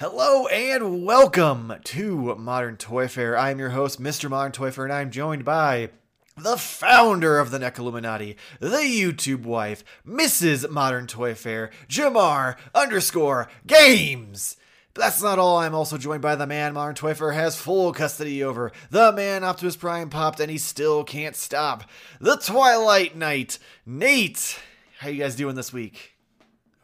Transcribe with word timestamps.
Hello 0.00 0.46
and 0.46 1.04
welcome 1.04 1.74
to 1.84 2.34
Modern 2.36 2.78
Toy 2.78 3.06
Fair. 3.06 3.36
I'm 3.36 3.58
your 3.58 3.68
host, 3.68 4.00
Mr. 4.00 4.30
Modern 4.30 4.50
Toy 4.50 4.70
Fair, 4.70 4.84
and 4.84 4.92
I'm 4.94 5.10
joined 5.10 5.44
by 5.44 5.90
the 6.38 6.56
founder 6.56 7.38
of 7.38 7.50
the 7.50 7.58
NECA 7.58 7.80
Illuminati, 7.80 8.38
the 8.60 8.78
YouTube 8.78 9.42
wife, 9.42 9.84
Mrs. 10.08 10.70
Modern 10.70 11.06
Toy 11.06 11.34
Fair, 11.34 11.68
Jamar 11.86 12.56
underscore 12.74 13.50
Games. 13.66 14.56
But 14.94 15.02
that's 15.02 15.22
not 15.22 15.38
all. 15.38 15.58
I'm 15.58 15.74
also 15.74 15.98
joined 15.98 16.22
by 16.22 16.34
the 16.34 16.46
man 16.46 16.72
Modern 16.72 16.94
Toy 16.94 17.12
Fair 17.12 17.32
has 17.32 17.60
full 17.60 17.92
custody 17.92 18.42
over. 18.42 18.72
The 18.88 19.12
man 19.12 19.44
Optimus 19.44 19.76
Prime 19.76 20.08
popped 20.08 20.40
and 20.40 20.50
he 20.50 20.56
still 20.56 21.04
can't 21.04 21.36
stop. 21.36 21.84
The 22.22 22.38
Twilight 22.38 23.16
Knight, 23.16 23.58
Nate. 23.84 24.58
How 25.00 25.10
you 25.10 25.22
guys 25.22 25.36
doing 25.36 25.56
this 25.56 25.74
week? 25.74 26.12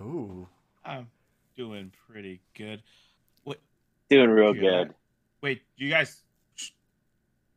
Ooh. 0.03 0.49
I'm 0.85 1.09
doing 1.57 1.93
pretty 2.11 2.43
good. 2.55 2.83
What? 4.09 4.17
Doing 4.17 4.31
real 4.31 4.55
you 4.55 4.63
good. 4.63 4.95
Wait, 5.43 5.63
you 5.77 5.91
guys 5.91 6.23
shh, 6.55 6.71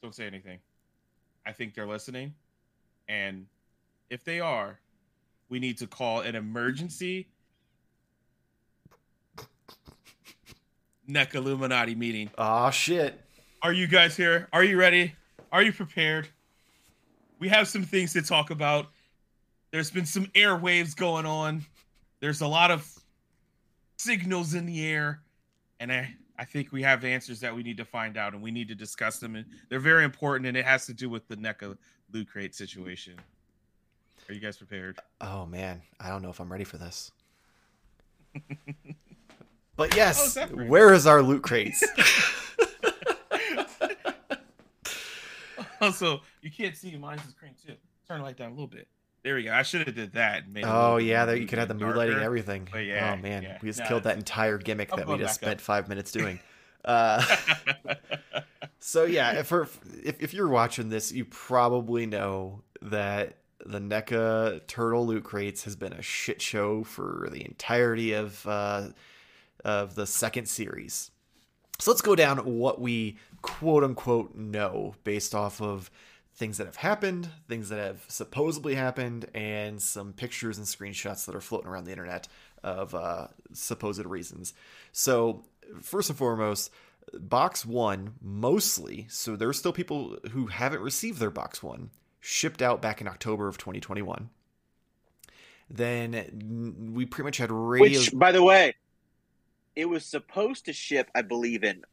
don't 0.02 0.14
say 0.16 0.26
anything. 0.26 0.60
I 1.46 1.52
think 1.52 1.74
they're 1.74 1.88
listening, 1.88 2.34
and 3.08 3.46
if 4.10 4.24
they 4.24 4.40
are, 4.40 4.80
we 5.50 5.60
need 5.60 5.78
to 5.80 5.88
call 5.88 6.22
an 6.22 6.36
emergency 6.36 7.28
NECA 11.10 11.36
Illuminati 11.36 11.96
meeting. 11.96 12.30
Aw, 12.38 12.70
shit. 12.70 13.20
Are 13.62 13.74
you 13.74 13.88
guys 13.88 14.16
here? 14.16 14.48
Are 14.54 14.64
you 14.64 14.78
ready? 14.78 15.16
Are 15.52 15.64
you 15.64 15.74
prepared? 15.74 16.28
We 17.40 17.50
have 17.50 17.68
some 17.68 17.84
things 17.84 18.14
to 18.14 18.22
talk 18.22 18.52
about. 18.52 18.88
There's 19.72 19.90
been 19.90 20.06
some 20.06 20.26
airwaves 20.28 20.96
going 20.96 21.26
on. 21.26 21.66
There's 22.20 22.42
a 22.42 22.48
lot 22.48 22.70
of 22.70 22.88
signals 23.98 24.54
in 24.54 24.66
the 24.66 24.86
air, 24.86 25.22
and 25.80 25.92
I 25.92 26.14
I 26.40 26.46
think 26.46 26.72
we 26.72 26.82
have 26.84 27.04
answers 27.04 27.42
that 27.42 27.54
we 27.54 27.64
need 27.64 27.78
to 27.78 27.86
find 27.86 28.18
out, 28.18 28.34
and 28.34 28.42
we 28.42 28.50
need 28.50 28.70
to 28.70 28.76
discuss 28.76 29.20
them. 29.20 29.36
And 29.36 29.46
they're 29.68 29.80
very 29.80 30.06
important, 30.06 30.48
and 30.48 30.56
it 30.56 30.66
has 30.66 30.86
to 30.86 30.94
do 30.94 31.10
with 31.10 31.28
the 31.28 31.36
NECA 31.36 31.78
loot 32.14 32.30
crate 32.30 32.56
situation. 32.56 33.16
Are 34.30 34.34
you 34.34 34.40
guys 34.40 34.58
prepared? 34.58 35.00
Oh 35.20 35.46
man, 35.46 35.82
I 36.00 36.10
don't 36.10 36.22
know 36.22 36.30
if 36.30 36.40
I'm 36.40 36.52
ready 36.52 36.64
for 36.64 36.78
this. 36.78 37.12
But 39.76 39.94
Oh, 39.94 39.96
yes, 39.96 40.36
right? 40.36 40.68
where 40.68 40.94
is 40.94 41.08
our 41.08 41.22
loot 41.22 41.42
crates? 41.42 41.82
Also, 45.82 46.20
you 46.42 46.52
can't 46.52 46.76
see 46.76 46.94
mine's 46.98 47.24
is 47.24 47.32
screen 47.32 47.54
too. 47.66 47.72
Turn 48.06 48.18
the 48.18 48.26
light 48.26 48.36
down 48.36 48.48
a 48.48 48.54
little 48.54 48.68
bit. 48.68 48.90
There 49.24 49.36
we 49.36 49.44
go. 49.44 49.54
I 49.54 49.64
should 49.64 49.86
have 49.86 49.96
did 49.96 50.14
that. 50.14 50.44
oh 50.64 50.98
yeah, 50.98 51.26
there 51.26 51.36
you 51.36 51.46
could 51.46 51.60
have 51.60 51.68
the 51.68 51.74
mood 51.74 51.96
lighting 51.96 52.16
and 52.16 52.24
everything. 52.24 52.68
Yeah, 52.74 53.16
oh 53.18 53.22
man, 53.22 53.44
yeah. 53.44 53.58
we 53.62 53.68
just 53.70 53.80
No, 53.80 53.88
killed 53.88 54.04
that 54.04 54.16
entire 54.18 54.58
gimmick 54.58 54.90
that 54.96 55.08
we 55.08 55.18
just 55.18 55.42
back 55.42 55.48
up. 55.48 55.52
spent 55.52 55.62
five 55.62 55.88
minutes 55.90 56.12
doing. 56.12 56.40
Uh, 56.86 57.22
so 58.80 59.04
yeah, 59.04 59.44
for, 59.44 59.64
if 60.02 60.22
if 60.24 60.34
you're 60.34 60.48
watching 60.48 60.88
this, 60.88 61.12
you 61.12 61.26
probably 61.26 62.06
know 62.06 62.62
that 62.82 63.36
the 63.66 63.80
NECA 63.80 64.66
Turtle 64.66 65.06
loot 65.06 65.26
crates 65.26 65.66
has 65.66 65.76
been 65.76 65.92
a 65.92 66.02
shit 66.02 66.42
show 66.42 66.86
for 66.86 67.28
the 67.34 67.44
entirety 67.46 68.14
of 68.14 68.48
uh, 68.48 68.88
of 69.66 69.96
the 69.96 70.08
second 70.08 70.48
series. 70.48 71.12
So 71.80 71.92
let's 71.92 72.02
go 72.02 72.16
down 72.16 72.38
what 72.38 72.80
we 72.80 73.18
quote 73.42 73.84
unquote 73.84 74.34
know 74.36 74.96
based 75.04 75.36
off 75.36 75.62
of 75.62 75.92
things 76.40 76.58
that 76.58 76.66
have 76.66 76.78
happened, 76.78 77.28
things 77.50 77.68
that 77.68 77.80
have 77.80 78.06
supposedly 78.08 78.74
happened, 78.74 79.28
and 79.36 79.82
some 79.82 80.14
pictures 80.14 80.58
and 80.58 80.66
screenshots 80.66 81.26
that 81.26 81.36
are 81.36 81.42
floating 81.42 81.68
around 81.68 81.84
the 81.84 81.92
internet 81.92 82.30
of 82.64 82.96
uh, 82.96 83.28
supposed 83.52 84.04
reasons. 84.06 84.54
So, 84.94 85.44
first 85.82 86.10
and 86.10 86.18
foremost, 86.18 86.72
box 87.14 87.66
one 87.66 88.14
mostly, 88.22 89.06
so 89.10 89.36
there's 89.36 89.60
still 89.60 89.74
people 89.74 90.18
who 90.32 90.48
haven't 90.48 90.82
received 90.82 91.20
their 91.20 91.30
box 91.30 91.62
one, 91.62 91.90
shipped 92.22 92.62
out 92.62 92.82
back 92.82 93.02
in 93.02 93.08
October 93.08 93.50
of 93.50 93.58
2021. 93.58 94.30
Then 95.70 96.92
we 96.96 97.06
pretty 97.06 97.26
much 97.26 97.38
had 97.38 97.52
radio. 97.52 98.00
Which, 98.00 98.12
by 98.14 98.32
the 98.32 98.42
way, 98.42 98.76
it 99.76 99.86
was 99.90 100.06
supposed 100.06 100.66
to 100.66 100.74
ship. 100.74 101.12
I 101.14 101.22
believe 101.22 101.66
in 101.66 101.84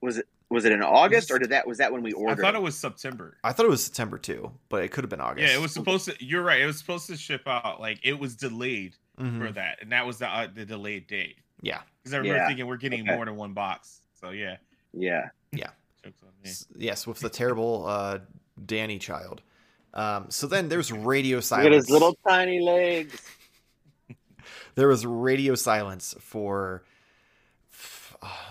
was 0.00 0.18
it 0.18 0.28
was 0.50 0.64
it 0.64 0.72
in 0.72 0.82
August 0.82 1.30
or 1.30 1.38
did 1.38 1.50
that 1.50 1.66
was 1.66 1.78
that 1.78 1.92
when 1.92 2.02
we 2.02 2.12
ordered? 2.12 2.38
I 2.40 2.42
thought 2.42 2.54
it 2.54 2.62
was 2.62 2.76
September. 2.76 3.36
I 3.42 3.52
thought 3.52 3.66
it 3.66 3.70
was 3.70 3.84
September 3.84 4.18
too, 4.18 4.52
but 4.68 4.82
it 4.84 4.88
could 4.90 5.02
have 5.04 5.10
been 5.10 5.20
August. 5.20 5.48
Yeah, 5.48 5.58
it 5.58 5.60
was 5.60 5.72
supposed 5.72 6.04
to. 6.06 6.14
You're 6.24 6.42
right. 6.42 6.60
It 6.60 6.66
was 6.66 6.78
supposed 6.78 7.06
to 7.08 7.16
ship 7.16 7.42
out. 7.46 7.80
Like 7.80 7.98
it 8.04 8.18
was 8.18 8.36
delayed 8.36 8.94
Mhm. 9.18 9.38
for 9.38 9.52
that, 9.52 9.78
and 9.82 9.92
that 9.92 10.06
was 10.06 10.18
the 10.18 10.28
uh, 10.28 10.46
the 10.52 10.64
delayed 10.64 11.06
date. 11.06 11.36
Yeah. 11.62 11.80
Because 12.02 12.14
I 12.14 12.18
remember 12.18 12.38
Yeah. 12.38 12.46
thinking 12.46 12.66
we're 12.66 12.76
getting 12.76 13.02
Okay. 13.02 13.14
more 13.16 13.24
than 13.24 13.34
one 13.36 13.54
box. 13.54 14.00
So 14.20 14.30
yeah, 14.30 14.56
Yeah, 14.92 15.30
yeah. 15.52 15.70
on. 16.04 16.12
S- 16.44 16.66
Yes, 16.76 17.06
with 17.06 17.18
the 17.20 17.28
terrible 17.30 17.84
uh, 17.86 18.18
Danny 18.64 18.98
child. 18.98 19.42
Um, 19.94 20.30
so 20.30 20.46
then 20.46 20.68
there's 20.68 20.92
radio 20.92 21.38
look 21.38 21.44
silence. 21.44 21.66
at 21.66 21.72
his 21.72 21.90
little 21.90 22.16
tiny 22.28 22.60
legs. 22.60 23.20
There 24.74 24.88
was 24.88 25.06
radio 25.06 25.54
silence 25.54 26.14
for 26.20 26.84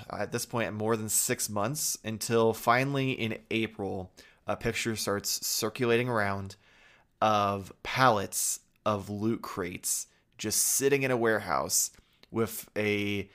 Uh, 0.09 0.17
at 0.17 0.31
this 0.31 0.45
point 0.45 0.73
more 0.73 0.95
than 0.95 1.09
six 1.09 1.49
months 1.49 1.97
until 2.03 2.53
finally 2.53 3.11
in 3.11 3.37
April 3.51 4.11
a 4.47 4.55
picture 4.55 4.95
starts 4.95 5.45
circulating 5.45 6.07
around 6.07 6.55
of 7.21 7.73
pallets 7.83 8.59
of 8.85 9.09
loot 9.09 9.41
crates 9.41 10.07
just 10.37 10.59
sitting 10.59 11.03
in 11.03 11.11
a 11.11 11.17
warehouse 11.17 11.91
with 12.31 12.69
a 12.77 13.29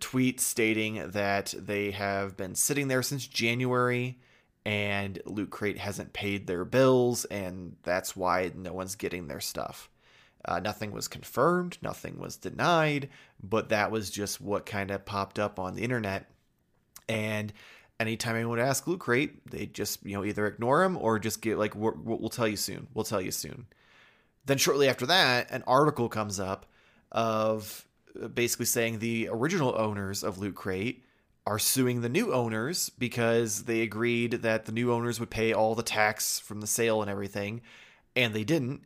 tweet 0.00 0.40
stating 0.40 1.10
that 1.10 1.54
they 1.56 1.90
have 1.90 2.36
been 2.36 2.54
sitting 2.54 2.88
there 2.88 3.02
since 3.02 3.26
January 3.26 4.18
and 4.66 5.20
Loot 5.24 5.50
Crate 5.50 5.78
hasn't 5.78 6.12
paid 6.12 6.46
their 6.46 6.64
bills 6.64 7.24
and 7.26 7.76
that's 7.82 8.14
why 8.14 8.52
no 8.54 8.74
one's 8.74 8.96
getting 8.96 9.28
their 9.28 9.40
stuff. 9.40 9.88
Uh, 10.48 10.58
nothing 10.60 10.92
was 10.92 11.08
confirmed, 11.08 11.76
nothing 11.82 12.18
was 12.18 12.38
denied, 12.38 13.10
but 13.42 13.68
that 13.68 13.90
was 13.90 14.08
just 14.08 14.40
what 14.40 14.64
kind 14.64 14.90
of 14.90 15.04
popped 15.04 15.38
up 15.38 15.58
on 15.58 15.74
the 15.74 15.82
internet. 15.82 16.30
And 17.06 17.52
anytime 18.00 18.34
anyone 18.34 18.56
would 18.56 18.66
ask 18.66 18.86
Loot 18.86 18.98
Crate, 18.98 19.46
they 19.50 19.66
just 19.66 20.04
you 20.06 20.14
know 20.14 20.24
either 20.24 20.46
ignore 20.46 20.82
them 20.82 20.96
or 20.96 21.18
just 21.18 21.42
get 21.42 21.58
like 21.58 21.74
we're, 21.74 21.92
we'll 21.92 22.30
tell 22.30 22.48
you 22.48 22.56
soon, 22.56 22.86
we'll 22.94 23.04
tell 23.04 23.20
you 23.20 23.30
soon. 23.30 23.66
Then 24.46 24.56
shortly 24.56 24.88
after 24.88 25.04
that, 25.04 25.50
an 25.50 25.64
article 25.66 26.08
comes 26.08 26.40
up 26.40 26.64
of 27.12 27.86
uh, 28.18 28.28
basically 28.28 28.64
saying 28.64 29.00
the 29.00 29.28
original 29.30 29.74
owners 29.76 30.24
of 30.24 30.38
Loot 30.38 30.54
Crate 30.54 31.04
are 31.46 31.58
suing 31.58 32.00
the 32.00 32.08
new 32.08 32.32
owners 32.32 32.88
because 32.88 33.64
they 33.64 33.82
agreed 33.82 34.32
that 34.32 34.64
the 34.64 34.72
new 34.72 34.94
owners 34.94 35.20
would 35.20 35.28
pay 35.28 35.52
all 35.52 35.74
the 35.74 35.82
tax 35.82 36.38
from 36.38 36.62
the 36.62 36.66
sale 36.66 37.02
and 37.02 37.10
everything, 37.10 37.60
and 38.16 38.32
they 38.32 38.44
didn't. 38.44 38.80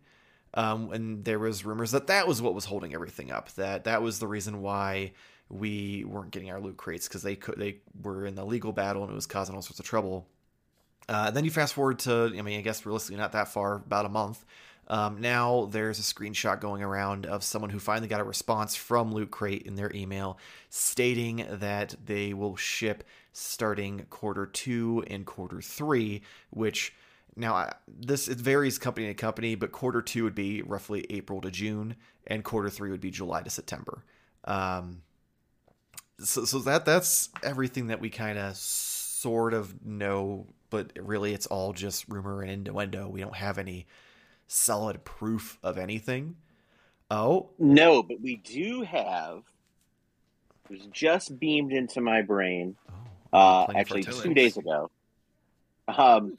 Um, 0.55 0.93
and 0.93 1.25
there 1.25 1.39
was 1.39 1.65
rumors 1.65 1.93
that 1.93 2.09
that 2.09 2.29
was 2.29 2.43
what 2.43 2.55
was 2.55 2.67
holding 2.67 2.95
everything 2.95 3.31
up. 3.31 3.51
That 3.53 3.85
that 3.85 4.03
was 4.03 4.19
the 4.19 4.27
reason 4.27 4.61
why 4.61 5.13
we 5.49 6.05
weren't 6.05 6.31
getting 6.31 6.51
our 6.51 6.61
loot 6.61 6.77
crates 6.77 7.09
because 7.09 7.23
they 7.23 7.37
could 7.37 7.59
they 7.59 7.79
were 8.03 8.27
in 8.27 8.35
the 8.35 8.45
legal 8.45 8.73
battle 8.73 9.03
and 9.03 9.13
it 9.13 9.15
was 9.15 9.27
causing 9.27 9.55
all 9.55 9.63
sorts 9.63 9.81
of 9.81 9.87
trouble. 9.87 10.27
Uh, 11.09 11.31
then 11.31 11.45
you 11.45 11.51
fast 11.51 11.75
forward 11.75 11.99
to 12.01 12.33
I 12.37 12.43
mean 12.43 12.59
I 12.59 12.63
guess 12.63 12.85
realistically 12.85 13.17
not 13.17 13.33
that 13.33 13.49
far 13.49 13.77
about 13.77 14.07
a 14.07 14.11
month. 14.11 14.45
Um, 14.89 15.21
now 15.21 15.69
there's 15.71 15.99
a 15.99 16.03
screenshot 16.03 16.61
going 16.61 16.83
around 16.83 17.25
of 17.25 17.45
someone 17.45 17.71
who 17.71 17.79
finally 17.79 18.09
got 18.09 18.21
a 18.21 18.25
response 18.25 18.75
from 18.75 19.13
Loot 19.13 19.31
Crate 19.31 19.63
in 19.63 19.77
their 19.77 19.93
email 19.95 20.39
stating 20.71 21.47
that 21.49 21.95
they 22.05 22.35
will 22.35 22.57
ship 22.57 23.05
starting 23.33 24.05
quarter 24.11 24.45
two 24.45 25.05
and 25.07 25.25
quarter 25.25 25.63
three, 25.63 26.23
which 26.51 26.95
now 27.37 27.55
I- 27.55 27.75
this 27.89 28.29
it 28.29 28.39
varies 28.39 28.79
company 28.79 29.07
to 29.09 29.15
company, 29.15 29.55
but 29.55 29.73
quarter 29.73 30.03
two 30.03 30.25
would 30.25 30.35
be 30.35 30.63
roughly 30.63 31.07
April 31.11 31.41
to 31.41 31.51
June, 31.51 31.97
and 32.27 32.45
quarter 32.45 32.69
three 32.71 32.91
would 32.91 33.01
be 33.01 33.11
July 33.11 33.43
to 33.43 33.51
September. 33.51 34.05
Um, 34.45 35.03
so 36.21 36.45
so 36.45 36.59
that 36.61 36.85
that's 36.85 37.31
everything 37.43 37.89
that 37.89 38.01
we 38.01 38.11
kind 38.11 38.39
of 38.39 38.57
sort 38.57 39.55
of 39.55 39.85
know, 39.85 40.47
but 40.71 40.93
really 41.01 41.33
it's 41.33 41.47
all 41.47 41.73
just 41.73 42.09
rumor 42.09 42.43
and 42.43 42.51
innuendo. 42.51 43.09
We 43.09 43.21
don't 43.21 43.37
have 43.37 43.59
any 43.59 43.87
solid 44.47 45.05
proof 45.05 45.59
of 45.63 45.79
anything. 45.79 46.37
Oh, 47.11 47.51
No, 47.59 48.03
but 48.03 48.21
we 48.21 48.37
do 48.37 48.83
have. 48.83 49.43
It 50.65 50.71
was 50.71 50.87
just 50.93 51.39
beamed 51.39 51.73
into 51.73 52.01
my 52.01 52.23
brain. 52.23 52.77
oh 53.33 53.39
Uh, 53.39 53.73
actually, 53.75 54.03
two 54.03 54.33
days 54.33 54.57
ago. 54.57 54.91
Um, 55.89 56.39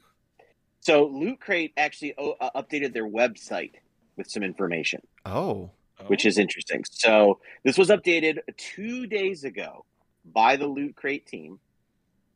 so 0.84 1.06
Loot 1.06 1.40
Crate 1.40 1.72
actually 1.76 2.14
uh, 2.16 2.30
uh, 2.40 2.62
updated 2.62 2.92
their 2.92 3.08
website 3.08 3.72
with 4.16 4.30
some 4.30 4.42
information. 4.42 5.00
Oh, 5.24 5.70
which 6.08 6.26
is 6.26 6.38
interesting. 6.38 6.84
So 6.90 7.40
this 7.64 7.78
was 7.78 7.88
updated 7.88 8.38
two 8.56 9.06
days 9.06 9.44
ago 9.44 9.86
by 10.24 10.56
the 10.56 10.66
Loot 10.66 10.94
Crate 10.96 11.26
team. 11.26 11.58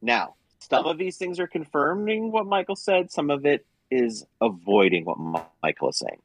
Now, 0.00 0.34
some 0.58 0.86
of 0.86 0.96
these 0.96 1.16
things 1.18 1.38
are 1.38 1.46
confirming 1.46 2.32
what 2.32 2.46
Michael 2.46 2.76
said. 2.76 3.10
Some 3.10 3.30
of 3.30 3.44
it 3.44 3.66
is 3.90 4.24
avoiding 4.40 5.04
what 5.04 5.18
Mi- 5.18 5.40
Michael 5.62 5.90
is 5.90 5.98
saying. 5.98 6.20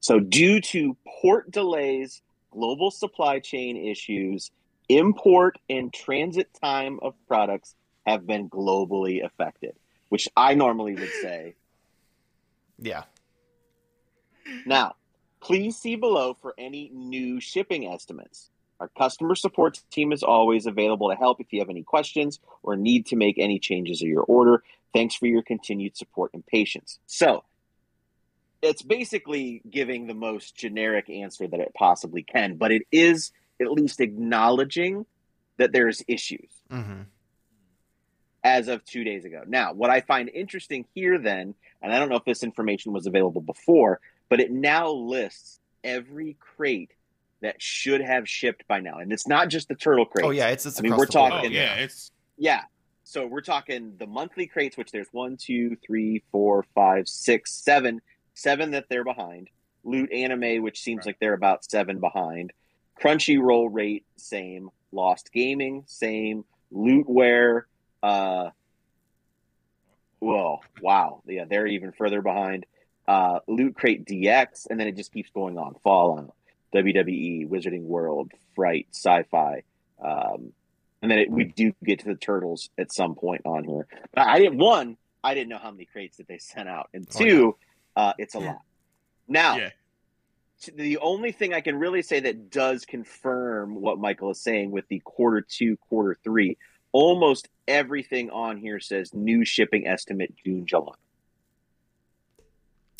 So, 0.00 0.18
due 0.20 0.60
to 0.60 0.96
port 1.20 1.50
delays, 1.50 2.22
global 2.50 2.90
supply 2.90 3.38
chain 3.38 3.76
issues, 3.76 4.50
import 4.88 5.58
and 5.68 5.92
transit 5.92 6.48
time 6.60 6.98
of 7.02 7.14
products 7.26 7.74
have 8.06 8.26
been 8.26 8.48
globally 8.48 9.24
affected, 9.24 9.74
which 10.08 10.28
I 10.36 10.54
normally 10.54 10.94
would 10.94 11.12
say. 11.22 11.54
Yeah. 12.78 13.04
Now, 14.66 14.94
please 15.40 15.76
see 15.76 15.96
below 15.96 16.34
for 16.34 16.54
any 16.56 16.90
new 16.92 17.40
shipping 17.40 17.86
estimates. 17.86 18.50
Our 18.80 18.88
customer 18.96 19.34
support 19.34 19.80
team 19.90 20.12
is 20.12 20.22
always 20.22 20.66
available 20.66 21.10
to 21.10 21.16
help 21.16 21.40
if 21.40 21.52
you 21.52 21.60
have 21.60 21.68
any 21.68 21.82
questions 21.82 22.38
or 22.62 22.76
need 22.76 23.06
to 23.06 23.16
make 23.16 23.38
any 23.38 23.58
changes 23.58 24.00
in 24.02 24.08
your 24.08 24.22
order. 24.22 24.62
Thanks 24.94 25.14
for 25.16 25.26
your 25.26 25.42
continued 25.42 25.96
support 25.96 26.30
and 26.32 26.46
patience. 26.46 26.98
So, 27.06 27.44
it's 28.62 28.82
basically 28.82 29.62
giving 29.70 30.06
the 30.06 30.14
most 30.14 30.56
generic 30.56 31.10
answer 31.10 31.46
that 31.46 31.60
it 31.60 31.72
possibly 31.74 32.22
can, 32.22 32.56
but 32.56 32.72
it 32.72 32.82
is 32.90 33.32
at 33.60 33.70
least 33.70 34.00
acknowledging 34.00 35.06
that 35.58 35.72
there's 35.72 36.02
issues 36.08 36.50
Mm-hmm. 36.70 37.02
As 38.44 38.68
of 38.68 38.84
two 38.84 39.02
days 39.04 39.24
ago. 39.24 39.42
Now, 39.46 39.72
what 39.72 39.90
I 39.90 40.00
find 40.00 40.28
interesting 40.28 40.84
here, 40.94 41.18
then, 41.18 41.54
and 41.82 41.92
I 41.92 41.98
don't 41.98 42.08
know 42.08 42.16
if 42.16 42.24
this 42.24 42.42
information 42.44 42.92
was 42.92 43.06
available 43.06 43.40
before, 43.40 44.00
but 44.28 44.38
it 44.40 44.52
now 44.52 44.90
lists 44.90 45.58
every 45.82 46.36
crate 46.38 46.92
that 47.40 47.60
should 47.60 48.00
have 48.00 48.28
shipped 48.28 48.66
by 48.68 48.80
now, 48.80 48.98
and 48.98 49.12
it's 49.12 49.26
not 49.26 49.48
just 49.48 49.68
the 49.68 49.74
turtle 49.74 50.04
crate. 50.06 50.24
Oh 50.24 50.30
yeah, 50.30 50.48
it's 50.48 50.66
it's 50.66 50.78
I 50.78 50.82
mean, 50.82 50.96
we're 50.96 51.06
the 51.06 51.12
board. 51.12 51.32
Oh 51.32 51.36
talking- 51.36 51.52
yeah, 51.52 51.74
it's 51.76 52.12
Yeah. 52.36 52.62
So 53.04 53.26
we're 53.26 53.40
talking 53.40 53.94
the 53.98 54.06
monthly 54.06 54.46
crates, 54.46 54.76
which 54.76 54.92
there's 54.92 55.08
one, 55.12 55.36
two, 55.38 55.76
three, 55.86 56.22
four, 56.30 56.64
five, 56.74 57.08
six, 57.08 57.52
seven, 57.54 58.00
seven 58.34 58.70
that 58.72 58.84
they're 58.90 59.04
behind. 59.04 59.48
Loot 59.82 60.12
Anime, 60.12 60.62
which 60.62 60.80
seems 60.80 60.98
Right. 60.98 61.06
like 61.06 61.18
they're 61.18 61.32
about 61.32 61.64
seven 61.64 62.00
behind. 62.00 62.52
Crunchyroll 63.00 63.68
rate, 63.72 64.04
same. 64.16 64.68
Loot 64.92 65.22
Gaming, 65.32 65.84
same. 65.86 66.44
Lootware, 66.72 67.62
uh, 68.02 68.50
whoa, 70.20 70.60
wow, 70.82 71.22
yeah, 71.26 71.44
they're 71.48 71.66
even 71.66 71.92
further 71.92 72.22
behind. 72.22 72.66
Uh, 73.06 73.40
Loot 73.48 73.74
Crate 73.74 74.04
DX, 74.04 74.66
and 74.68 74.78
then 74.78 74.86
it 74.86 74.96
just 74.96 75.12
keeps 75.12 75.30
going 75.30 75.56
on. 75.56 75.74
Fallout, 75.82 76.34
WWE, 76.74 77.48
Wizarding 77.48 77.82
World, 77.82 78.32
Fright, 78.54 78.86
Sci-Fi, 78.92 79.62
um, 80.04 80.52
and 81.00 81.10
then 81.10 81.18
it, 81.20 81.30
we 81.30 81.44
do 81.44 81.72
get 81.84 82.00
to 82.00 82.06
the 82.06 82.16
turtles 82.16 82.68
at 82.76 82.92
some 82.92 83.14
point 83.14 83.42
on 83.44 83.64
here. 83.64 83.86
But 84.14 84.26
I 84.26 84.38
didn't 84.38 84.58
one, 84.58 84.96
I 85.24 85.34
didn't 85.34 85.48
know 85.48 85.58
how 85.58 85.70
many 85.70 85.86
crates 85.86 86.18
that 86.18 86.28
they 86.28 86.38
sent 86.38 86.68
out, 86.68 86.90
and 86.92 87.06
Oh, 87.14 87.18
two, 87.18 87.56
uh, 87.96 88.12
it's 88.18 88.34
a 88.34 88.40
Yeah. 88.40 88.46
lot. 88.46 88.62
Now, 89.26 89.56
yeah. 89.56 89.70
the 90.74 90.98
only 90.98 91.32
thing 91.32 91.54
I 91.54 91.60
can 91.60 91.78
really 91.78 92.02
say 92.02 92.20
that 92.20 92.50
does 92.50 92.84
confirm 92.84 93.74
what 93.80 93.98
Michael 93.98 94.30
is 94.30 94.40
saying 94.42 94.70
with 94.70 94.86
the 94.88 95.00
quarter 95.04 95.40
two, 95.40 95.76
quarter 95.88 96.16
three, 96.24 96.58
almost 96.92 97.48
everything 97.66 98.30
on 98.30 98.56
here 98.58 98.80
says 98.80 99.12
new 99.14 99.44
shipping 99.44 99.86
estimate 99.86 100.34
June, 100.44 100.66
July. 100.66 100.94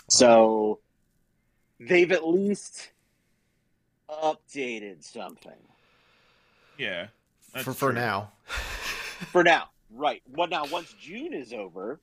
So 0.09 0.81
they've 1.81 2.11
at 2.13 2.27
least 2.27 2.91
updated 4.09 5.05
something 5.05 5.53
Yeah. 6.79 7.09
That's 7.53 7.65
for 7.65 7.73
for 7.75 7.93
now. 7.93 8.33
for 8.47 9.43
now. 9.43 9.69
Right. 9.91 10.23
Well, 10.31 10.49
now 10.49 10.65
once 10.67 10.95
June 11.01 11.33
is 11.35 11.53
over 11.53 12.01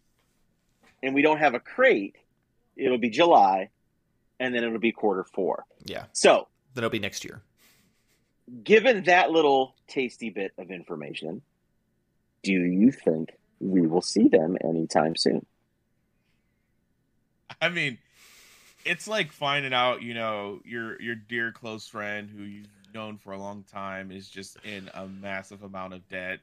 and 1.04 1.14
we 1.16 1.22
don't 1.22 1.38
have 1.40 1.54
a 1.56 1.60
crate, 1.60 2.16
it'll 2.76 2.98
be 2.98 3.10
July 3.10 3.70
and 4.40 4.54
then 4.54 4.64
it'll 4.64 4.80
be 4.80 4.92
quarter 4.92 5.24
four. 5.24 5.66
Yeah, 5.86 6.06
So 6.14 6.48
then 6.74 6.84
it'll 6.84 6.92
be 6.92 7.00
next 7.00 7.24
year. 7.24 7.42
given 8.64 9.04
that 9.04 9.32
little 9.32 9.76
tasty 9.88 10.30
bit 10.30 10.52
of 10.58 10.72
information, 10.72 11.42
do 12.46 12.54
you 12.54 12.92
think 12.92 13.32
we 13.60 13.88
will 13.88 14.02
see 14.02 14.28
them 14.28 14.56
anytime 14.64 15.16
soon? 15.16 15.46
I 17.60 17.70
mean, 17.70 17.98
it's 18.86 19.08
like 19.08 19.32
finding 19.32 19.74
out, 19.74 20.04
you 20.04 20.14
know, 20.14 20.60
your 20.64 21.02
your 21.02 21.16
dear 21.16 21.52
close 21.52 21.88
friend 21.88 22.30
who 22.30 22.44
you've 22.44 22.68
known 22.94 23.18
for 23.18 23.34
a 23.34 23.38
long 23.38 23.64
time 23.64 24.12
is 24.12 24.30
just 24.30 24.58
in 24.64 24.90
a 24.94 25.08
massive 25.08 25.64
amount 25.64 25.94
of 25.94 26.08
debt. 26.08 26.40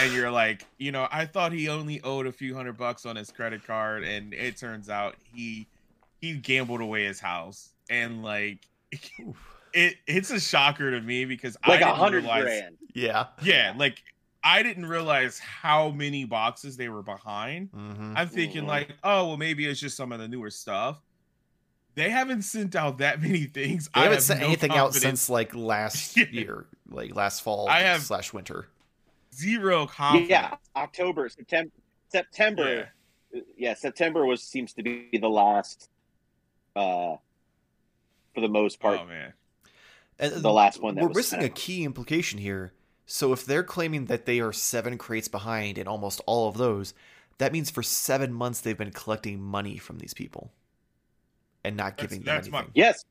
And 0.00 0.12
you're 0.12 0.30
like, 0.30 0.66
you 0.78 0.90
know, 0.90 1.06
I 1.10 1.26
thought 1.26 1.52
he 1.52 1.68
only 1.68 2.00
owed 2.02 2.26
a 2.26 2.32
few 2.32 2.54
hundred 2.54 2.76
bucks 2.76 3.06
on 3.06 3.14
his 3.14 3.30
credit 3.30 3.64
card, 3.64 4.02
and 4.02 4.34
it 4.34 4.56
turns 4.56 4.88
out 4.90 5.14
he 5.32 5.68
he 6.20 6.34
gambled 6.34 6.80
away 6.80 7.04
his 7.04 7.20
house. 7.20 7.70
And 7.88 8.24
like 8.24 8.58
it 9.72 9.96
it's 10.08 10.30
a 10.30 10.40
shocker 10.40 10.90
to 10.90 11.00
me 11.00 11.24
because 11.24 11.56
I 11.62 11.70
Like 11.70 11.80
a 11.82 11.84
didn't 11.84 11.96
hundred 11.98 12.24
realize 12.24 12.42
grand. 12.42 12.76
Yeah. 12.94 13.26
Yeah, 13.42 13.74
like 13.76 14.02
I 14.48 14.62
didn't 14.62 14.86
realize 14.86 15.40
how 15.40 15.90
many 15.90 16.24
boxes 16.24 16.76
they 16.76 16.88
were 16.88 17.02
behind. 17.02 17.70
hmm 17.70 18.12
I'm 18.16 18.28
thinking 18.28 18.62
Mhm. 18.62 18.68
like, 18.68 18.90
oh 19.02 19.26
well, 19.28 19.36
maybe 19.36 19.66
it's 19.66 19.80
just 19.80 19.96
some 19.96 20.12
of 20.12 20.20
the 20.20 20.28
newer 20.28 20.50
stuff. 20.50 21.00
They 21.96 22.10
haven't 22.10 22.42
sent 22.42 22.76
out 22.76 22.98
that 22.98 23.20
many 23.28 23.44
things. 23.46 23.86
They 23.86 24.00
I 24.00 24.04
haven't 24.04 24.16
have 24.18 24.22
sent 24.22 24.40
no 24.40 24.46
anything 24.46 24.70
out 24.70 24.94
since 24.94 25.28
like 25.28 25.52
last 25.54 26.16
Yeah. 26.16 26.26
year, 26.30 26.66
like 26.88 27.14
last 27.16 27.42
fall 27.42 27.68
I 27.68 27.80
have- 27.80 28.02
slash 28.02 28.32
winter. 28.32 28.68
zero 29.34 29.86
confidence. 29.86 30.30
Yeah, 30.30 30.54
October, 30.76 31.28
September, 31.28 31.72
September. 32.08 32.88
Yeah. 33.32 33.40
Yeah. 33.56 33.74
September 33.74 34.24
was 34.24 34.42
seems 34.42 34.72
to 34.74 34.82
be 34.82 35.08
the 35.20 35.28
last, 35.28 35.90
uh, 36.76 37.16
for 38.34 38.40
the 38.40 38.48
most 38.48 38.78
part. 38.78 39.00
Oh 39.02 39.06
man. 39.06 39.32
And 40.18 40.32
The 40.34 40.52
last 40.52 40.80
one 40.80 40.94
that 40.94 41.02
we're 41.02 41.08
was 41.08 41.16
missing 41.16 41.42
a 41.42 41.48
key 41.50 41.84
implication 41.84 42.38
here. 42.38 42.72
So 43.06 43.32
if 43.32 43.44
they're 43.46 43.62
claiming 43.62 44.06
that 44.06 44.26
they 44.26 44.40
are 44.40 44.52
seven 44.52 44.98
crates 44.98 45.28
behind 45.28 45.78
in 45.78 45.86
almost 45.86 46.20
all 46.26 46.48
of 46.48 46.56
those, 46.58 46.92
that 47.38 47.52
means 47.52 47.70
for 47.70 47.82
seven 47.82 48.32
months 48.32 48.60
they've 48.60 48.76
been 48.76 48.90
collecting 48.90 49.40
money 49.40 49.78
from 49.78 49.98
these 49.98 50.12
people 50.14 50.50
and 51.64 51.76
not 51.76 51.96
That's- 51.96 52.02
giving 52.10 52.24
them 52.24 52.34
that's 52.34 52.48
my- 52.48 52.66
Yes. 52.74 53.04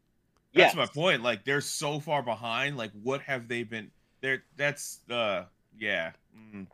That's 0.54 0.74
yes. 0.74 0.76
my 0.76 0.86
point. 0.86 1.22
Like 1.24 1.44
they're 1.44 1.60
so 1.62 2.00
far 2.00 2.22
behind. 2.24 2.78
Like 2.78 2.92
what 3.04 3.22
have 3.22 3.48
they 3.50 3.64
been? 3.64 3.92
They're 4.22 4.44
that's 4.56 5.00
uh 5.10 5.44
yeah. 5.78 6.12
Mm, 6.38 6.68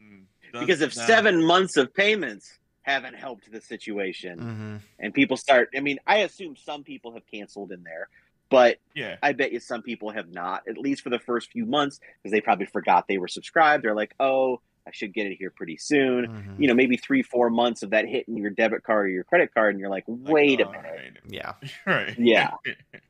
mm, 0.00 0.22
does- 0.52 0.60
Because 0.60 0.80
if 0.80 0.96
nah. 0.96 1.06
seven 1.06 1.44
months 1.44 1.76
of 1.76 1.92
payments 1.92 2.58
haven't 2.82 3.14
helped 3.14 3.50
the 3.50 3.60
situation, 3.60 4.38
hmm 4.38 4.76
and 5.00 5.12
people 5.12 5.36
start, 5.36 5.68
I 5.76 5.80
mean, 5.80 5.98
I 6.06 6.18
assume 6.18 6.54
some 6.56 6.84
people 6.84 7.12
have 7.14 7.26
canceled 7.26 7.72
in 7.72 7.82
there, 7.82 8.08
but 8.50 8.78
yeah, 8.94 9.16
I 9.22 9.32
bet 9.32 9.52
you 9.52 9.60
some 9.60 9.82
people 9.82 10.10
have 10.10 10.28
not, 10.30 10.62
at 10.68 10.78
least 10.78 11.02
for 11.02 11.10
the 11.10 11.18
first 11.18 11.50
few 11.50 11.66
months, 11.66 11.98
because 12.22 12.32
they 12.32 12.40
probably 12.40 12.66
forgot 12.66 13.06
they 13.08 13.18
were 13.18 13.28
subscribed. 13.28 13.84
They're 13.84 13.94
like, 13.94 14.14
oh, 14.20 14.60
I 14.86 14.92
should 14.92 15.12
get 15.12 15.26
it 15.26 15.36
here 15.36 15.50
pretty 15.50 15.76
soon. 15.78 16.24
hmm 16.26 16.62
You 16.62 16.68
know, 16.68 16.74
maybe 16.74 16.96
three, 16.96 17.22
four 17.22 17.50
months 17.50 17.82
of 17.82 17.90
that 17.90 18.06
hitting 18.06 18.36
your 18.36 18.50
debit 18.50 18.84
card 18.84 19.06
or 19.06 19.08
your 19.08 19.24
credit 19.24 19.52
card, 19.52 19.74
and 19.74 19.80
you're 19.80 19.90
like, 19.90 20.04
Like, 20.06 20.32
wait 20.32 20.60
a 20.60 20.66
all 20.66 20.72
minute. 20.72 21.18
Yeah. 21.28 21.54
right, 21.58 21.72
right. 22.08 22.18
Yeah. 22.18 22.50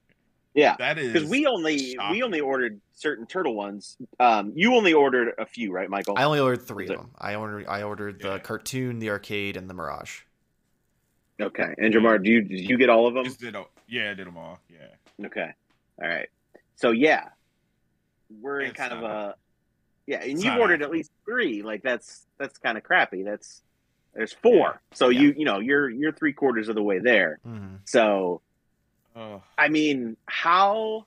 Yeah. 0.54 0.74
that 0.78 0.98
is 0.98 1.12
Because 1.12 1.28
we 1.28 1.44
only 1.44 1.92
shocking. 1.92 2.12
we 2.12 2.22
only 2.22 2.40
ordered 2.40 2.80
certain 2.94 3.26
turtle 3.26 3.54
ones. 3.54 3.98
Um, 4.18 4.52
you 4.56 4.74
only 4.74 4.94
ordered 4.94 5.34
a 5.36 5.44
few, 5.44 5.70
right, 5.70 5.90
Michael? 5.90 6.14
I 6.16 6.22
only 6.24 6.40
ordered 6.40 6.62
three 6.62 6.84
Was 6.84 6.92
of 6.92 6.94
it- 6.94 6.98
them. 7.02 7.10
I 7.18 7.34
ordered 7.34 7.66
I 7.66 7.82
ordered 7.82 8.22
the 8.22 8.38
cartoon, 8.38 8.98
the 8.98 9.10
arcade, 9.10 9.58
and 9.58 9.68
the 9.68 9.74
Mirage. 9.74 10.20
okay. 11.40 11.74
And 11.76 11.92
Jamar, 11.92 12.24
do 12.24 12.30
you 12.30 12.40
did 12.40 12.60
you 12.70 12.78
get 12.78 12.88
all 12.88 13.06
of 13.06 13.12
them? 13.12 13.24
Just 13.24 13.40
did 13.40 13.54
all, 13.54 13.68
yeah, 13.86 14.10
I 14.12 14.14
did 14.14 14.26
them 14.26 14.38
all. 14.38 14.58
Yeah, 14.70 14.86
Okay. 15.24 15.50
All 16.02 16.08
right. 16.08 16.28
So 16.76 16.90
yeah, 16.90 17.28
we're 18.30 18.60
in 18.60 18.70
It's 18.70 18.76
kind 18.76 18.92
of 18.92 19.02
a 19.02 19.34
yeah, 20.06 20.20
and 20.20 20.32
it's 20.32 20.44
you've 20.44 20.56
ordered 20.56 20.82
at 20.82 20.90
least 20.90 21.10
three. 21.24 21.62
Like 21.62 21.82
that's 21.82 22.26
that's 22.38 22.58
kind 22.58 22.76
of 22.78 22.84
crappy. 22.84 23.22
That's 23.22 23.62
there's 24.14 24.32
four. 24.32 24.80
So 24.92 25.08
Yeah. 25.08 25.20
you 25.20 25.34
you 25.38 25.44
know 25.44 25.58
you're 25.60 25.88
you're 25.88 26.12
three 26.12 26.32
quarters 26.32 26.68
of 26.68 26.74
the 26.74 26.82
way 26.82 26.98
there. 26.98 27.38
hmm 27.42 27.76
So 27.86 28.42
oh, 29.16 29.42
I 29.56 29.68
mean, 29.68 30.16
how 30.26 31.06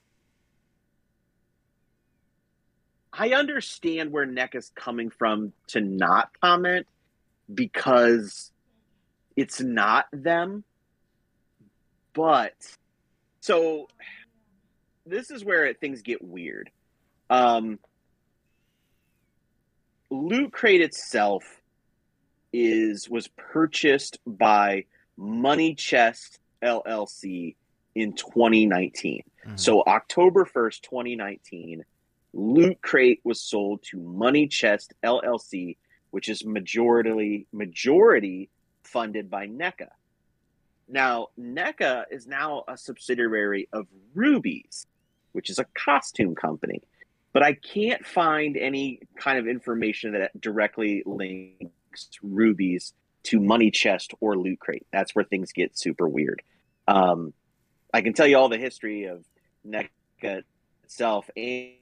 I 3.12 3.30
understand 3.30 4.12
where 4.12 4.26
NECA 4.26 4.56
is 4.56 4.70
coming 4.74 5.10
from 5.10 5.52
to 5.68 5.80
not 5.80 6.30
comment 6.40 6.86
because 7.52 8.52
it's 9.36 9.60
not 9.60 10.06
them. 10.12 10.64
But 12.12 12.54
so 13.40 13.88
this 15.06 15.30
is 15.30 15.44
where 15.44 15.72
things 15.74 16.02
get 16.02 16.22
weird. 16.22 16.70
Um, 17.28 17.78
Loot 20.10 20.52
Crate 20.52 20.80
itself 20.80 21.60
is 22.52 23.08
was 23.08 23.28
purchased 23.28 24.18
by 24.26 24.84
Money 25.16 25.74
Chest 25.74 26.40
LLC 26.62 27.56
in 27.94 28.14
2019. 28.14 29.22
Mhm. 29.46 29.58
So 29.58 29.82
October 29.86 30.44
1st, 30.44 30.82
2019, 30.82 31.84
Loot 32.32 32.80
Crate 32.82 33.20
was 33.24 33.40
sold 33.40 33.82
to 33.84 33.98
Money 34.00 34.46
Chest 34.48 34.94
LLC, 35.02 35.76
which 36.10 36.28
is 36.28 36.44
majority 36.44 37.46
majority 37.52 38.50
funded 38.82 39.30
by 39.30 39.46
NECA. 39.46 39.88
Now, 40.90 41.28
NECA 41.38 42.04
is 42.10 42.26
now 42.26 42.64
a 42.66 42.76
subsidiary 42.76 43.68
of 43.72 43.86
Rubies, 44.14 44.86
which 45.32 45.48
is 45.48 45.58
a 45.58 45.66
costume 45.74 46.34
company. 46.34 46.82
but 47.32 47.42
I 47.42 47.52
can't 47.52 48.04
find 48.04 48.56
any 48.56 49.00
kind 49.16 49.38
of 49.38 49.46
information 49.46 50.12
that 50.12 50.38
directly 50.40 51.02
links 51.06 52.08
rubies 52.22 52.92
to 53.24 53.38
money 53.38 53.70
chest 53.70 54.12
or 54.20 54.36
loot 54.36 54.58
crate. 54.58 54.86
That's 54.92 55.14
where 55.14 55.24
things 55.24 55.52
get 55.52 55.78
super 55.78 56.08
weird. 56.08 56.42
Um, 56.88 57.32
I 57.94 58.00
can 58.02 58.14
tell 58.14 58.26
you 58.26 58.36
all 58.36 58.48
the 58.48 58.58
history 58.58 59.04
of 59.04 59.24
NECA 59.66 60.42
itself 60.82 61.30
and, 61.36 61.74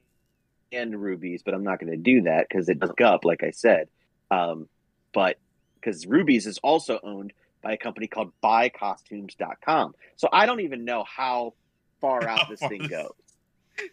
and 0.71 1.01
rubies, 1.01 1.43
but 1.43 1.55
I'm 1.55 1.65
not 1.65 1.81
going 1.81 1.93
to 1.93 1.97
do 1.97 2.23
that 2.23 2.47
because 2.49 2.69
it 2.69 2.79
doesn't 2.79 3.01
up, 3.01 3.25
like 3.25 3.43
I 3.43 3.53
said. 3.53 3.89
Um, 4.31 4.69
but 5.15 5.39
because 5.81 6.07
rubies 6.07 6.47
is 6.47 6.59
also 6.59 7.01
owned 7.03 7.33
by 7.63 7.73
a 7.73 7.77
company 7.77 8.07
called 8.07 8.33
buycostumes.com. 8.43 9.95
So 10.17 10.29
I 10.33 10.47
don't 10.47 10.61
even 10.61 10.85
know 10.85 11.05
how 11.05 11.55
far 12.01 12.27
out 12.27 12.49
this 12.49 12.61
thing 12.61 12.87
goes. 12.87 13.13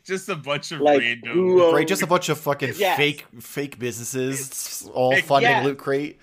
Just 0.03 0.29
a 0.29 0.35
bunch 0.35 0.71
of 0.71 0.81
Like, 0.81 0.99
random. 0.99 1.33
who 1.33 1.71
Right, 1.73 1.87
just 1.87 2.01
a 2.01 2.07
bunch 2.07 2.29
of 2.29 2.39
fucking 2.39 2.73
Yes. 2.77 2.97
fake 2.97 3.25
fake 3.39 3.77
businesses 3.77 4.89
all 4.93 5.11
Fake- 5.13 5.25
funding 5.25 5.51
yeah. 5.51 5.63
Loot 5.63 5.77
Crate. 5.77 6.19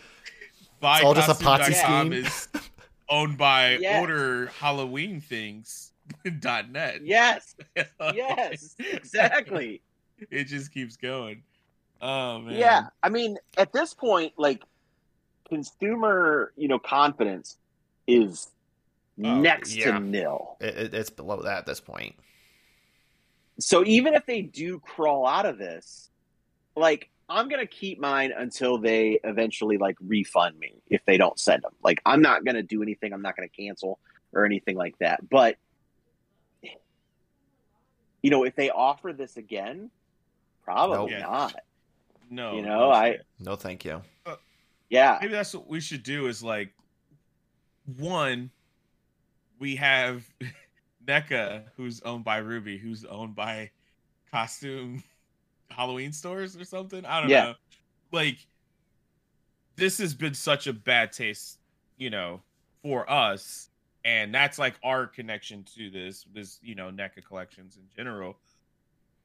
Buy 0.80 1.00
all 1.02 1.14
just 1.14 1.28
a 1.28 1.34
Costume 1.44 1.74
Ponzi 1.74 1.80
dot 1.80 1.86
com 1.86 2.06
scheme. 2.08 2.24
is 2.24 2.48
owned 3.08 3.38
by 3.38 3.76
Yes. 3.80 4.00
Order 4.00 4.46
Halloween 4.58 5.20
Things 5.20 5.92
dot 6.40 6.70
net. 6.70 7.04
Yes, 7.04 7.54
yes, 7.76 8.74
exactly. 8.80 9.80
it 10.30 10.44
just 10.44 10.72
keeps 10.74 10.96
going. 10.96 11.42
Oh 12.00 12.40
man. 12.40 12.56
Yeah, 12.56 12.86
I 13.04 13.10
mean, 13.10 13.38
at 13.56 13.72
this 13.72 13.94
point, 13.94 14.32
like 14.36 14.64
consumer, 15.56 16.52
you 16.56 16.66
know, 16.68 16.78
confidence 16.78 17.58
is 18.06 18.48
Oh, 19.22 19.38
next 19.40 19.76
yeah. 19.76 19.92
to 19.92 20.00
nil. 20.00 20.56
It, 20.60 20.76
it- 20.76 20.94
it's 20.94 21.10
below 21.10 21.42
that 21.42 21.58
at 21.58 21.66
this 21.66 21.80
point. 21.80 22.14
So 23.58 23.84
even 23.84 24.14
if 24.14 24.24
they 24.24 24.40
do 24.40 24.78
crawl 24.80 25.26
out 25.26 25.44
of 25.44 25.58
this, 25.58 26.08
like 26.74 27.10
I'm 27.28 27.48
gonna 27.50 27.66
keep 27.66 28.00
mine 28.00 28.32
until 28.36 28.78
they 28.78 29.20
eventually 29.22 29.76
like 29.76 29.96
refund 30.00 30.58
me 30.58 30.80
if 30.88 31.04
they 31.04 31.18
don't 31.18 31.38
send 31.38 31.62
them. 31.62 31.72
Like 31.84 32.00
I'm 32.06 32.22
not 32.22 32.44
gonna 32.46 32.62
do 32.62 32.82
anything. 32.82 33.12
I'm 33.12 33.20
not 33.22 33.36
gonna 33.36 33.48
cancel 33.48 33.98
or 34.32 34.46
anything 34.46 34.76
like 34.76 34.96
that. 34.98 35.28
But 35.28 35.56
you 38.22 38.30
know, 38.30 38.44
if 38.44 38.56
they 38.56 38.70
offer 38.70 39.12
this 39.12 39.36
again, 39.36 39.90
probably 40.64 41.12
Nope. 41.12 41.20
not. 41.20 41.54
No. 42.30 42.56
You 42.56 42.62
no 42.62 42.68
know, 42.78 42.90
I- 42.90 43.18
No, 43.38 43.56
thank 43.56 43.84
you. 43.84 44.02
Yeah, 44.92 45.16
maybe 45.22 45.32
that's 45.32 45.54
what 45.54 45.66
we 45.66 45.80
should 45.80 46.02
do 46.02 46.26
is 46.26 46.42
like 46.42 46.74
one 47.98 48.50
we 49.58 49.74
have 49.76 50.24
NECA 51.08 51.64
who's 51.76 52.02
owned 52.02 52.24
by 52.24 52.36
Ruby, 52.36 52.76
who's 52.76 53.06
owned 53.06 53.34
by 53.34 53.70
costume 54.30 55.02
Halloween 55.70 56.12
stores 56.12 56.56
or 56.58 56.64
something. 56.64 57.06
I 57.06 57.20
don't 57.22 57.30
Yeah. 57.30 57.42
know. 57.44 57.54
Like 58.12 58.46
this 59.76 59.96
has 59.96 60.12
been 60.12 60.34
such 60.34 60.66
a 60.66 60.74
bad 60.74 61.10
taste, 61.12 61.58
you 61.96 62.10
know, 62.10 62.42
for 62.82 63.10
us. 63.10 63.70
And 64.04 64.34
that's 64.34 64.58
like 64.58 64.74
our 64.84 65.06
connection 65.06 65.64
to 65.76 65.88
this, 65.88 66.26
this, 66.34 66.58
you 66.62 66.74
know, 66.74 66.90
NECA 66.90 67.24
collections 67.24 67.78
in 67.78 67.84
general. 67.96 68.36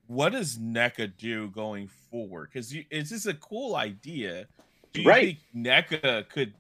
What 0.06 0.30
does 0.32 0.58
NECA 0.58 1.18
do 1.18 1.50
going 1.50 1.90
forward? 2.10 2.52
Because 2.54 2.74
it's 2.90 3.10
just 3.10 3.26
a 3.28 3.34
cool 3.34 3.76
idea. 3.76 4.48
Do 4.98 5.04
you 5.04 5.10
Right. 5.10 5.38
think 5.54 5.66
NECA 5.66 6.28
could 6.30 6.54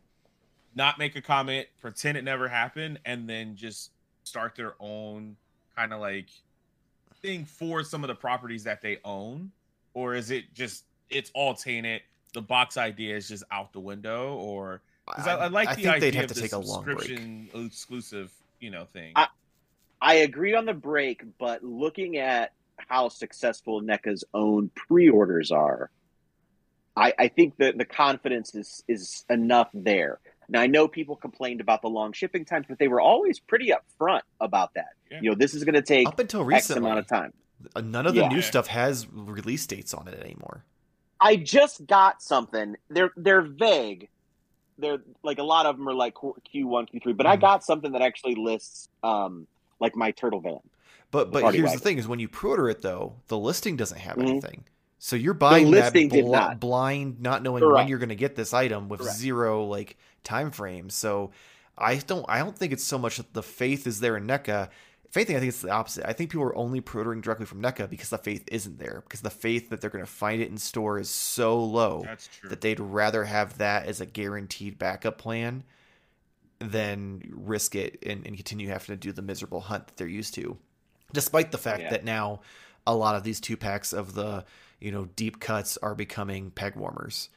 not 0.75 1.00
make 1.00 1.15
a 1.15 1.22
comment, 1.22 1.67
pretend 1.82 2.17
it 2.17 2.24
never 2.24 2.48
happened, 2.48 3.00
and 3.06 3.27
then 3.27 3.56
just 3.56 3.91
start 4.24 4.56
their 4.56 4.75
own 4.79 5.36
kind 5.75 5.91
of 5.94 6.00
like 6.00 6.27
thing 7.22 7.46
for 7.46 7.84
some 7.84 8.03
of 8.03 8.08
the 8.10 8.15
properties 8.15 8.63
that 8.65 8.82
they 8.82 9.00
own? 9.03 9.51
Or 9.94 10.13
is 10.13 10.29
it 10.32 10.53
just 10.53 10.86
it's 11.10 11.32
all 11.34 11.53
tainted? 11.56 12.01
The 12.34 12.41
box 12.41 12.77
idea 12.77 13.15
is 13.15 13.27
just 13.27 13.44
out 13.51 13.74
the 13.74 13.79
window, 13.79 14.36
or 14.36 14.82
I, 15.08 15.32
I 15.32 15.48
like 15.48 15.70
I 15.70 15.72
the 15.75 15.82
think 15.82 15.88
idea 15.96 16.00
they'd 16.12 16.15
have 16.15 16.25
of 16.25 16.29
to 16.29 16.34
the 16.36 16.41
take 16.41 16.51
a 16.51 16.58
long 16.60 16.84
break. 16.84 17.00
subscription 17.00 17.50
exclusive, 17.56 18.32
you 18.60 18.70
know, 18.70 18.86
thing. 18.86 19.13
I- 19.15 19.29
I 20.00 20.13
agree 20.15 20.53
on 20.53 20.65
the 20.65 20.75
break, 20.75 21.24
but 21.39 21.63
looking 21.63 22.17
at 22.17 22.53
how 22.77 23.10
successful 23.10 23.82
NECA's 23.82 24.24
own 24.36 24.70
pre-orders 24.75 25.51
are, 25.51 25.89
I, 26.98 27.13
I 27.20 27.27
think 27.27 27.58
that 27.58 27.77
the 27.77 27.86
confidence 27.86 28.56
is 28.56 28.84
is 28.88 29.24
enough 29.30 29.70
there. 29.74 30.20
Now 30.50 30.62
I 30.62 30.68
know 30.68 30.88
people 30.88 31.16
complained 31.16 31.62
about 31.62 31.82
the 31.82 31.89
long 31.89 32.13
shipping 32.13 32.46
times, 32.46 32.66
but 32.70 32.80
they 32.80 32.88
were 32.88 33.01
always 33.01 33.39
pretty 33.39 33.72
upfront 33.72 34.22
about 34.39 34.74
that. 34.75 34.89
Yeah. 35.12 35.20
You 35.22 35.30
know, 35.30 35.36
this 35.36 35.54
is 35.54 35.63
going 35.63 35.75
to 35.75 35.82
take 35.82 36.08
Up 36.08 36.20
until 36.20 36.42
X 36.42 36.70
recently, 36.70 36.89
amount 36.89 37.00
of 37.00 37.08
time. 37.08 37.34
uh, 37.75 37.82
none 37.82 38.08
of 38.08 38.13
the 38.16 38.22
Yeah. 38.22 38.30
new 38.30 38.42
stuff 38.42 38.68
has 38.68 39.08
release 39.12 39.66
dates 39.68 39.94
on 39.94 40.08
it 40.08 40.20
anymore. 40.20 40.63
I 41.20 41.36
just 41.36 41.86
got 41.88 42.22
something. 42.22 42.75
They're 42.89 43.12
they're 43.16 43.42
vague. 43.42 44.10
They're 44.77 45.00
like 45.24 45.39
a 45.39 45.44
lot 45.44 45.66
of 45.66 45.77
them 45.77 45.88
are 45.89 45.94
like 45.94 46.16
Q 46.50 46.68
one, 46.68 46.86
Q 46.86 47.00
three, 47.00 47.13
but 47.13 47.25
I 47.25 47.36
Mhm. 47.38 47.42
got 47.42 47.63
something 47.63 47.92
that 47.94 48.01
actually 48.01 48.36
lists 48.36 48.89
um 49.04 49.48
like 49.80 49.96
my 49.96 50.12
turtle 50.12 50.39
van. 50.39 50.60
But 51.12 51.32
but 51.32 51.54
here's 51.54 51.66
wagon. 51.66 51.72
the 51.77 51.84
thing: 51.84 51.98
is 51.98 52.08
when 52.08 52.20
you 52.20 52.27
pre-order 52.27 52.70
it 52.70 52.82
though, 52.82 53.16
the 53.27 53.38
listing 53.38 53.75
doesn't 53.75 54.00
have 54.00 54.18
Mhm. 54.18 54.30
anything. 54.30 54.63
So 55.00 55.16
you're 55.16 55.34
buying 55.36 55.70
that 55.72 55.94
listing 55.94 56.10
did 56.10 56.25
bl- 56.25 56.32
not. 56.32 56.60
blind, 56.60 57.22
not 57.22 57.44
knowing 57.44 57.63
when 57.70 57.88
you're 57.88 58.00
going 58.00 58.10
to 58.10 58.16
get 58.16 58.36
this 58.36 58.54
item 58.54 58.89
with 58.89 59.01
Correct. 59.01 59.16
zero 59.18 59.66
like 59.66 59.98
time 60.24 60.51
frame. 60.51 60.89
So 60.89 61.32
I 61.77 61.96
don't 61.98 62.25
I 62.27 62.39
don't 62.39 62.58
think 62.58 62.74
it's 62.74 62.84
so 62.84 62.98
much 62.98 63.18
that 63.18 63.34
the 63.34 63.44
faith 63.44 63.86
is 63.86 64.00
there 64.00 64.18
in 64.18 64.25
NECA. 64.27 64.70
If 65.06 65.16
anything, 65.16 65.38
I 65.38 65.39
think 65.39 65.50
it's 65.50 65.62
the 65.62 65.70
opposite. 65.72 66.06
I 66.06 66.12
think 66.13 66.32
people 66.32 66.44
are 66.46 66.56
only 66.58 66.82
pre-ordering 66.82 67.22
directly 67.22 67.46
from 67.46 67.62
NECA 67.62 67.89
because 67.89 68.10
the 68.10 68.18
faith 68.18 68.44
isn't 68.51 68.77
there. 68.77 69.04
Because 69.06 69.22
the 69.22 69.30
faith 69.30 69.70
that 69.70 69.80
they're 69.80 69.89
going 69.89 70.04
to 70.04 70.12
find 70.12 70.42
it 70.42 70.50
in 70.50 70.58
store 70.58 71.00
is 71.00 71.10
so 71.10 71.63
low 71.63 72.01
That's 72.04 72.27
true. 72.27 72.50
that 72.50 72.60
they'd 72.60 72.80
rather 72.80 73.24
have 73.24 73.58
that 73.60 73.86
as 73.86 74.01
a 74.01 74.06
guaranteed 74.06 74.77
backup 74.77 75.18
plan 75.18 75.63
than 76.60 77.22
risk 77.32 77.75
it 77.75 78.00
and, 78.06 78.25
and 78.25 78.36
continue 78.36 78.68
having 78.70 78.88
to 78.88 78.96
do 78.98 79.12
the 79.12 79.22
miserable 79.22 79.62
hunt 79.62 79.88
that 79.88 79.98
they're 79.98 80.08
used 80.08 80.34
to. 80.36 80.58
Despite 81.13 81.51
the 81.51 81.58
fact 81.58 81.84
Yeah. 81.84 81.89
that 81.92 82.04
now 82.04 82.42
a 82.86 82.96
lot 82.96 83.16
of 83.16 83.24
these 83.24 83.39
two 83.39 83.56
packs 83.58 83.94
of 83.94 84.13
the 84.13 84.44
you 84.79 84.91
know 84.91 85.05
deep 85.15 85.39
cuts 85.39 85.77
are 85.77 85.96
becoming 85.96 86.51
peg 86.51 86.75
warmers 86.75 87.29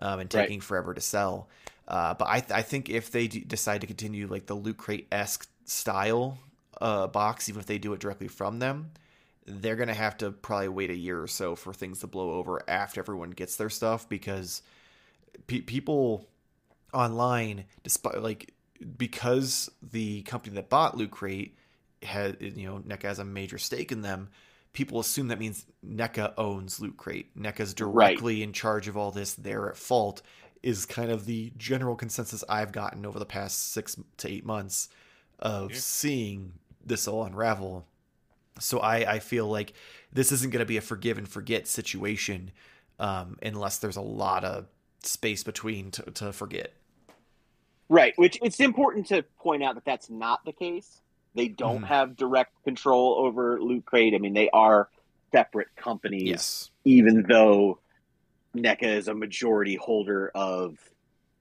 um, 0.00 0.20
and 0.20 0.32
Right. 0.32 0.46
taking 0.46 0.60
forever 0.60 0.94
to 0.94 1.00
sell. 1.00 1.48
Uh, 1.88 2.14
but 2.14 2.28
I, 2.28 2.40
th- 2.40 2.52
I 2.52 2.62
think 2.62 2.88
if 2.88 3.10
they 3.10 3.26
d- 3.28 3.40
decide 3.40 3.80
to 3.82 3.86
continue 3.86 4.26
like 4.26 4.46
the 4.46 4.54
loot 4.54 4.76
crate 4.76 5.08
esque 5.12 5.48
style 5.64 6.38
uh, 6.80 7.06
box, 7.08 7.48
even 7.48 7.60
if 7.60 7.66
they 7.66 7.78
do 7.78 7.92
it 7.92 8.00
directly 8.00 8.28
from 8.28 8.58
them, 8.60 8.92
they're 9.46 9.76
gonna 9.76 9.94
have 9.94 10.16
to 10.18 10.30
probably 10.30 10.68
wait 10.68 10.90
a 10.90 10.94
year 10.96 11.20
or 11.22 11.26
so 11.26 11.54
for 11.56 11.74
things 11.74 12.00
to 12.00 12.06
blow 12.06 12.32
over 12.32 12.62
after 12.68 13.00
everyone 13.00 13.30
gets 13.30 13.56
their 13.56 13.70
stuff 13.70 14.08
because 14.08 14.62
pe- 15.46 15.60
people 15.60 16.26
online, 16.94 17.64
despite 17.82 18.22
like 18.22 18.52
because 18.96 19.70
the 19.82 20.22
company 20.22 20.54
that 20.56 20.68
bought 20.68 20.96
Loot 20.96 21.10
Crate 21.10 21.56
had 22.02 22.36
you 22.40 22.66
know 22.66 22.78
NECA 22.80 23.02
has 23.04 23.18
a 23.18 23.24
major 23.24 23.58
stake 23.58 23.92
in 23.92 24.02
them. 24.02 24.28
People 24.72 25.00
assume 25.00 25.28
that 25.28 25.38
means 25.38 25.66
NECA 25.86 26.32
owns 26.38 26.80
Loot 26.80 26.96
Crate. 26.96 27.36
NECA's 27.38 27.74
directly 27.74 28.42
in 28.42 28.52
charge 28.52 28.88
of 28.88 28.96
all 28.96 29.10
this. 29.10 29.34
They're 29.34 29.68
at 29.68 29.76
fault. 29.76 30.22
Is 30.62 30.86
kind 30.86 31.10
of 31.10 31.26
the 31.26 31.52
general 31.56 31.96
consensus 31.96 32.44
I've 32.48 32.70
gotten 32.72 33.04
over 33.04 33.18
the 33.18 33.26
past 33.26 33.72
six 33.72 33.96
to 34.18 34.30
eight 34.30 34.46
months 34.46 34.88
of 35.40 35.72
Yeah. 35.72 35.76
seeing 35.78 36.52
this 36.84 37.08
all 37.08 37.24
unravel. 37.24 37.84
So 38.60 38.78
I, 38.78 39.14
I 39.14 39.18
feel 39.18 39.48
like 39.48 39.72
this 40.12 40.30
isn't 40.30 40.50
going 40.52 40.60
to 40.60 40.66
be 40.66 40.76
a 40.76 40.80
forgive 40.80 41.18
and 41.18 41.28
forget 41.28 41.66
situation 41.66 42.52
um, 43.00 43.38
unless 43.42 43.78
there's 43.78 43.96
a 43.96 44.02
lot 44.02 44.44
of 44.44 44.66
space 45.02 45.42
between 45.42 45.90
to, 45.90 46.02
to 46.12 46.32
forget. 46.32 46.72
Right, 47.88 48.14
which 48.16 48.38
it's 48.40 48.60
important 48.60 49.06
to 49.08 49.22
point 49.40 49.62
out 49.64 49.74
that 49.74 49.84
that's 49.84 50.08
not 50.08 50.44
the 50.44 50.52
case. 50.52 51.00
They 51.34 51.48
don't 51.48 51.82
Mhm. 51.82 51.86
have 51.86 52.16
direct 52.16 52.52
control 52.64 53.14
over 53.18 53.60
Loot 53.60 53.84
Crate. 53.86 54.14
I 54.14 54.18
mean, 54.18 54.34
they 54.34 54.50
are 54.50 54.88
separate 55.32 55.68
companies, 55.76 56.22
Yes. 56.28 56.70
even 56.84 57.22
though 57.28 57.78
NECA 58.54 58.82
is 58.84 59.08
a 59.08 59.14
majority 59.14 59.76
holder 59.76 60.30
of 60.34 60.76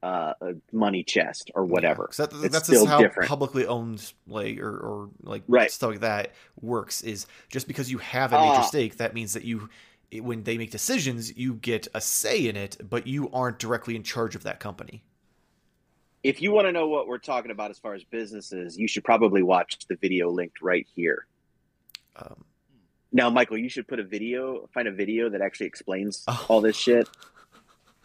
uh, 0.03 0.33
a 0.41 0.53
Money 0.71 1.03
Chest 1.03 1.51
or 1.53 1.63
whatever. 1.63 2.09
Yeah, 2.17 2.25
that, 2.25 2.51
that's 2.51 2.65
still 2.65 2.87
how 2.87 2.97
different. 2.97 3.29
publicly 3.29 3.67
owned 3.67 4.13
like 4.25 4.57
or, 4.59 4.75
or 4.75 5.09
like 5.21 5.43
Right. 5.47 5.69
stuff 5.69 5.91
like 5.91 5.99
that 5.99 6.31
works. 6.59 7.03
Is 7.03 7.27
just 7.49 7.67
because 7.67 7.91
you 7.91 7.99
have 7.99 8.33
a 8.33 8.39
major 8.39 8.61
Ah. 8.61 8.61
stake, 8.63 8.97
that 8.97 9.13
means 9.13 9.33
that 9.33 9.43
you, 9.43 9.69
when 10.19 10.41
they 10.43 10.57
make 10.57 10.71
decisions, 10.71 11.37
you 11.37 11.53
get 11.53 11.87
a 11.93 12.01
say 12.01 12.47
in 12.47 12.55
it, 12.55 12.77
but 12.89 13.05
you 13.05 13.29
aren't 13.29 13.59
directly 13.59 13.95
in 13.95 14.01
charge 14.01 14.33
of 14.35 14.41
that 14.41 14.59
company. 14.59 15.03
If 16.23 16.41
you 16.41 16.51
want 16.51 16.67
to 16.67 16.71
know 16.71 16.87
what 16.87 17.07
we're 17.07 17.17
talking 17.17 17.51
about 17.51 17.71
as 17.71 17.79
far 17.79 17.93
as 17.95 18.03
businesses, 18.03 18.77
you 18.77 18.87
should 18.87 19.03
probably 19.03 19.41
watch 19.41 19.79
the 19.89 19.95
video 19.95 20.29
linked 20.29 20.61
right 20.61 20.85
here. 20.95 21.25
Um, 22.15 22.45
Now, 23.11 23.29
Michael, 23.29 23.57
you 23.57 23.69
should 23.69 23.87
put 23.87 23.99
a 23.99 24.03
video, 24.03 24.69
find 24.73 24.87
a 24.87 24.91
video 24.91 25.29
that 25.29 25.41
actually 25.41 25.65
explains 25.67 26.23
Oh. 26.27 26.45
all 26.47 26.61
this 26.61 26.77
shit, 26.77 27.09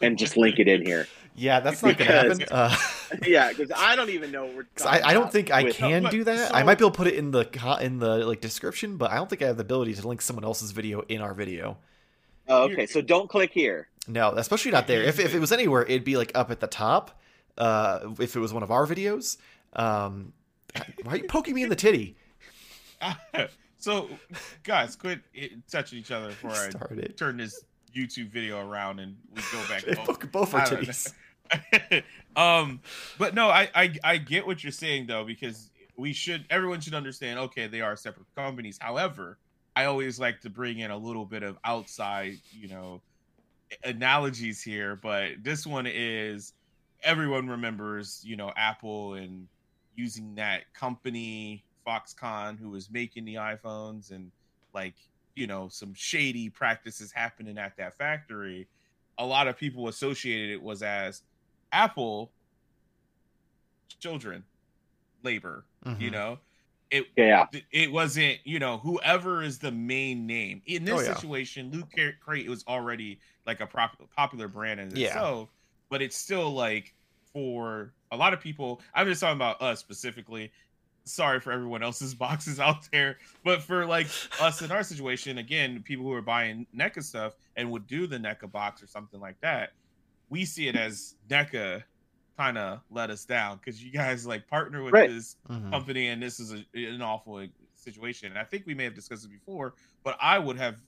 and 0.01 0.17
just 0.17 0.35
link 0.35 0.59
it 0.59 0.67
in 0.67 0.83
here. 0.85 1.07
yeah, 1.35 1.59
that's 1.59 1.81
not 1.83 1.97
Because- 1.97 2.39
happen. 2.39 2.47
Uh, 2.51 2.75
yeah, 3.25 3.49
because 3.49 3.71
I 3.75 3.95
don't 3.95 4.09
even 4.09 4.31
know 4.31 4.45
what 4.45 4.55
we're. 4.55 4.65
I, 4.87 5.01
I 5.09 5.13
don't 5.13 5.31
think 5.31 5.51
I 5.51 5.71
can 5.71 6.03
do 6.05 6.23
that. 6.23 6.49
so- 6.49 6.53
I 6.55 6.63
might 6.63 6.77
be 6.79 6.83
able 6.85 6.91
to 6.91 6.97
put 6.97 7.07
it 7.07 7.13
in 7.15 7.31
the 7.31 7.47
in 7.81 7.99
the 7.99 8.17
like 8.25 8.41
description, 8.41 8.97
but 8.97 9.11
I 9.11 9.15
don't 9.15 9.29
think 9.29 9.41
I 9.43 9.45
have 9.45 9.57
the 9.57 9.61
ability 9.63 9.93
to 9.93 10.07
link 10.07 10.21
someone 10.21 10.43
else's 10.43 10.71
video 10.71 11.01
in 11.01 11.21
our 11.21 11.33
video. 11.35 11.77
Oh, 12.49 12.63
okay, 12.63 12.85
so 12.87 13.01
don't 13.01 13.29
click 13.29 13.51
here. 13.53 13.89
No, 14.07 14.31
especially 14.31 14.71
not 14.71 14.87
there. 14.87 15.03
If 15.03 15.19
if 15.19 15.35
it 15.35 15.39
was 15.39 15.51
anywhere, 15.51 15.83
it'd 15.83 16.03
be 16.03 16.17
like 16.17 16.31
up 16.35 16.49
at 16.51 16.59
the 16.59 16.67
top. 16.67 17.19
Uh, 17.57 18.13
if 18.19 18.35
it 18.35 18.39
was 18.39 18.53
one 18.53 18.63
of 18.63 18.71
our 18.71 18.85
videos, 18.85 19.37
um, 19.73 20.33
why 21.03 21.13
are 21.13 21.17
you 21.17 21.23
poking 21.25 21.55
me 21.55 21.63
in 21.63 21.69
the 21.69 21.75
titty? 21.75 22.15
so, 23.77 24.09
guys, 24.63 24.95
quit 24.95 25.21
touching 25.69 25.99
each 25.99 26.11
other 26.11 26.29
before 26.29 26.51
I 26.51 26.69
Started. 26.69 27.17
turn 27.17 27.37
this 27.37 27.63
YouTube 27.95 28.29
video 28.29 28.67
around 28.67 28.99
and 28.99 29.15
we 29.35 29.41
go 29.51 29.63
back. 29.67 29.85
Poke 30.05 30.31
both 30.31 30.53
our 30.53 30.61
titties. 30.61 31.13
um, 32.35 32.81
but 33.17 33.33
no, 33.33 33.49
I, 33.49 33.69
I 33.73 33.93
I 34.03 34.17
get 34.17 34.45
what 34.45 34.63
you're 34.63 34.71
saying 34.71 35.07
though 35.07 35.23
because 35.23 35.71
we 35.97 36.13
should 36.13 36.45
everyone 36.49 36.81
should 36.81 36.93
understand. 36.93 37.39
Okay, 37.39 37.67
they 37.67 37.81
are 37.81 37.95
separate 37.95 38.27
companies. 38.35 38.77
However, 38.79 39.37
I 39.75 39.85
always 39.85 40.19
like 40.19 40.41
to 40.41 40.49
bring 40.49 40.79
in 40.79 40.91
a 40.91 40.97
little 40.97 41.25
bit 41.25 41.43
of 41.43 41.57
outside, 41.63 42.37
you 42.51 42.67
know, 42.67 43.01
analogies 43.83 44.61
here. 44.61 44.95
But 44.95 45.43
this 45.43 45.65
one 45.65 45.87
is 45.87 46.53
everyone 47.03 47.47
remembers, 47.47 48.21
you 48.23 48.35
know, 48.35 48.51
Apple 48.55 49.15
and 49.15 49.47
using 49.95 50.35
that 50.35 50.71
company 50.73 51.65
Foxconn 51.87 52.59
who 52.59 52.69
was 52.69 52.89
making 52.91 53.25
the 53.25 53.35
iPhones 53.35 54.11
and 54.11 54.31
like 54.73 54.95
you 55.35 55.47
know 55.47 55.69
some 55.69 55.93
shady 55.93 56.49
practices 56.49 57.11
happening 57.11 57.57
at 57.57 57.77
that 57.77 57.95
factory. 57.97 58.69
A 59.17 59.25
lot 59.25 59.47
of 59.47 59.57
people 59.57 59.87
associated 59.87 60.51
it 60.51 60.61
was 60.61 60.83
as 60.83 61.21
Apple 61.71 62.33
children 64.01 64.43
labor. 65.23 65.65
You 65.99 66.09
Mhm. 66.09 66.11
know, 66.11 66.39
it 66.91 67.07
Yeah, 67.17 67.47
it 67.71 67.91
wasn't 67.91 68.39
you 68.45 68.59
know 68.59 68.77
whoever 68.77 69.41
is 69.41 69.59
the 69.59 69.71
main 69.71 70.27
name 70.27 70.61
in 70.65 70.85
this 70.85 70.95
Oh, 70.99 71.01
yeah. 71.01 71.13
situation. 71.15 71.71
Luke 71.71 71.89
Car- 71.95 72.13
Crate 72.21 72.49
was 72.49 72.63
already 72.67 73.19
like 73.45 73.59
a 73.61 73.67
prop- 73.67 74.09
popular 74.15 74.47
brand 74.47 74.79
in 74.79 74.95
Yeah. 74.95 75.07
itself, 75.07 75.49
but 75.89 76.01
it's 76.01 76.17
still 76.17 76.51
like 76.51 76.93
for 77.33 77.93
a 78.11 78.17
lot 78.17 78.33
of 78.33 78.39
people. 78.39 78.81
I'm 78.93 79.07
just 79.07 79.21
talking 79.21 79.35
about 79.37 79.61
us 79.61 79.79
specifically. 79.79 80.51
Sorry 81.05 81.39
for 81.39 81.51
everyone 81.51 81.83
else's 81.83 82.13
boxes 82.25 82.59
out 82.59 82.87
there, 82.91 83.17
but 83.43 83.61
for 83.61 83.85
like 83.85 84.07
us 84.41 84.61
in 84.61 84.71
our 84.71 84.83
situation, 84.83 85.37
again, 85.37 85.81
people 85.83 86.05
who 86.05 86.13
are 86.13 86.21
buying 86.21 86.65
NECA 86.75 87.03
stuff 87.03 87.33
and 87.55 87.71
would 87.71 87.87
do 87.87 88.07
the 88.07 88.17
NECA 88.17 88.51
box 88.51 88.83
or 88.83 88.87
something 88.87 89.19
like 89.19 89.39
that, 89.41 89.71
we 90.29 90.43
see 90.45 90.67
it 90.67 90.75
as 90.75 91.15
NECA 91.29 91.83
kind 92.37 92.57
of 92.57 92.81
let 92.91 93.09
us 93.09 93.25
down 93.25 93.57
because 93.57 93.83
you 93.83 93.91
guys 93.91 94.27
like 94.27 94.47
partner 94.47 94.83
with 94.83 94.93
Right. 94.93 95.09
this 95.09 95.37
Mhm. 95.49 95.71
company 95.71 96.07
and 96.09 96.21
this 96.21 96.39
is 96.39 96.51
a, 96.53 96.85
an 96.85 97.01
awful 97.01 97.43
situation 97.75 98.29
and 98.29 98.37
i 98.37 98.43
think 98.43 98.65
we 98.67 98.75
may 98.75 98.83
have 98.83 98.93
discussed 98.93 99.25
it 99.25 99.31
before 99.31 99.73
but 100.03 100.15
i 100.21 100.37
would 100.37 100.55
have 100.57 100.79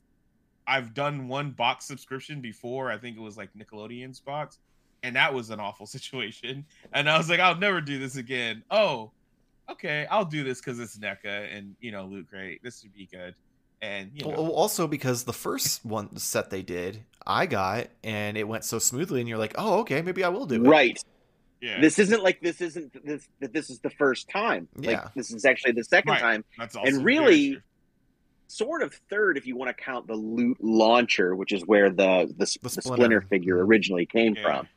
i've 0.67 0.93
done 0.93 1.27
one 1.27 1.49
box 1.49 1.85
subscription 1.85 2.39
before 2.39 2.91
i 2.91 2.97
think 2.99 3.17
it 3.17 3.19
was 3.19 3.35
like 3.35 3.49
nickelodeon's 3.55 4.19
box 4.19 4.59
and 5.03 5.15
that 5.15 5.33
was 5.33 5.49
an 5.49 5.59
awful 5.59 5.85
situation 5.97 6.65
and 6.93 7.09
i 7.09 7.17
was 7.17 7.29
like 7.29 7.39
i'll 7.39 7.55
never 7.57 7.81
do 7.81 7.99
this 7.99 8.15
again 8.15 8.63
oh 8.71 9.11
okay 9.69 10.07
i'll 10.09 10.25
do 10.25 10.43
this 10.43 10.59
because 10.59 10.79
it's 10.79 10.97
neca 10.97 11.47
and 11.55 11.75
you 11.79 11.91
know 11.91 12.05
loot 12.05 12.27
crate 12.29 12.61
this 12.63 12.83
would 12.83 12.93
be 12.93 13.05
good 13.11 13.35
and 13.81 14.11
you 14.13 14.23
know 14.25 14.31
Well, 14.31 14.51
also 14.51 14.87
because 14.87 15.23
the 15.23 15.31
first 15.33 15.85
one 15.85 16.17
set 16.17 16.49
they 16.49 16.61
did, 16.61 16.99
I 17.25 17.45
got, 17.45 17.87
and 18.03 18.37
it 18.37 18.45
went 18.45 18.65
so 18.65 18.77
smoothly, 18.77 19.21
and 19.21 19.29
you're 19.29 19.37
like, 19.37 19.55
oh, 19.57 19.79
okay, 19.79 20.01
maybe 20.01 20.21
I 20.21 20.27
will 20.27 20.45
do 20.45 20.55
it. 20.65 20.67
right. 20.67 21.01
yeah 21.61 21.79
This 21.79 21.97
isn't 21.97 22.21
like 22.21 22.41
this 22.41 22.59
isn't 22.59 23.05
this 23.05 23.25
that 23.39 23.53
this 23.53 23.69
is 23.69 23.79
the 23.79 23.89
first 23.91 24.27
time. 24.27 24.67
Yeah. 24.77 25.03
Like 25.03 25.13
this 25.13 25.31
is 25.31 25.45
actually 25.45 25.71
the 25.73 25.85
second 25.85 26.11
Right. 26.11 26.19
time. 26.19 26.45
that's 26.57 26.75
also 26.75 26.89
and 26.93 27.05
really- 27.05 27.61
Sort 28.47 28.81
of 28.81 28.93
third 29.09 29.37
if 29.37 29.45
you 29.47 29.55
want 29.55 29.69
to 29.69 29.81
count 29.81 30.07
the 30.07 30.15
loot 30.15 30.57
launcher, 30.59 31.33
which 31.35 31.53
is 31.53 31.63
where 31.65 31.89
the 31.89 32.25
the, 32.35 32.35
the, 32.37 32.45
Splinter. 32.47 32.81
splinter. 32.81 33.21
figure 33.21 33.55
mm-hmm. 33.57 33.69
originally 33.69 34.05
came 34.07 34.35
Yeah. 34.35 34.41
from. 34.43 34.67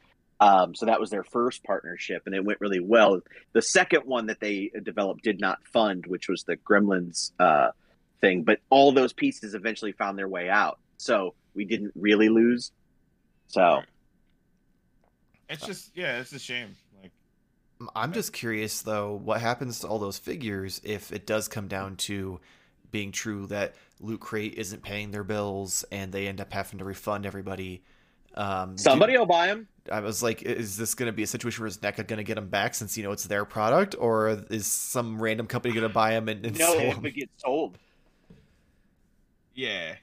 Um, 0.42 0.74
so 0.74 0.87
that 0.87 0.98
was 0.98 1.11
their 1.11 1.22
first 1.22 1.62
partnership, 1.62 2.22
and 2.26 2.35
it 2.35 2.44
went 2.44 2.61
really 2.61 2.81
well. 2.81 3.20
The 3.52 3.62
second 3.62 4.02
one 4.07 4.26
that 4.26 4.40
they 4.40 4.72
developed 4.83 5.22
did 5.22 5.40
not 5.40 5.64
fund, 5.72 6.05
which 6.07 6.28
was 6.28 6.42
the 6.42 6.57
Gremlins 6.57 7.31
uh, 7.38 7.68
thing, 8.20 8.42
but 8.42 8.59
all 8.68 8.90
those 8.90 9.12
pieces 9.12 9.55
eventually 9.55 9.92
found 9.92 10.18
their 10.18 10.28
way 10.28 10.48
out. 10.48 10.81
So 10.96 11.35
we 11.55 11.64
didn't 11.64 11.92
really 11.94 12.28
lose. 12.28 12.72
So 13.46 13.83
it's 15.48 15.64
just 15.64 15.90
yeah 15.94 16.18
it's 16.18 16.33
a 16.33 16.38
shame 16.38 16.74
like 17.02 17.12
I'm 17.94 18.12
just 18.12 18.33
curious 18.33 18.83
though, 18.83 19.12
what 19.14 19.40
happens 19.40 19.81
to 19.81 19.88
all 19.88 19.98
those 19.98 20.18
figures 20.18 20.81
if 20.83 21.12
it 21.12 21.26
does 21.26 21.46
come 21.48 21.68
down 21.68 21.96
to 21.96 22.40
being 22.90 23.12
true 23.12 23.46
that 23.46 23.74
Loot 24.00 24.20
Crate 24.20 24.55
isn't 24.55 24.83
paying 24.83 25.11
their 25.11 25.24
bills 25.24 25.85
and 25.92 26.11
they 26.12 26.26
end 26.26 26.40
up 26.40 26.52
having 26.52 26.78
to 26.78 26.85
refund 26.85 27.26
everybody. 27.26 27.83
Um, 28.35 28.76
do- 28.76 28.83
somebody 28.83 29.16
will 29.16 29.26
buy 29.26 29.48
them. 29.48 29.68
I 29.90 30.01
was 30.01 30.23
like, 30.23 30.42
is 30.42 30.77
this 30.77 30.95
going 30.95 31.09
to 31.09 31.12
be 31.12 31.23
a 31.23 31.27
situation 31.27 31.62
where 31.62 31.66
is 31.68 31.79
NECA 31.79 32.07
going 32.07 32.18
to 32.18 32.25
get 32.25 32.35
them 32.37 32.49
back 32.49 32.75
since 32.75 32.97
you 32.97 33.03
know 33.03 33.11
it's 33.12 33.25
their 33.25 33.45
product, 33.45 33.97
or 33.99 34.29
is 34.51 34.66
some 34.66 35.21
random 35.21 35.47
company 35.47 35.75
going 35.75 35.88
to 35.88 35.92
buy 35.92 36.12
them 36.12 36.29
and, 36.29 36.45
and 36.47 36.59
No, 36.59 36.66
sell 36.73 36.81
if 36.81 36.97
'em? 36.99 37.07
it 37.07 37.14
gets 37.16 37.33
sold. 37.38 37.79
yeah 39.55 39.95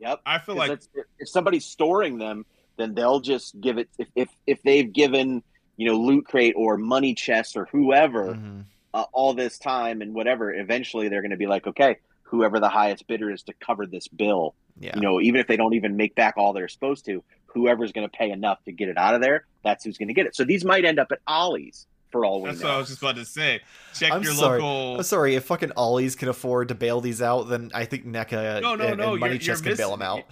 Yep. 0.00 0.20
i 0.24 0.38
feel 0.38 0.54
like 0.56 0.80
if 1.18 1.28
somebody's 1.28 1.66
storing 1.66 2.16
them, 2.18 2.46
then 2.78 2.94
they'll 2.94 3.20
just 3.20 3.60
give 3.60 3.76
it. 3.76 3.90
If 3.98 4.08
if, 4.16 4.28
if 4.46 4.62
they've 4.62 4.90
given 4.90 5.42
you 5.76 5.86
know 5.90 5.96
loot 5.98 6.24
crate 6.24 6.54
or 6.56 6.78
money 6.78 7.14
chest 7.14 7.56
or 7.56 7.66
whoever 7.70 8.34
Mhm. 8.34 8.64
uh, 8.94 9.04
all 9.12 9.34
this 9.34 9.58
time 9.58 10.00
and 10.00 10.14
whatever, 10.14 10.52
eventually 10.54 11.08
they're 11.08 11.20
going 11.20 11.30
to 11.32 11.36
be 11.36 11.46
like, 11.46 11.66
okay, 11.66 11.98
whoever 12.22 12.58
the 12.60 12.68
highest 12.70 13.06
bidder 13.06 13.30
is 13.30 13.42
to 13.44 13.52
cover 13.60 13.84
this 13.86 14.08
bill, 14.08 14.54
Yeah. 14.78 14.92
you 14.96 15.02
know, 15.02 15.20
even 15.20 15.38
if 15.40 15.46
they 15.46 15.56
don't 15.58 15.74
even 15.74 15.96
make 15.96 16.14
back 16.14 16.34
all 16.38 16.52
they're 16.54 16.68
supposed 16.68 17.04
to, 17.06 17.22
whoever's 17.52 17.92
going 17.92 18.08
to 18.08 18.16
pay 18.16 18.30
enough 18.30 18.62
to 18.64 18.72
get 18.72 18.88
it 18.88 18.96
out 18.98 19.14
of 19.14 19.20
there, 19.20 19.44
that's 19.62 19.84
who's 19.84 19.98
going 19.98 20.08
to 20.08 20.14
get 20.14 20.26
it. 20.26 20.34
So 20.36 20.44
these 20.44 20.64
might 20.64 20.84
end 20.84 20.98
up 20.98 21.12
at 21.12 21.18
Ollie's 21.26 21.86
for 22.10 22.24
all 22.24 22.42
we 22.42 22.48
That's 22.50 22.60
know. 22.60 22.68
what 22.68 22.74
I 22.74 22.78
was 22.78 22.88
just 22.88 23.00
about 23.02 23.16
to 23.16 23.24
say. 23.24 23.60
Check 23.94 24.12
I'm 24.12 24.22
your 24.22 24.32
sorry. 24.34 24.60
local. 24.60 24.96
I'm 24.96 25.02
sorry, 25.04 25.34
if 25.36 25.44
fucking 25.44 25.72
Ollie's 25.76 26.16
can 26.16 26.28
afford 26.28 26.68
to 26.68 26.74
bail 26.74 27.00
these 27.00 27.22
out, 27.22 27.44
then 27.48 27.70
I 27.74 27.84
think 27.84 28.04
NECA 28.06 28.60
No, 28.62 28.74
no, 28.74 28.86
and, 28.88 28.98
no, 28.98 29.12
and 29.12 29.20
Money 29.20 29.34
you're- 29.34 29.44
Chest 29.44 29.64
you're 29.64 29.74
can 29.76 29.78
bail 29.78 29.90
them 29.90 30.02
out. 30.02 30.24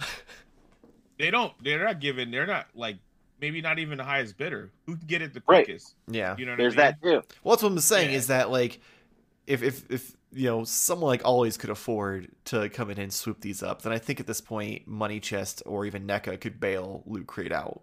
They 1.17 1.31
don't. 1.31 1.53
They're 1.63 1.83
not 1.83 1.99
giving. 1.99 2.31
They're 2.31 2.47
not 2.47 2.67
like 2.73 2.97
maybe 3.41 3.61
not 3.61 3.79
even 3.79 3.97
the 3.97 4.03
highest 4.03 4.37
bidder. 4.37 4.71
Who 4.85 4.95
can 4.97 5.07
get 5.07 5.21
it 5.21 5.33
the 5.33 5.41
Right. 5.47 5.65
quickest? 5.65 5.95
yeah. 6.07 6.35
You 6.37 6.45
know 6.45 6.53
what 6.53 6.57
There's 6.59 6.73
I 6.77 6.77
mean? 6.77 6.95
that 7.01 7.01
too. 7.01 7.21
Well, 7.43 7.55
that's 7.55 7.63
what 7.63 7.71
I'm 7.71 7.79
saying 7.79 8.11
Yeah. 8.11 8.17
is 8.17 8.27
that 8.27 8.49
like, 8.49 8.79
if 9.47 9.61
if 9.63 9.89
if 9.91 10.15
you 10.31 10.45
know 10.45 10.63
someone 10.63 11.09
like 11.09 11.25
Ollie's 11.25 11.57
could 11.57 11.69
afford 11.69 12.29
to 12.45 12.69
come 12.69 12.89
in 12.89 12.99
and 12.99 13.11
swoop 13.11 13.41
these 13.41 13.63
up, 13.63 13.81
then 13.81 13.91
I 13.93 13.97
think 13.97 14.19
at 14.19 14.27
this 14.27 14.41
point 14.41 14.87
Money 14.87 15.19
Chest 15.19 15.63
or 15.65 15.85
even 15.85 16.05
NECA 16.07 16.39
could 16.39 16.59
bail 16.59 17.03
Loot 17.05 17.27
Crate 17.27 17.51
out. 17.51 17.81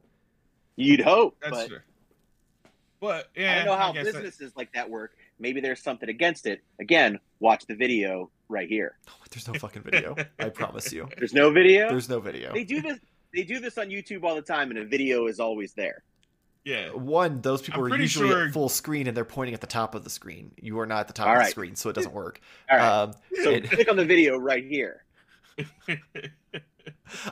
You'd 0.76 1.00
hope, 1.00 1.36
That's 1.40 1.52
but 1.56 1.68
true. 1.68 1.78
But 3.00 3.30
yeah, 3.36 3.52
I 3.52 3.54
don't 3.56 3.66
know 3.66 3.76
how 3.76 3.92
guess 3.92 4.06
that- 4.06 4.14
businesses 4.14 4.52
like 4.56 4.72
that 4.72 4.88
work. 4.88 5.16
Maybe 5.38 5.60
there's 5.60 5.82
something 5.82 6.08
against 6.08 6.46
it. 6.46 6.62
Again, 6.80 7.18
watch 7.40 7.66
the 7.66 7.74
video 7.74 8.30
right 8.48 8.68
here. 8.68 8.96
Oh, 9.08 9.24
there's 9.30 9.48
no 9.48 9.54
fucking 9.54 9.82
video. 9.82 10.14
I 10.38 10.48
promise 10.48 10.92
you. 10.92 11.08
There's 11.18 11.34
no 11.34 11.50
video. 11.50 11.88
There's 11.90 12.08
no 12.08 12.20
video. 12.20 12.54
They 12.54 12.64
do 12.64 12.80
this. 12.80 12.98
They 13.34 13.42
do 13.42 13.58
this 13.58 13.76
on 13.76 13.88
YouTube 13.88 14.22
all 14.22 14.34
the 14.34 14.40
time, 14.40 14.70
and 14.70 14.78
a 14.78 14.84
video 14.84 15.26
is 15.26 15.40
always 15.40 15.74
there. 15.74 16.04
Yeah. 16.66 16.90
One, 16.90 17.40
those 17.40 17.62
people 17.62 17.82
I'm 17.86 17.92
are 17.92 17.96
usually 17.96 18.28
sure- 18.28 18.46
at 18.48 18.52
full 18.52 18.68
screen 18.68 19.06
and 19.06 19.16
they're 19.16 19.24
pointing 19.24 19.54
at 19.54 19.62
the 19.62 19.66
top 19.66 19.94
of 19.94 20.04
the 20.04 20.10
screen. 20.10 20.50
You 20.60 20.78
are 20.80 20.86
not 20.86 21.00
at 21.00 21.06
the 21.06 21.14
top 21.14 21.28
All 21.28 21.36
of 21.38 21.44
the 21.44 21.50
screen, 21.50 21.76
so 21.76 21.88
it 21.88 21.94
doesn't 21.94 22.12
work. 22.12 22.40
All 22.70 22.76
right. 22.76 22.86
Um, 22.86 23.12
so 23.42 23.50
it- 23.52 23.70
click 23.70 23.88
on 23.90 23.96
the 23.96 24.04
video 24.04 24.36
right 24.36 24.64
here. 24.66 25.04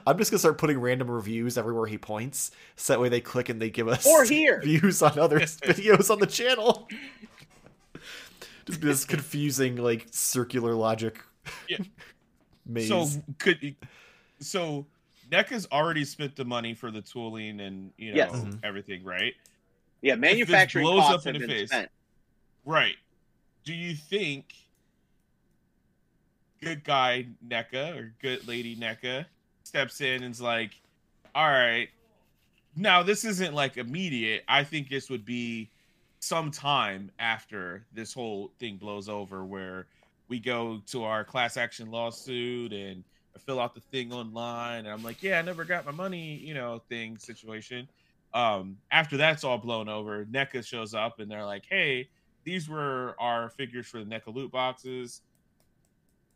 I'm 0.06 0.18
just 0.18 0.30
gonna 0.30 0.38
start 0.38 0.58
putting 0.58 0.78
random 0.80 1.10
reviews 1.10 1.58
everywhere 1.58 1.86
he 1.86 1.98
points, 1.98 2.50
so 2.76 2.92
that 2.92 3.00
way 3.00 3.08
they 3.08 3.20
click 3.20 3.48
and 3.48 3.60
they 3.60 3.70
give 3.70 3.88
us 3.88 4.06
Or 4.06 4.24
here. 4.24 4.60
views 4.64 5.02
on 5.02 5.18
other 5.18 5.40
videos 5.40 6.10
on 6.10 6.18
the 6.20 6.26
channel. 6.26 6.88
Just 8.66 8.80
this 8.80 9.04
confusing, 9.04 9.76
like 9.76 10.06
circular 10.10 10.74
logic 10.74 11.20
Yeah. 11.68 11.78
maze. 12.64 12.88
so 12.88 13.06
could 13.38 13.74
so 14.40 14.86
NECA's 15.30 15.66
already 15.72 16.04
spent 16.04 16.36
the 16.36 16.44
money 16.44 16.74
for 16.74 16.90
the 16.90 17.00
tooling 17.02 17.60
and 17.60 17.92
you 17.96 18.10
know 18.12 18.16
Yes. 18.16 18.32
Mhm. 18.32 18.60
everything, 18.62 19.02
right? 19.04 19.34
Yeah, 20.02 20.16
manufacturing 20.16 20.84
blows 20.84 21.00
costs 21.00 21.26
up 21.26 21.34
in 21.34 21.34
have 21.34 21.42
the 21.42 21.48
been 21.48 21.56
face. 21.60 21.68
spent. 21.70 21.90
Right. 22.64 22.96
Do 23.64 23.72
you 23.74 23.94
think 23.94 24.54
good 26.60 26.84
guy 26.84 27.26
NECA 27.46 27.96
or 27.96 28.14
good 28.20 28.46
lady 28.48 28.76
NECA 28.76 29.26
steps 29.64 30.00
in 30.00 30.22
and's 30.22 30.40
like, 30.40 30.72
all 31.34 31.48
right, 31.48 31.88
now 32.76 33.02
this 33.02 33.24
isn't 33.24 33.54
like 33.54 33.76
immediate. 33.76 34.44
I 34.48 34.64
think 34.64 34.88
this 34.88 35.10
would 35.10 35.24
be 35.24 35.70
some 36.20 36.50
time 36.50 37.10
after 37.18 37.84
this 37.92 38.12
whole 38.14 38.50
thing 38.58 38.76
blows 38.76 39.08
over 39.08 39.44
where 39.44 39.86
we 40.28 40.38
go 40.38 40.80
to 40.86 41.04
our 41.04 41.22
class 41.24 41.56
action 41.56 41.90
lawsuit 41.90 42.72
and 42.72 43.04
I 43.36 43.40
fill 43.40 43.60
out 43.60 43.74
the 43.74 43.80
thing 43.80 44.12
online 44.12 44.80
and 44.80 44.88
I'm 44.88 45.02
like, 45.02 45.22
yeah, 45.22 45.38
I 45.38 45.42
never 45.42 45.64
got 45.64 45.84
my 45.84 45.92
money, 45.92 46.36
you 46.36 46.54
know, 46.54 46.82
thing 46.88 47.18
situation. 47.18 47.88
Um, 48.32 48.76
after 48.90 49.16
that's 49.16 49.44
all 49.44 49.58
blown 49.58 49.88
over, 49.88 50.24
NECA 50.24 50.64
shows 50.64 50.94
up 50.94 51.20
and 51.20 51.30
they're 51.30 51.44
like, 51.44 51.64
hey, 51.68 52.08
these 52.44 52.68
were 52.68 53.16
our 53.18 53.50
figures 53.50 53.86
for 53.86 53.98
the 53.98 54.04
NECA 54.04 54.34
loot 54.34 54.52
boxes. 54.52 55.22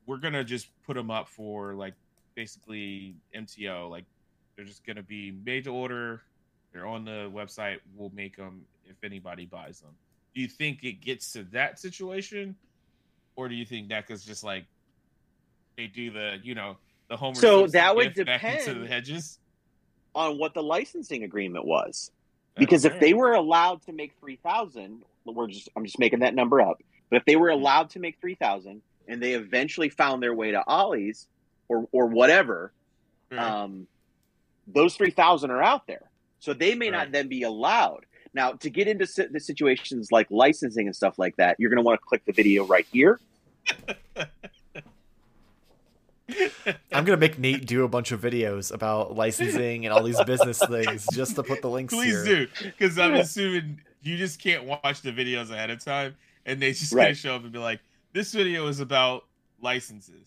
We're 0.06 0.16
gonna 0.16 0.44
just 0.44 0.68
put 0.84 0.94
them 0.94 1.10
up 1.10 1.28
for 1.28 1.74
like 1.74 1.94
basically 2.34 3.14
MTO, 3.36 3.90
like 3.90 4.04
they're 4.56 4.64
just 4.64 4.84
gonna 4.86 5.02
be 5.02 5.32
made 5.44 5.64
to 5.64 5.70
order. 5.70 6.22
They're 6.72 6.86
on 6.86 7.04
the 7.04 7.30
website. 7.32 7.78
We'll 7.94 8.12
make 8.14 8.36
them 8.36 8.62
if 8.86 8.96
anybody 9.04 9.44
buys 9.44 9.80
them. 9.80 9.90
Do 10.34 10.40
you 10.40 10.48
think 10.48 10.82
it 10.82 11.00
gets 11.00 11.32
to 11.32 11.42
that 11.44 11.78
situation, 11.78 12.56
or 13.36 13.48
do 13.48 13.54
you 13.54 13.64
think 13.64 13.88
NECA's 13.88 14.24
just 14.24 14.44
like 14.44 14.64
they 15.76 15.86
do 15.86 16.10
the 16.10 16.38
you 16.42 16.54
know 16.54 16.76
the 17.08 17.16
Homer? 17.16 17.34
So 17.34 17.60
Simpson 17.62 17.78
that 17.80 17.96
would 17.96 18.14
depend. 18.14 18.82
the 18.82 18.86
hedges. 18.86 19.38
on 20.14 20.38
what 20.38 20.54
the 20.54 20.62
licensing 20.62 21.22
agreement 21.24 21.64
was. 21.64 22.10
Because 22.56 22.84
if 22.84 22.98
they 22.98 23.14
were 23.14 23.32
allowed 23.34 23.82
to 23.82 23.92
make 23.92 24.12
three 24.18 24.36
thousand, 24.42 25.02
we're 25.24 25.46
just 25.46 25.68
I'm 25.76 25.84
just 25.84 25.98
making 25.98 26.20
that 26.20 26.34
number 26.34 26.60
up. 26.60 26.78
But 27.10 27.18
if 27.18 27.24
they 27.24 27.36
were 27.36 27.50
allowed 27.50 27.90
to 27.90 28.00
make 28.00 28.18
three 28.20 28.34
thousand, 28.34 28.82
and 29.06 29.22
they 29.22 29.34
eventually 29.34 29.90
found 29.90 30.22
their 30.22 30.34
way 30.34 30.50
to 30.50 30.64
Ollie's 30.66 31.28
or 31.68 31.86
or 31.92 32.06
whatever, 32.06 32.72
Right. 33.30 33.38
um, 33.40 33.86
those 34.66 34.96
three 34.96 35.10
thousand 35.12 35.50
are 35.52 35.62
out 35.62 35.86
there, 35.86 36.10
so 36.40 36.52
they 36.52 36.74
may 36.74 36.86
Right. 36.90 36.98
not 36.98 37.12
then 37.12 37.28
be 37.28 37.42
allowed. 37.44 38.06
Now, 38.34 38.52
to 38.52 38.70
get 38.70 38.88
into 38.88 39.06
si- 39.06 39.26
the 39.30 39.38
situations 39.40 40.10
like 40.10 40.26
licensing 40.30 40.86
and 40.86 40.96
stuff 40.96 41.18
like 41.18 41.36
that, 41.36 41.56
you're 41.60 41.70
going 41.70 41.78
to 41.82 41.82
want 41.86 42.00
to 42.00 42.04
click 42.04 42.22
the 42.26 42.32
video 42.32 42.64
right 42.66 42.86
here. 42.92 43.20
I'm 46.92 47.04
gonna 47.04 47.16
make 47.16 47.38
Nate 47.38 47.66
do 47.66 47.84
a 47.84 47.88
bunch 47.88 48.12
of 48.12 48.20
videos 48.20 48.72
about 48.72 49.14
licensing 49.16 49.84
and 49.86 49.92
all 49.92 50.02
these 50.02 50.22
business 50.24 50.58
things 50.58 51.06
just 51.12 51.34
to 51.36 51.42
put 51.42 51.62
the 51.62 51.70
links 51.70 51.94
Please 51.94 52.24
here. 52.26 52.46
do, 52.46 52.48
because 52.62 52.98
I'm 52.98 53.14
assuming 53.14 53.80
you 54.02 54.16
just 54.16 54.40
can't 54.40 54.64
watch 54.64 55.02
the 55.02 55.12
videos 55.12 55.50
ahead 55.50 55.70
of 55.70 55.84
time, 55.84 56.16
and 56.46 56.60
they 56.60 56.72
just 56.72 56.94
gonna 56.94 57.14
show 57.14 57.34
up 57.36 57.42
and 57.42 57.52
be 57.52 57.58
like, 57.58 57.80
"This 58.12 58.32
video 58.32 58.66
is 58.68 58.80
about 58.80 59.24
licenses." 59.60 60.26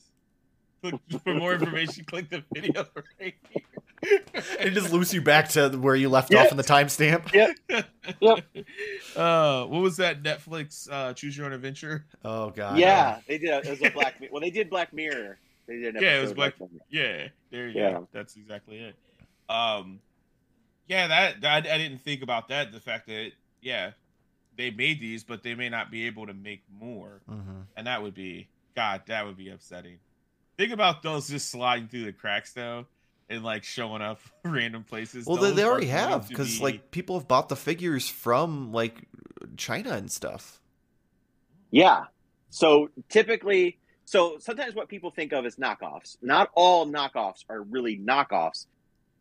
Click 0.82 0.95
for 1.24 1.36
more 1.36 1.54
information. 1.54 2.04
Click 2.06 2.28
the 2.30 2.43
video 2.54 2.86
right 3.19 3.36
here. 3.52 4.21
And 4.60 4.67
it 4.69 4.71
just 4.71 4.91
loops 4.91 5.13
you 5.13 5.21
back 5.21 5.50
to 5.50 5.69
where 5.69 5.95
you 5.95 6.10
left 6.10 6.34
Yeah. 6.34 6.41
off 6.41 6.50
in 6.50 6.58
the 6.58 6.63
timestamp. 6.63 7.32
Yep. 7.32 7.56
here. 8.19 8.36
Uh, 9.15 9.65
what 9.65 9.82
was 9.82 9.97
that 9.97 10.24
Netflix 10.24 10.88
uh, 10.91 11.13
Choose 11.13 11.36
Your 11.38 11.45
Own 11.45 11.54
Adventure? 11.54 12.06
Oh 12.26 12.50
god. 12.50 12.78
yeah, 12.80 13.19
they 13.28 13.38
did. 13.38 13.50
A, 13.50 13.58
it 13.60 13.69
was 13.69 13.82
a 13.84 13.89
Black. 13.89 14.19
Mi- 14.21 14.30
Well, 14.32 14.41
they 14.41 14.50
did 14.50 14.69
Black 14.69 14.93
Mirror. 14.93 15.38
They 15.72 15.80
did. 15.80 15.96
An 15.96 16.04
Yeah, 16.04 16.20
it 16.20 16.22
was 16.22 16.34
Black- 16.34 16.60
like. 16.60 16.70
Yeah, 16.90 17.28
there 17.50 17.70
you 17.70 17.80
Yeah. 17.82 17.92
go. 17.94 18.08
That's 18.12 18.36
exactly 18.36 18.78
it. 18.80 18.96
Um, 19.50 20.00
yeah, 20.88 21.08
that, 21.08 21.42
that 21.42 21.68
I 21.68 21.78
didn't 21.78 22.00
think 22.02 22.22
about 22.24 22.50
that. 22.50 22.72
The 22.72 22.80
fact 22.82 23.08
that 23.08 23.32
yeah, 23.62 23.92
they 24.58 24.70
made 24.72 25.00
these, 25.00 25.24
but 25.24 25.44
they 25.44 25.56
may 25.56 25.70
not 25.70 25.90
be 25.92 26.08
able 26.08 26.28
to 26.28 26.34
make 26.34 26.64
more. 26.70 27.22
hmm 27.28 27.62
and 27.78 27.88
that 27.88 28.02
would 28.04 28.14
be 28.14 28.50
God. 28.76 29.04
That 29.08 29.26
would 29.26 29.38
be 29.38 29.50
upsetting. 29.50 29.98
Think 30.58 30.74
about 30.74 31.02
those 31.04 31.30
just 31.30 31.50
sliding 31.50 31.88
through 31.88 32.04
the 32.06 32.12
cracks 32.14 32.52
though, 32.54 32.86
and 33.30 33.44
like 33.44 33.64
showing 33.64 34.02
up 34.02 34.20
random 34.44 34.84
places. 34.84 35.26
Well, 35.26 35.38
they, 35.38 35.48
Those 35.48 35.56
they 35.56 35.64
already 35.64 35.88
have 35.88 36.28
because 36.28 36.58
be- 36.58 36.64
like 36.64 36.92
people 36.92 37.18
have 37.18 37.28
bought 37.30 37.48
the 37.48 37.56
figures 37.56 38.10
from 38.10 38.74
like 38.74 39.08
China 39.56 39.92
and 39.92 40.12
stuff. 40.12 40.60
Yeah. 41.72 42.06
So 42.50 42.90
typically, 43.08 43.78
so 44.12 44.39
sometimes 44.39 44.76
what 44.76 44.89
people 44.89 45.10
think 45.10 45.32
of 45.32 45.45
as 45.45 45.56
knockoffs, 45.56 46.17
not 46.21 46.50
all 46.54 46.86
knockoffs 46.86 47.45
are 47.50 47.62
really 47.62 47.97
knockoffs. 47.97 48.65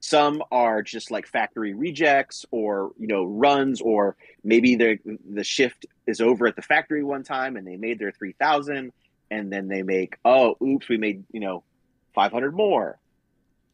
Some 0.01 0.43
are 0.51 0.83
just 0.83 1.13
like 1.13 1.29
factory 1.29 1.75
rejects 1.75 2.45
or, 2.51 2.91
you 2.99 3.07
know, 3.07 3.25
runs, 3.25 3.81
or 3.81 4.17
maybe 4.43 4.75
the 4.75 4.99
the 5.31 5.45
shift 5.45 5.87
is 6.09 6.21
over 6.21 6.49
at 6.49 6.57
the 6.57 6.63
factory 6.63 7.05
one 7.05 7.23
time 7.23 7.57
and 7.57 7.65
they 7.65 7.77
made 7.77 8.01
their 8.01 8.11
3000 8.11 8.93
and 9.31 9.53
then 9.53 9.69
they 9.69 9.85
make, 9.85 10.17
oh, 10.25 10.57
oops, 10.61 10.89
we 10.89 10.97
made, 10.97 11.23
you 11.31 11.39
know, 11.39 11.63
500 12.17 12.53
more. 12.53 12.99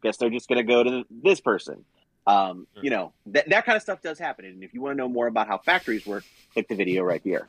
Guess 0.02 0.18
they're 0.18 0.28
just 0.28 0.50
going 0.50 0.58
to 0.58 0.70
go 0.70 0.84
to 0.84 1.04
this 1.10 1.40
person. 1.40 1.86
Um, 2.26 2.66
You 2.82 2.90
know, 2.90 3.14
that, 3.28 3.48
that 3.48 3.64
kind 3.64 3.76
of 3.76 3.80
stuff 3.80 4.02
does 4.02 4.18
happen. 4.18 4.44
And 4.44 4.62
if 4.62 4.74
you 4.74 4.82
want 4.82 4.92
to 4.92 4.98
know 4.98 5.08
more 5.08 5.28
about 5.28 5.46
how 5.46 5.56
factories 5.56 6.04
work, 6.04 6.24
click 6.52 6.68
the 6.68 6.74
video 6.74 7.04
right 7.04 7.22
here. 7.24 7.48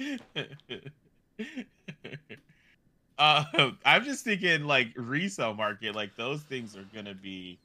uh, 3.18 3.44
I'm 3.84 4.04
just 4.04 4.24
thinking 4.24 4.64
like 4.64 4.92
resale 4.96 5.54
market, 5.54 5.94
like 5.94 6.16
those 6.16 6.42
things 6.42 6.76
are 6.76 6.86
gonna 6.94 7.14
be 7.14 7.58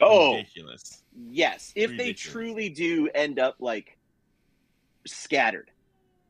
Oh, 0.00 0.36
ridiculous. 0.36 1.02
Yes, 1.14 1.72
if 1.74 1.96
they 1.96 2.12
truly 2.12 2.70
do 2.70 3.08
end 3.14 3.38
up 3.38 3.56
like 3.60 3.98
scattered, 5.06 5.70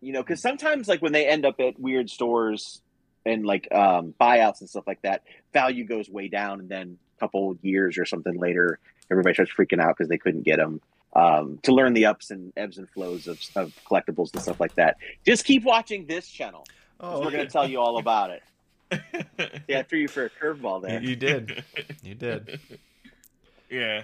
you 0.01 0.13
know, 0.13 0.23
because 0.23 0.41
sometimes 0.41 0.89
like 0.89 1.01
when 1.01 1.13
they 1.13 1.27
end 1.27 1.47
up 1.47 1.61
at 1.61 1.79
weird 1.79 2.11
stores 2.11 2.83
and 3.25 3.47
like 3.47 3.73
um, 3.73 4.15
buyouts 4.21 4.61
and 4.61 4.69
stuff 4.69 4.85
like 4.87 5.03
that, 5.03 5.23
value 5.53 5.85
goes 5.85 6.09
way 6.09 6.27
down, 6.29 6.59
and 6.59 6.69
then 6.69 6.99
a 7.17 7.21
couple 7.21 7.57
years 7.63 7.99
or 7.99 8.05
something 8.05 8.37
later, 8.37 8.81
everybody 9.11 9.35
starts 9.35 9.53
freaking 9.53 9.81
out 9.81 9.97
because 9.97 10.09
they 10.09 10.19
couldn't 10.19 10.43
get 10.43 10.57
them. 10.57 10.81
Um, 11.15 11.59
to 11.65 11.73
learn 11.73 11.93
the 11.93 12.07
ups 12.07 12.31
and 12.31 12.55
ebbs 12.57 12.79
and 12.79 12.89
flows 12.89 13.29
of, 13.29 13.39
of 13.55 13.73
collectibles 13.87 14.33
and 14.33 14.43
stuff 14.43 14.59
like 14.59 14.75
that, 14.77 14.97
just 15.25 15.45
keep 15.45 15.63
watching 15.63 16.07
this 16.07 16.27
channel. 16.27 16.65
'Cause 17.03 17.19
Oh, 17.21 17.25
we're 17.25 17.31
going 17.33 17.47
to 17.47 17.53
tell 17.53 17.69
you 17.69 17.81
all 17.81 17.99
about 17.99 18.31
it. 18.31 18.43
Yeah, 19.69 19.79
I 19.81 19.83
threw 19.83 19.99
you 20.01 20.09
for 20.09 20.25
a 20.27 20.31
curveball 20.31 20.83
there. 20.83 21.03
you 21.03 21.17
did. 21.17 21.65
You 22.03 22.15
did. 22.15 22.61
Yeah. 23.71 24.03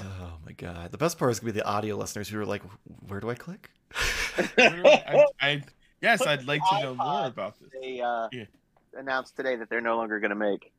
Oh 0.00 0.32
my 0.46 0.52
god. 0.52 0.90
The 0.92 0.96
best 0.98 1.18
part 1.18 1.30
is 1.30 1.40
gonna 1.40 1.52
be 1.52 1.58
the 1.58 1.66
audio 1.66 1.96
listeners 1.96 2.26
who 2.26 2.40
are 2.40 2.46
like, 2.46 2.62
"Where 3.06 3.20
do 3.20 3.28
I 3.28 3.34
click?" 3.34 3.68
I, 4.56 5.04
I, 5.06 5.24
I, 5.42 5.62
yes, 6.00 6.26
I'd 6.26 6.46
like 6.46 6.62
to 6.70 6.82
know 6.82 6.94
more 6.94 7.26
about 7.26 7.60
this. 7.60 7.68
They 7.82 8.00
uh, 8.00 8.28
Yeah. 8.32 8.44
announced 8.96 9.36
today 9.36 9.56
that 9.56 9.68
they're 9.68 9.82
no 9.82 9.98
longer 9.98 10.18
going 10.20 10.30
to 10.30 10.34
make. 10.36 10.72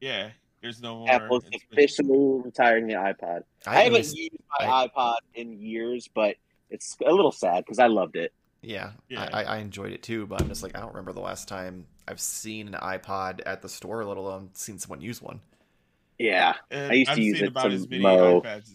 Yeah, 0.00 0.30
there's 0.62 0.80
no 0.80 0.98
more. 0.98 1.10
Apple's 1.10 1.42
it's 1.50 1.64
been- 1.64 1.78
officially 1.80 2.42
retiring 2.44 2.86
the 2.86 2.94
iPod. 2.94 3.42
I, 3.66 3.86
really 3.88 4.02
haven't 4.02 4.14
used 4.16 4.32
my 4.60 4.88
iPod 4.96 5.16
in 5.34 5.60
years, 5.60 6.06
but 6.06 6.36
it's 6.70 6.96
a 7.04 7.10
little 7.10 7.32
sad 7.32 7.64
because 7.64 7.80
I 7.80 7.88
loved 7.88 8.14
it. 8.14 8.32
Yeah, 8.64 8.92
Yeah. 9.08 9.28
I, 9.32 9.44
I 9.44 9.56
enjoyed 9.58 9.92
it 9.92 10.02
too, 10.02 10.26
but 10.26 10.40
I'm 10.40 10.48
just 10.48 10.62
like 10.62 10.76
I 10.76 10.80
don't 10.80 10.90
remember 10.90 11.12
the 11.12 11.20
last 11.20 11.48
time 11.48 11.86
I've 12.08 12.20
seen 12.20 12.68
an 12.68 12.74
iPod 12.74 13.40
at 13.46 13.62
the 13.62 13.68
store, 13.68 14.04
let 14.04 14.16
alone 14.16 14.50
seen 14.54 14.78
someone 14.78 15.00
use 15.00 15.20
one. 15.22 15.40
Yeah, 16.18 16.54
And 16.70 16.92
I 16.92 16.94
used 16.94 17.08
to 17.08 17.12
I've 17.12 17.18
use 17.18 17.36
seen 17.38 17.44
it 17.44 17.48
about 17.48 17.72
as 17.72 17.88
many 17.88 18.02
mow. 18.02 18.40
iPads, 18.40 18.70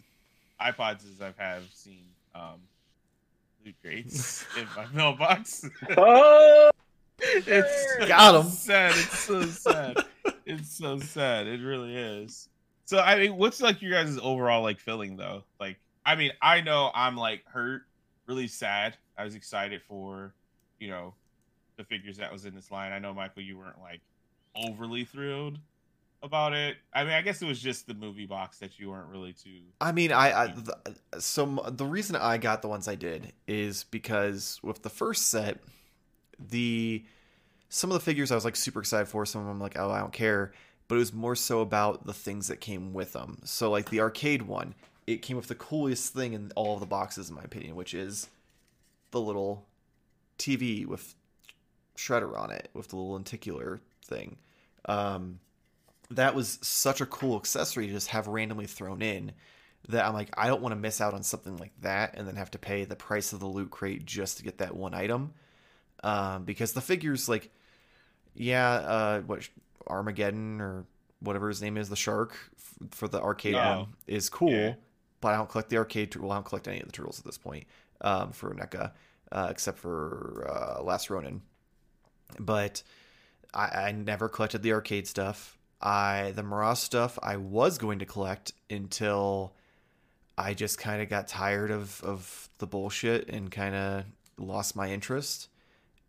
iPods 0.62 1.10
as 1.14 1.22
I've 1.22 1.38
have 1.38 1.64
seen 1.74 2.02
um, 2.36 2.60
loot 3.66 3.76
crates 3.82 4.46
in 4.58 4.68
my 4.76 4.86
mailbox. 4.94 5.64
oh, 5.98 6.70
it's 7.22 8.06
got 8.08 8.46
it's 8.46 8.60
sad. 8.60 8.92
It's 8.92 9.20
so 9.20 9.42
sad. 9.44 9.98
it's 10.46 10.76
so 10.78 11.00
sad. 11.00 11.48
It 11.48 11.62
really 11.62 11.96
is. 11.96 12.50
So 12.86 13.00
I 13.00 13.20
mean, 13.20 13.38
what's 13.38 13.62
like 13.62 13.82
your 13.82 13.92
guys' 13.92 14.18
overall 14.22 14.64
like 14.64 14.80
feeling 14.80 15.16
though? 15.16 15.44
Like, 15.60 15.78
I 16.06 16.16
mean, 16.16 16.32
I 16.42 16.62
know 16.62 16.92
I'm 16.94 17.16
like 17.16 17.46
hurt, 17.46 17.84
really 18.30 18.48
sad. 18.48 18.96
I 19.18 19.24
was 19.24 19.36
excited 19.36 19.82
for, 19.82 20.34
you 20.80 20.88
know, 20.88 21.16
the 21.78 21.84
figures 21.84 22.18
that 22.18 22.32
was 22.32 22.46
in 22.46 22.54
this 22.54 22.72
line. 22.72 22.92
I 22.92 23.00
know 23.00 23.14
Michael, 23.14 23.42
you 23.42 23.58
weren't 23.58 23.82
like 23.82 24.02
overly 24.56 25.04
thrilled 25.04 25.58
about 26.22 26.54
it. 26.54 26.78
I 26.94 27.04
mean, 27.04 27.14
I 27.14 27.22
guess 27.22 27.42
it 27.42 27.48
was 27.48 27.60
just 27.60 27.88
the 27.88 27.96
movie 27.96 28.28
box 28.28 28.60
that 28.60 28.80
you 28.80 28.92
weren't 28.92 29.10
really 29.10 29.34
too. 29.34 29.62
I 29.82 29.92
mean, 29.92 30.12
I, 30.12 30.44
I 30.44 30.48
the, 30.48 31.20
so 31.20 31.66
the 31.70 31.86
reason 31.86 32.16
I 32.16 32.38
got 32.38 32.62
the 32.62 32.68
ones 32.68 32.88
I 32.88 32.96
did 32.96 33.34
is 33.48 33.84
because 33.86 34.60
with 34.62 34.84
the 34.84 34.90
first 34.90 35.28
set, 35.28 35.58
the 36.40 37.04
some 37.70 37.90
of 37.90 37.96
the 37.96 38.04
figures 38.04 38.32
I 38.32 38.36
was 38.36 38.46
like 38.46 38.56
super 38.56 38.80
excited 38.80 39.08
for. 39.08 39.26
Some 39.26 39.42
of 39.42 39.48
them 39.48 39.60
like, 39.60 39.78
oh, 39.78 39.90
I 39.90 40.00
don't 40.00 40.14
care. 40.14 40.54
But 40.88 40.96
it 40.96 41.00
was 41.00 41.14
more 41.14 41.36
so 41.36 41.62
about 41.62 42.06
the 42.06 42.14
things 42.14 42.48
that 42.48 42.62
came 42.62 42.94
with 42.94 43.14
them. 43.14 43.40
So 43.44 43.70
like 43.72 43.90
the 43.90 44.02
arcade 44.02 44.44
one, 44.44 44.74
it 45.12 45.22
came 45.22 45.38
with 45.38 45.48
the 45.48 45.56
coolest 45.56 46.14
thing 46.14 46.34
in 46.34 46.52
all 46.56 46.74
of 46.76 46.80
the 46.80 46.86
boxes, 46.86 47.30
in 47.30 47.36
my 47.36 47.42
opinion, 47.44 47.76
which 47.76 47.94
is 47.94 48.28
the 49.12 49.20
little 49.20 49.66
TV 50.38 50.86
with 50.86 51.16
Shredder 51.98 52.38
on 52.38 52.52
it, 52.52 52.70
with 52.74 52.90
the 52.90 52.96
little 52.96 53.14
lenticular 53.14 53.82
thing. 54.06 54.38
Um, 54.86 55.40
that 56.12 56.36
was 56.36 56.60
such 56.62 57.02
a 57.02 57.06
cool 57.06 57.36
accessory 57.38 57.88
to 57.88 57.94
just 57.94 58.08
have 58.10 58.28
randomly 58.28 58.66
thrown 58.68 59.02
in 59.02 59.32
that 59.88 60.06
I'm 60.06 60.14
like, 60.14 60.30
I 60.38 60.48
don't 60.48 60.62
want 60.62 60.74
to 60.74 60.80
miss 60.80 61.02
out 61.02 61.14
on 61.14 61.24
something 61.24 61.58
like 61.58 61.72
that 61.82 62.16
and 62.18 62.28
then 62.28 62.36
have 62.36 62.52
to 62.52 62.60
pay 62.60 62.84
the 62.86 62.96
price 62.96 63.34
of 63.34 63.40
the 63.40 63.48
loot 63.48 63.72
crate 63.72 64.06
just 64.06 64.38
to 64.38 64.44
get 64.44 64.58
that 64.60 64.76
one 64.76 64.94
item. 64.94 65.34
Um, 66.04 66.44
because 66.46 66.74
the 66.74 66.82
figures, 66.82 67.28
like, 67.30 67.50
yeah, 68.36 68.70
uh, 68.74 69.22
what 69.22 69.48
Armageddon 69.88 70.62
or 70.62 70.86
whatever 71.20 71.48
his 71.50 71.62
name 71.62 71.78
is, 71.78 71.90
the 71.90 71.96
shark 71.96 72.38
f- 72.58 72.90
for 72.92 73.08
the 73.08 73.22
arcade 73.22 73.56
Oh. 73.56 73.78
one 73.80 73.88
is 74.08 74.30
cool, 74.30 74.52
Yeah. 74.52 74.76
But 75.22 75.34
I 75.34 75.38
don't 75.38 75.50
collect 75.50 75.70
the 75.70 75.78
arcade. 75.78 76.16
Well, 76.16 76.32
I 76.32 76.36
don't 76.36 76.46
collect 76.46 76.68
any 76.68 76.80
of 76.80 76.86
the 76.86 76.92
turtles 76.92 77.20
at 77.20 77.26
this 77.26 77.38
point 77.38 77.66
um, 78.02 78.32
for 78.32 78.54
NECA, 78.54 78.92
uh, 79.32 79.48
except 79.50 79.80
for 79.80 80.48
uh, 80.50 80.82
Last 80.82 81.10
Ronin. 81.10 81.42
But 82.40 82.84
I, 83.54 83.68
I 83.68 83.92
never 83.92 84.30
collected 84.30 84.62
the 84.62 84.74
arcade 84.74 85.08
stuff. 85.08 85.58
I 85.82 86.34
the 86.36 86.44
Mirage 86.44 86.80
stuff 86.80 87.18
I 87.24 87.38
was 87.38 87.78
going 87.78 88.00
to 88.00 88.06
collect 88.06 88.54
until 88.70 89.54
I 90.38 90.54
just 90.54 90.78
kind 90.78 91.02
of 91.02 91.10
got 91.10 91.28
tired 91.28 91.72
of 91.72 92.02
of 92.04 92.50
the 92.58 92.68
bullshit 92.68 93.30
and 93.30 93.50
kind 93.50 93.76
of 93.76 94.04
lost 94.38 94.76
my 94.76 94.90
interest. 94.92 95.50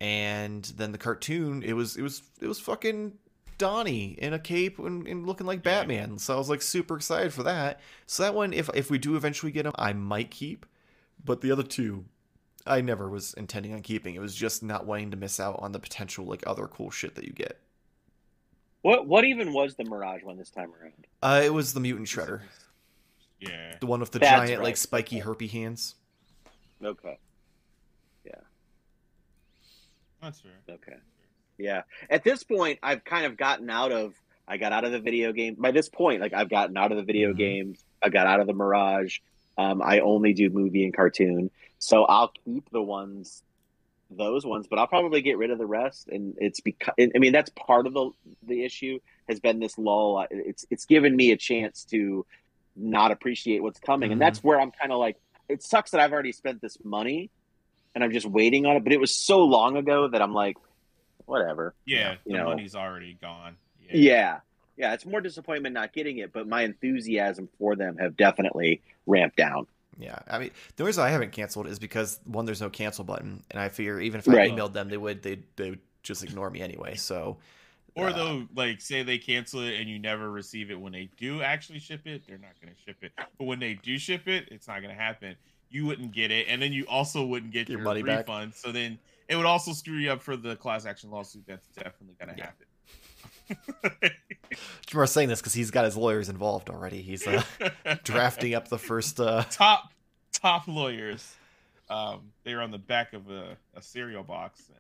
And 0.01 0.65
then 0.65 0.93
the 0.93 0.99
cartoon, 0.99 1.63
it 1.63 1.75
was 1.75 1.97
it 1.97 2.03
was 2.03 2.23
it 2.41 2.47
was 2.47 2.59
fucking 2.59 3.13
Donnie 3.61 4.17
in 4.19 4.33
a 4.33 4.39
cape 4.41 4.79
and, 4.81 5.07
and 5.07 5.27
looking 5.27 5.47
like 5.47 5.63
Batman. 5.63 6.19
So 6.19 6.35
I 6.35 6.39
was 6.39 6.49
like 6.51 6.63
super 6.63 6.97
excited 6.97 7.33
for 7.33 7.45
that. 7.45 7.79
So 8.07 8.23
that 8.25 8.35
one, 8.35 8.53
if 8.53 8.69
if 8.75 8.91
we 8.91 8.99
do 8.99 9.15
eventually 9.15 9.53
get 9.53 9.67
him, 9.67 9.73
I 9.77 9.93
might 9.93 10.31
keep. 10.33 10.67
But 11.25 11.43
the 11.43 11.53
other 11.53 11.63
two, 11.63 12.07
I 12.67 12.81
never 12.81 13.09
was 13.09 13.35
intending 13.35 13.75
on 13.75 13.83
keeping. 13.83 14.15
It 14.15 14.21
was 14.21 14.35
just 14.35 14.63
not 14.63 14.87
wanting 14.87 15.11
to 15.13 15.17
miss 15.19 15.39
out 15.39 15.59
on 15.61 15.73
the 15.73 15.79
potential 15.79 16.25
like 16.25 16.43
other 16.47 16.67
cool 16.67 16.91
shit 16.91 17.15
that 17.17 17.25
you 17.25 17.33
get. 17.33 17.61
What 18.83 19.07
what 19.07 19.25
even 19.25 19.53
was 19.53 19.75
the 19.75 19.85
Mirage 19.85 20.25
one 20.25 20.39
this 20.39 20.51
time 20.51 20.73
around? 20.81 21.07
Uh, 21.23 21.43
it 21.45 21.53
was 21.53 21.75
the 21.75 21.81
mutant 21.81 22.09
shredder, 22.09 22.41
Yeah. 23.39 23.77
the 23.79 23.87
one 23.87 24.01
with 24.01 24.11
the 24.11 24.19
That's 24.19 24.31
giant 24.33 24.59
right. 24.61 24.65
like 24.65 24.77
spiky 24.79 25.21
herpy 25.21 25.51
hands. 25.51 25.97
Okay. 26.83 27.19
Yeah. 28.25 28.41
That's 30.23 30.41
fair. 30.41 30.53
Okay. 30.71 30.97
Yeah. 31.61 31.83
At 32.09 32.25
this 32.25 32.43
point, 32.43 32.79
I've 32.83 33.05
kind 33.05 33.27
of 33.27 33.37
gotten 33.37 33.71
out 33.71 33.93
of. 33.93 34.15
I 34.49 34.57
got 34.57 34.73
out 34.73 34.85
of 34.85 34.91
the 34.91 34.99
video 34.99 35.33
game. 35.33 35.55
By 35.59 35.71
this 35.71 35.89
point, 35.89 36.21
like 36.21 36.33
I've 36.35 36.49
gotten 36.49 36.77
out 36.77 36.91
of 36.91 36.97
the 36.97 37.05
video 37.05 37.33
Mhm. 37.33 37.37
games. 37.37 37.85
I 38.03 38.09
got 38.09 38.27
out 38.27 38.41
of 38.41 38.47
the 38.49 38.53
Mirage. 38.53 39.19
Um, 39.57 39.81
I 39.83 40.01
only 40.01 40.33
do 40.33 40.51
movie 40.51 40.85
and 40.85 40.93
cartoon. 40.95 41.51
So 41.79 42.05
I'll 42.05 42.33
keep 42.45 42.69
the 42.71 42.83
ones, 42.83 43.45
those 44.11 44.45
ones, 44.45 44.67
but 44.67 44.79
I'll 44.81 44.89
probably 44.89 45.23
get 45.23 45.39
rid 45.39 45.51
of 45.51 45.59
the 45.59 45.67
rest. 45.67 46.09
And 46.09 46.35
it's 46.41 46.61
because 46.61 46.95
I 46.99 47.19
mean 47.19 47.33
that's 47.33 47.51
part 47.51 47.87
of 47.87 47.95
the 47.95 48.11
the 48.43 48.65
issue 48.65 48.99
has 49.29 49.39
been 49.39 49.61
this 49.61 49.79
lull. 49.79 50.27
It's 50.31 50.67
it's 50.71 50.85
given 50.87 51.15
me 51.15 51.31
a 51.31 51.37
chance 51.37 51.85
to 51.87 52.27
not 52.75 53.13
appreciate 53.13 53.63
what's 53.63 53.79
coming, 53.81 54.09
Mhm. 54.09 54.13
and 54.15 54.21
that's 54.21 54.43
where 54.43 54.61
I'm 54.61 54.71
kind 54.73 54.91
of 54.93 54.99
like. 54.99 55.17
It 55.49 55.63
sucks 55.63 55.91
that 55.93 56.01
I've 56.01 56.13
already 56.13 56.33
spent 56.33 56.61
this 56.61 56.79
money, 56.85 57.29
and 57.95 58.03
I'm 58.03 58.13
just 58.13 58.27
waiting 58.27 58.67
on 58.67 58.77
it. 58.77 58.85
But 58.85 58.93
it 58.93 59.01
was 59.01 59.15
so 59.15 59.41
long 59.45 59.77
ago 59.77 60.09
that 60.09 60.23
I'm 60.23 60.33
like, 60.33 60.57
whatever. 61.31 61.75
Yeah, 61.87 62.17
You 62.25 62.33
the 62.33 62.39
know. 62.39 62.45
money's 62.47 62.75
already 62.75 63.17
gone. 63.21 63.57
Yeah. 63.81 63.91
Yeah. 63.97 64.41
Yeah, 64.77 64.95
it's 64.95 65.05
more 65.05 65.21
disappointment 65.21 65.75
not 65.75 65.93
getting 65.93 66.19
it, 66.19 66.33
but 66.33 66.49
my 66.49 66.63
enthusiasm 66.63 67.49
for 67.59 67.77
them 67.77 67.99
have 67.99 68.17
definitely 68.17 68.81
ramped 69.07 69.37
down. 69.37 69.67
Yeah, 69.99 70.19
I 70.27 70.39
mean, 70.39 70.51
the 70.77 70.85
reason 70.85 71.05
I 71.05 71.11
haven't 71.11 71.33
canceled 71.33 71.67
is 71.67 71.79
because 71.79 72.19
one, 72.25 72.47
there's 72.47 72.63
no 72.63 72.71
cancel 72.71 73.05
button, 73.05 73.43
and 73.51 73.61
I 73.61 73.69
figure 73.69 74.01
even 74.01 74.21
if 74.21 74.29
I 74.29 74.33
Right. 74.33 74.51
emailed 74.53 74.73
them, 74.73 74.89
they 74.89 74.97
would 74.97 75.23
they 75.23 75.41
they 75.57 75.71
would 75.71 75.81
just 76.03 76.25
ignore 76.25 76.49
me 76.49 76.63
anyway. 76.63 76.95
So, 76.95 77.37
Or 77.95 78.09
uh, 78.09 78.13
though, 78.15 78.49
like, 78.57 78.81
say 78.81 79.03
they 79.03 79.19
cancel 79.19 79.61
it 79.61 79.79
and 79.79 79.91
you 79.91 79.99
never 79.99 80.31
receive 80.31 80.71
it 80.71 80.81
when 80.81 80.93
they 80.93 81.11
do 81.19 81.43
actually 81.43 81.81
ship 81.81 82.07
it, 82.07 82.23
they're 82.27 82.39
not 82.39 82.59
going 82.63 82.73
to 82.75 82.81
ship 82.81 82.97
it. 83.03 83.13
But 83.37 83.45
when 83.45 83.59
they 83.59 83.75
do 83.75 83.99
ship 83.99 84.27
it, 84.29 84.49
it's 84.51 84.67
not 84.67 84.81
going 84.81 84.95
to 84.97 85.01
happen. 85.01 85.37
You 85.69 85.85
wouldn't 85.85 86.13
get 86.13 86.31
it, 86.31 86.47
and 86.49 86.63
then 86.63 86.73
you 86.73 86.87
also 86.87 87.23
wouldn't 87.27 87.53
get 87.53 87.69
Your 87.69 87.81
your, 87.81 87.85
money 87.85 88.03
back. 88.03 88.27
So 88.55 88.73
then 88.73 88.99
it 89.31 89.37
would 89.37 89.47
also 89.47 89.73
screw 89.73 89.97
you 89.97 90.11
up 90.13 90.21
for 90.21 90.37
the 90.37 90.57
class 90.57 90.85
action 90.85 91.11
lawsuit. 91.11 91.45
That's 91.47 91.67
definitely 91.69 92.17
going 92.21 92.35
to 92.35 92.39
Yeah. 92.39 92.47
happen. 92.47 94.11
Jamar 94.87 95.09
saying 95.09 95.29
this 95.29 95.41
because 95.41 95.55
he's 95.55 95.71
got 95.71 95.85
his 95.85 95.97
lawyers 95.97 96.29
involved 96.29 96.69
already. 96.71 97.01
He's 97.03 97.27
uh, 97.27 97.43
drafting 98.05 98.55
up 98.55 98.69
the 98.69 98.79
first. 98.79 99.19
Uh, 99.21 99.45
top 99.51 99.93
top 100.33 100.67
lawyers. 100.69 101.35
Um, 101.89 102.33
they 102.45 102.55
were 102.55 102.61
on 102.61 102.71
the 102.71 102.79
back 102.79 103.13
of 103.13 103.31
a, 103.31 103.57
a 103.75 103.83
cereal 103.83 104.23
box. 104.23 104.63
And 104.69 104.79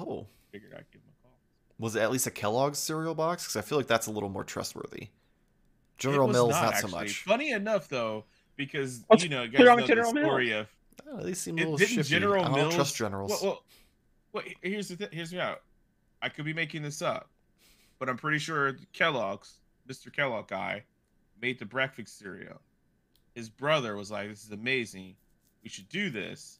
oh, 0.00 0.26
figured 0.52 0.72
I'd 0.72 0.84
give 0.92 1.02
them 1.02 1.10
a 1.20 1.22
call. 1.22 1.36
was 1.78 1.96
it 1.96 2.02
at 2.02 2.10
least 2.12 2.26
a 2.26 2.30
Kellogg's 2.30 2.78
cereal 2.78 3.14
box? 3.14 3.44
Because 3.44 3.56
I 3.56 3.60
feel 3.62 3.78
like 3.78 3.86
that's 3.88 4.06
a 4.06 4.10
little 4.12 4.28
more 4.28 4.44
trustworthy. 4.44 5.08
General 5.98 6.28
Mills, 6.28 6.50
not, 6.50 6.76
so 6.76 6.88
much. 6.88 7.22
Funny 7.22 7.50
enough, 7.52 7.88
though, 7.88 8.24
because 8.56 9.04
What's 9.06 9.22
you 9.22 9.28
know, 9.28 9.42
you 9.44 9.50
guys 9.50 9.60
know 9.64 9.76
the 9.76 9.82
General 9.86 10.12
Mills? 10.12 10.26
story 10.26 10.50
of 10.52 10.66
Oh, 11.08 11.22
they 11.22 11.34
seem 11.34 11.56
a 11.58 11.60
it, 11.60 11.64
little 11.64 11.76
didn't 11.76 11.94
shifty. 11.94 12.10
General 12.10 12.44
I 12.44 12.46
don't 12.48 12.54
Mills 12.56 12.74
trust 12.74 12.96
generals. 12.96 13.30
Well, 13.30 13.40
well, 13.42 13.62
well, 14.34 14.44
here's 14.60 14.88
the 14.88 14.96
th- 14.96 15.12
here's 15.12 15.32
me 15.32 15.38
out. 15.38 15.62
I 16.20 16.28
could 16.28 16.44
be 16.44 16.52
making 16.52 16.82
this 16.82 17.00
up, 17.00 17.30
but 17.98 18.08
I'm 18.08 18.16
pretty 18.16 18.38
sure 18.38 18.76
Kellogg's, 18.92 19.58
Mr. 19.88 20.12
Kellogg 20.12 20.48
guy, 20.48 20.82
made 21.40 21.58
the 21.58 21.64
breakfast 21.64 22.18
cereal. 22.18 22.60
His 23.34 23.48
brother 23.48 23.96
was 23.96 24.10
like, 24.10 24.28
"This 24.28 24.44
is 24.44 24.50
amazing. 24.50 25.14
We 25.62 25.68
should 25.70 25.88
do 25.88 26.10
this," 26.10 26.58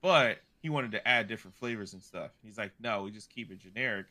but 0.00 0.38
he 0.62 0.70
wanted 0.70 0.92
to 0.92 1.06
add 1.06 1.26
different 1.26 1.56
flavors 1.56 1.92
and 1.92 2.02
stuff. 2.02 2.30
He's 2.44 2.56
like, 2.56 2.72
"No, 2.80 3.02
we 3.02 3.10
just 3.10 3.28
keep 3.28 3.50
it 3.50 3.58
generic." 3.58 4.06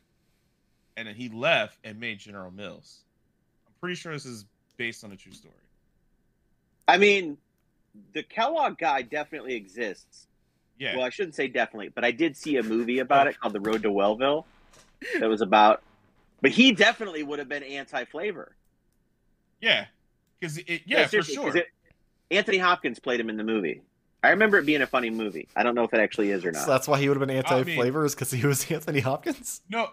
And 0.96 1.08
then 1.08 1.14
he 1.14 1.30
left 1.30 1.78
and 1.82 1.98
made 1.98 2.18
General 2.18 2.50
Mills. 2.50 3.04
I'm 3.66 3.72
pretty 3.80 3.94
sure 3.94 4.12
this 4.12 4.26
is 4.26 4.44
based 4.76 5.04
on 5.04 5.12
a 5.12 5.16
true 5.16 5.32
story. 5.32 5.54
I 6.86 6.98
mean, 6.98 7.38
the 8.12 8.22
Kellogg 8.22 8.76
guy 8.76 9.02
definitely 9.02 9.54
exists. 9.54 10.26
Yeah. 10.80 10.96
Well, 10.96 11.04
I 11.04 11.10
shouldn't 11.10 11.34
say 11.36 11.46
definitely, 11.46 11.90
but 11.94 12.04
I 12.04 12.10
did 12.10 12.36
see 12.36 12.56
a 12.56 12.62
movie 12.64 12.98
about 13.06 13.26
it 13.28 13.38
called 13.38 13.52
The 13.52 13.60
Road 13.60 13.82
to 13.84 13.90
Wellville 13.92 14.44
that 15.20 15.28
was 15.28 15.42
about. 15.42 15.82
But 16.42 16.50
he 16.52 16.72
definitely 16.72 17.22
would 17.22 17.38
have 17.38 17.48
been 17.48 17.62
anti-flavor. 17.62 18.56
Yeah, 19.60 19.84
because 20.40 20.56
it. 20.58 20.82
Yeah, 20.86 21.04
for 21.04 21.10
seriously, 21.10 21.34
sure. 21.34 21.44
'cause 21.46 21.54
it- 21.56 21.68
Anthony 22.30 22.58
Hopkins 22.58 22.98
played 22.98 23.20
him 23.20 23.28
in 23.28 23.36
the 23.36 23.44
movie. 23.44 23.82
I 24.22 24.30
remember 24.30 24.58
it 24.58 24.64
being 24.66 24.82
a 24.82 24.86
funny 24.86 25.10
movie. 25.10 25.48
I 25.56 25.62
don't 25.62 25.74
know 25.74 25.82
if 25.84 25.92
it 25.92 26.00
actually 26.00 26.30
is 26.30 26.44
or 26.44 26.52
not. 26.52 26.64
So 26.64 26.70
that's 26.70 26.86
why 26.88 26.98
he 27.00 27.08
would 27.08 27.16
have 27.18 27.26
been 27.26 27.36
I 27.36 27.42
mean- 27.42 27.52
anti-flavors 27.52 28.14
because 28.14 28.30
he 28.30 28.46
was 28.46 28.70
Anthony 28.70 29.00
Hopkins. 29.00 29.60
no, 29.68 29.88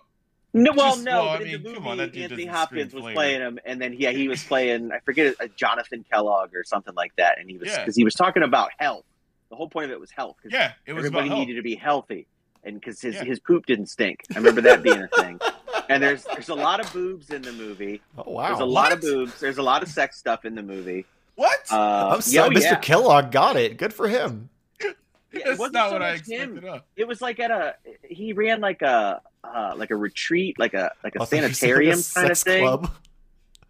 No, 0.53 0.71
well, 0.75 0.93
Just- 0.93 1.03
no, 1.03 1.11
well, 1.23 1.29
I 1.29 1.37
but 1.39 1.47
in 1.47 1.51
mean, 1.51 1.63
the 1.63 1.69
movie, 1.79 1.89
on, 1.89 1.99
Anthony 1.99 2.45
Hopkins 2.45 2.93
was 2.93 3.01
flavor. 3.01 3.15
playing 3.15 3.41
him, 3.41 3.59
and 3.65 3.81
then 3.81 3.93
yeah, 3.97 4.11
he 4.11 4.27
was 4.29 4.43
playing. 4.43 4.91
I 4.93 4.99
forget 4.99 5.35
a 5.41 5.49
Jonathan 5.49 6.05
Kellogg 6.09 6.55
or 6.55 6.63
something 6.63 6.93
like 6.95 7.13
that, 7.17 7.39
and 7.39 7.49
he 7.49 7.57
was 7.57 7.67
Yeah. 7.69 7.79
because 7.79 7.95
he 7.97 8.03
was 8.05 8.13
talking 8.13 8.43
about 8.43 8.69
health. 8.77 9.03
The 9.49 9.55
whole 9.55 9.69
point 9.69 9.85
of 9.85 9.91
it 9.91 9.99
was 9.99 10.11
health. 10.11 10.37
'cause 10.43 10.51
yeah, 10.51 10.73
it 10.85 10.93
was 10.93 11.05
about 11.05 11.19
everybody 11.19 11.39
needed 11.45 11.55
to 11.55 11.61
be 11.63 11.75
healthy, 11.75 12.27
and 12.63 12.79
because 12.79 12.99
his 13.01 13.15
Yeah. 13.15 13.23
his 13.23 13.39
poop 13.39 13.65
didn't 13.65 13.87
stink. 13.87 14.23
I 14.33 14.37
remember 14.39 14.61
that 14.61 14.83
being 14.83 15.01
a 15.03 15.07
thing. 15.07 15.39
And 15.89 16.03
there's 16.03 16.25
there's 16.25 16.49
a 16.49 16.53
lot 16.55 16.81
of 16.81 16.91
boobs 16.91 17.29
in 17.29 17.41
the 17.43 17.53
movie. 17.53 18.01
Oh 18.17 18.29
wow! 18.31 18.47
There's 18.47 18.59
a 18.59 18.65
lot 18.65 18.91
of 18.91 18.99
boobs. 18.99 19.39
There's 19.39 19.57
a 19.57 19.63
lot 19.63 19.83
of 19.83 19.87
sex 19.87 20.17
stuff 20.17 20.43
in 20.43 20.53
the 20.53 20.61
movie. 20.61 21.05
What? 21.35 21.59
Uh, 21.71 22.09
I'm 22.15 22.19
sorry, 22.19 22.53
yo, 22.55 22.59
Mr. 22.59 22.63
yeah. 22.63 22.75
Kellogg 22.79 23.31
got 23.31 23.55
it. 23.55 23.77
Good 23.77 23.93
for 23.93 24.09
him. 24.09 24.49
Yeah, 24.83 24.89
it 25.31 25.45
That's 25.45 25.59
wasn't 25.59 25.75
not 25.75 25.87
so 25.89 25.93
what 25.93 26.01
I 26.01 26.11
much 26.17 26.27
him. 26.27 26.57
expected. 26.57 26.81
It 26.97 27.07
was 27.07 27.21
like 27.21 27.39
at 27.39 27.51
a 27.51 27.75
he 28.03 28.33
ran 28.33 28.59
like 28.59 28.81
a 28.81 29.21
uh, 29.45 29.75
like 29.77 29.91
a 29.91 29.95
retreat, 29.95 30.59
like 30.59 30.73
a 30.73 30.91
like 31.05 31.15
a 31.15 31.21
I 31.21 31.25
thought 31.25 31.35
you 31.37 31.41
said, 31.41 31.47
like, 31.47 31.55
sanitarium 31.55 31.99
kind 32.13 32.31
of 32.31 32.37
thing. 32.37 32.63
club. 32.63 32.91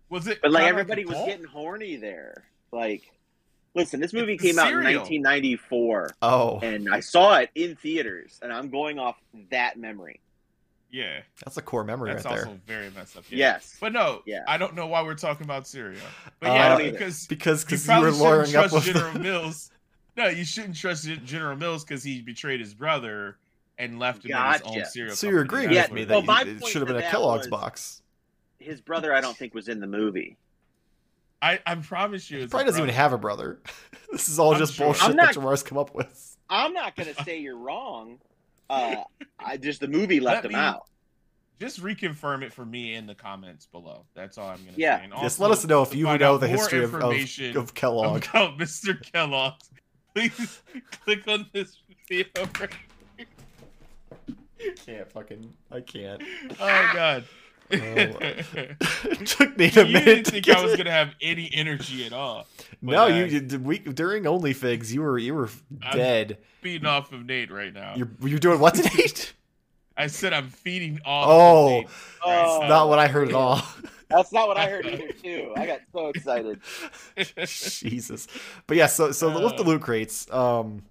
Was 0.10 0.26
it? 0.28 0.40
But 0.42 0.52
like 0.54 0.64
everybody 0.64 1.04
a 1.04 1.06
was 1.08 1.18
getting 1.28 1.46
horny 1.46 1.98
there. 1.98 2.46
Like, 2.72 3.04
listen, 3.78 4.00
this 4.02 4.12
movie 4.12 4.34
It's 4.34 4.44
came 4.44 4.60
out 4.60 4.68
in 4.70 4.84
1994, 4.84 6.16
Oh, 6.22 6.60
and 6.60 6.90
I 6.92 7.00
saw 7.00 7.36
it 7.38 7.50
in 7.56 7.76
theaters, 7.76 8.40
and 8.42 8.52
I'm 8.52 8.70
going 8.70 9.00
off 9.00 9.16
that 9.52 9.78
memory. 9.78 10.20
Yeah, 10.90 11.20
that's 11.44 11.58
a 11.58 11.62
core 11.62 11.84
memory 11.84 12.12
that's 12.14 12.26
right 12.26 12.40
also 12.40 12.46
there. 12.66 12.80
very 12.80 12.90
messed 12.92 13.18
up. 13.18 13.26
Yeah. 13.30 13.38
Yes. 13.38 13.78
But 13.80 13.94
no, 13.94 14.22
Yeah. 14.26 14.44
I 14.48 14.58
don't 14.58 14.74
know 14.74 14.88
why 14.88 15.02
we're 15.04 15.16
talking 15.16 15.44
about 15.46 15.68
cereal. 15.68 16.02
But 16.40 16.50
Uh, 16.52 16.54
yeah, 16.54 16.76
I 16.76 16.92
because 16.92 17.28
Because 17.28 17.64
you 17.64 17.66
because 17.78 17.88
you, 17.88 18.00
were 18.02 18.12
lawyering 18.12 18.56
up 18.56 18.72
with 18.72 18.84
General 18.86 19.14
the, 19.14 19.20
Mills. 19.20 19.70
No, 20.16 20.28
you 20.28 20.46
shouldn't 20.46 20.76
trust 20.78 21.06
Gen- 21.26 21.60
Mills 21.60 21.84
because 21.84 22.04
he 22.04 22.22
betrayed 22.22 22.60
his 22.62 22.74
brother 22.74 23.38
and 23.78 24.00
left 24.00 24.26
him 24.26 24.32
in 24.36 24.52
his 24.54 24.62
own 24.62 24.74
Gotcha. 24.78 24.86
cereal. 24.90 25.16
So 25.16 25.28
you're 25.28 25.42
company. 25.46 25.66
agreeing 25.66 25.76
Yeah, 25.76 25.84
with 25.84 25.92
me 25.92 26.04
that 26.06 26.26
my 26.26 26.42
you- 26.44 26.56
it 26.56 26.66
should 26.68 26.82
have 26.82 26.88
been 26.88 26.98
a 26.98 27.10
Kellogg's 27.12 27.48
box. 27.48 28.02
His 28.60 28.82
brother, 28.82 29.14
I 29.14 29.20
don't 29.22 29.38
think, 29.38 29.54
was 29.54 29.68
in 29.68 29.80
the 29.82 29.88
movie. 29.88 30.38
I, 31.42 31.60
I 31.66 31.76
promise 31.76 32.30
you, 32.32 32.38
He 32.38 32.44
it's 32.44 32.52
probably 32.52 32.66
doesn't 32.66 32.82
even 32.82 32.94
have 32.96 33.14
a 33.14 33.18
brother. 33.18 33.60
this 34.12 34.28
is 34.30 34.40
all 34.40 34.54
I'm 34.54 34.60
just 34.60 34.74
sure. 34.74 34.88
bullshit 34.88 35.04
I'm 35.04 35.12
that 35.12 35.18
not- 35.18 35.34
Jamar's 35.34 35.64
come 35.64 35.78
up 35.78 35.94
with. 35.94 36.38
I'm 36.50 36.74
not 36.74 36.96
going 36.96 37.14
to 37.16 37.24
say 37.24 37.40
you're 37.40 37.58
wrong. 37.58 38.20
Uh, 38.70 38.96
I 39.40 39.58
just 39.58 39.80
the 39.82 39.88
movie 39.88 40.20
left 40.20 40.44
Let 40.44 40.46
him 40.46 40.52
me- 40.54 40.64
out. 40.64 40.84
Just 41.60 41.82
reconfirm 41.82 42.44
it 42.44 42.54
for 42.54 42.64
me 42.64 42.94
in 42.94 43.08
the 43.08 43.16
comments 43.16 43.66
below. 43.66 44.06
That's 44.14 44.38
all 44.38 44.48
I'm 44.48 44.58
gonna 44.58 44.74
Yeah. 44.76 45.00
say. 45.00 45.06
And 45.06 45.14
Just 45.22 45.40
let 45.40 45.50
us 45.50 45.66
know 45.66 45.82
if 45.82 45.96
you 45.96 46.06
know 46.18 46.38
the 46.38 46.48
history 46.48 46.84
of, 46.84 46.94
of, 46.94 47.02
of 47.56 47.74
Kellogg. 47.74 48.26
about 48.28 48.58
Mr. 48.60 49.02
Kellogg. 49.12 49.54
Please 50.14 50.62
click 51.04 51.28
on 51.28 51.48
this 51.54 51.78
video. 52.08 52.28
right 52.60 52.70
can't 54.86 55.12
fucking. 55.12 55.54
I 55.72 55.82
can't. 55.82 56.22
Oh 56.60 56.92
God. 56.94 57.24
Oh. 57.70 57.76
it 57.76 59.26
took 59.28 59.58
me 59.58 59.66
you 59.70 59.82
a 59.82 59.86
minute 59.86 60.06
didn't 60.06 60.24
to 60.26 60.32
think 60.32 60.46
get 60.46 60.58
I 60.58 60.64
was 60.64 60.74
it. 60.74 60.78
gonna 60.78 60.92
have 60.92 61.14
any 61.22 61.50
energy 61.54 62.06
at 62.06 62.14
all. 62.14 62.48
No, 62.82 63.04
uh, 63.04 63.08
you 63.08 63.26
you 63.26 63.60
we 63.60 63.80
during 63.80 64.24
OnlyFigs 64.24 64.92
you 64.92 65.02
were 65.02 65.18
you 65.18 65.34
were 65.36 65.50
I'm- 65.84 65.98
dead. 65.98 66.38
Feeding 66.62 66.88
off 66.88 67.12
of 67.12 67.26
Nate 67.26 67.52
right 67.52 67.74
now. 67.74 67.94
You're 67.96 68.10
you're 68.22 68.40
doing 68.40 68.60
what 68.60 68.74
to 68.76 68.84
Nate? 68.98 69.34
I 69.98 70.08
said 70.08 70.32
I'm 70.34 70.50
feeding 70.50 71.00
off. 71.06 71.28
Oh. 71.30 71.66
of 71.68 71.72
Nate. 71.84 71.88
Oh, 72.26 72.60
Right, 72.60 72.70
Not 72.70 72.88
what 72.90 73.00
I 73.00 73.08
heard 73.08 73.30
at 73.30 73.36
all. 73.36 73.62
That's 74.10 74.32
not 74.32 74.48
what 74.48 74.58
I 74.58 74.70
heard 74.70 74.86
either. 74.86 75.12
Too. 75.12 75.52
I 75.58 75.66
got 75.66 75.82
so 75.92 76.08
excited. 76.10 76.62
Jesus. 77.46 78.28
But 78.68 78.78
yeah, 78.78 78.88
so 78.88 79.12
so 79.12 79.28
with 79.44 79.58
the 79.58 79.64
Uh. 79.64 79.68
loot 79.68 79.82
crates, 79.82 80.30
um 80.32 80.84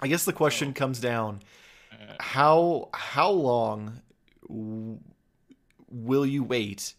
I 0.00 0.08
guess 0.08 0.24
the 0.24 0.32
question 0.32 0.70
Oh. 0.70 0.72
comes 0.72 1.00
down 1.00 1.40
Uh, 1.92 2.14
how 2.20 2.88
how 2.94 3.30
long 3.30 4.00
w- 4.48 4.98
will 5.90 6.24
you 6.26 6.42
wait 6.42 6.94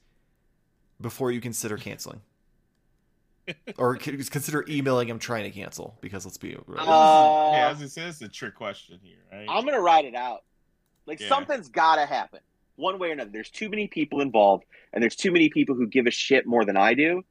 before 0.99 1.31
you 1.31 1.41
consider 1.41 1.77
canceling? 1.77 2.21
or 3.77 3.95
consider 3.95 4.63
emailing 4.69 5.07
him 5.07 5.17
trying 5.19 5.43
to 5.43 5.49
cancel 5.49 5.97
because 5.99 6.25
let's 6.25 6.37
be 6.37 6.55
real. 6.67 6.79
Uh, 6.79 7.49
yeah, 7.53 7.69
as 7.71 7.81
I 7.81 7.87
said, 7.87 8.09
it's 8.09 8.21
a 8.21 8.27
trick 8.29 8.55
question 8.55 8.99
here, 9.01 9.17
right? 9.31 9.47
I'm 9.49 9.65
gonna 9.65 9.81
ride 9.81 10.05
it 10.05 10.15
out. 10.15 10.43
Like 11.07 11.19
Yeah. 11.19 11.29
something's 11.29 11.67
gotta 11.69 12.05
happen. 12.05 12.39
one 12.77 12.97
way 12.97 13.09
or 13.09 13.11
another. 13.11 13.29
There's 13.31 13.49
too 13.51 13.69
many 13.69 13.87
people 13.87 14.21
involved, 14.21 14.63
and 14.93 15.03
there's 15.03 15.15
too 15.15 15.31
many 15.31 15.49
people 15.49 15.75
who 15.75 15.85
give 15.85 16.07
a 16.07 16.11
shit 16.11 16.47
more 16.47 16.65
than 16.65 16.77
I 16.77 16.93
do. 16.95 17.23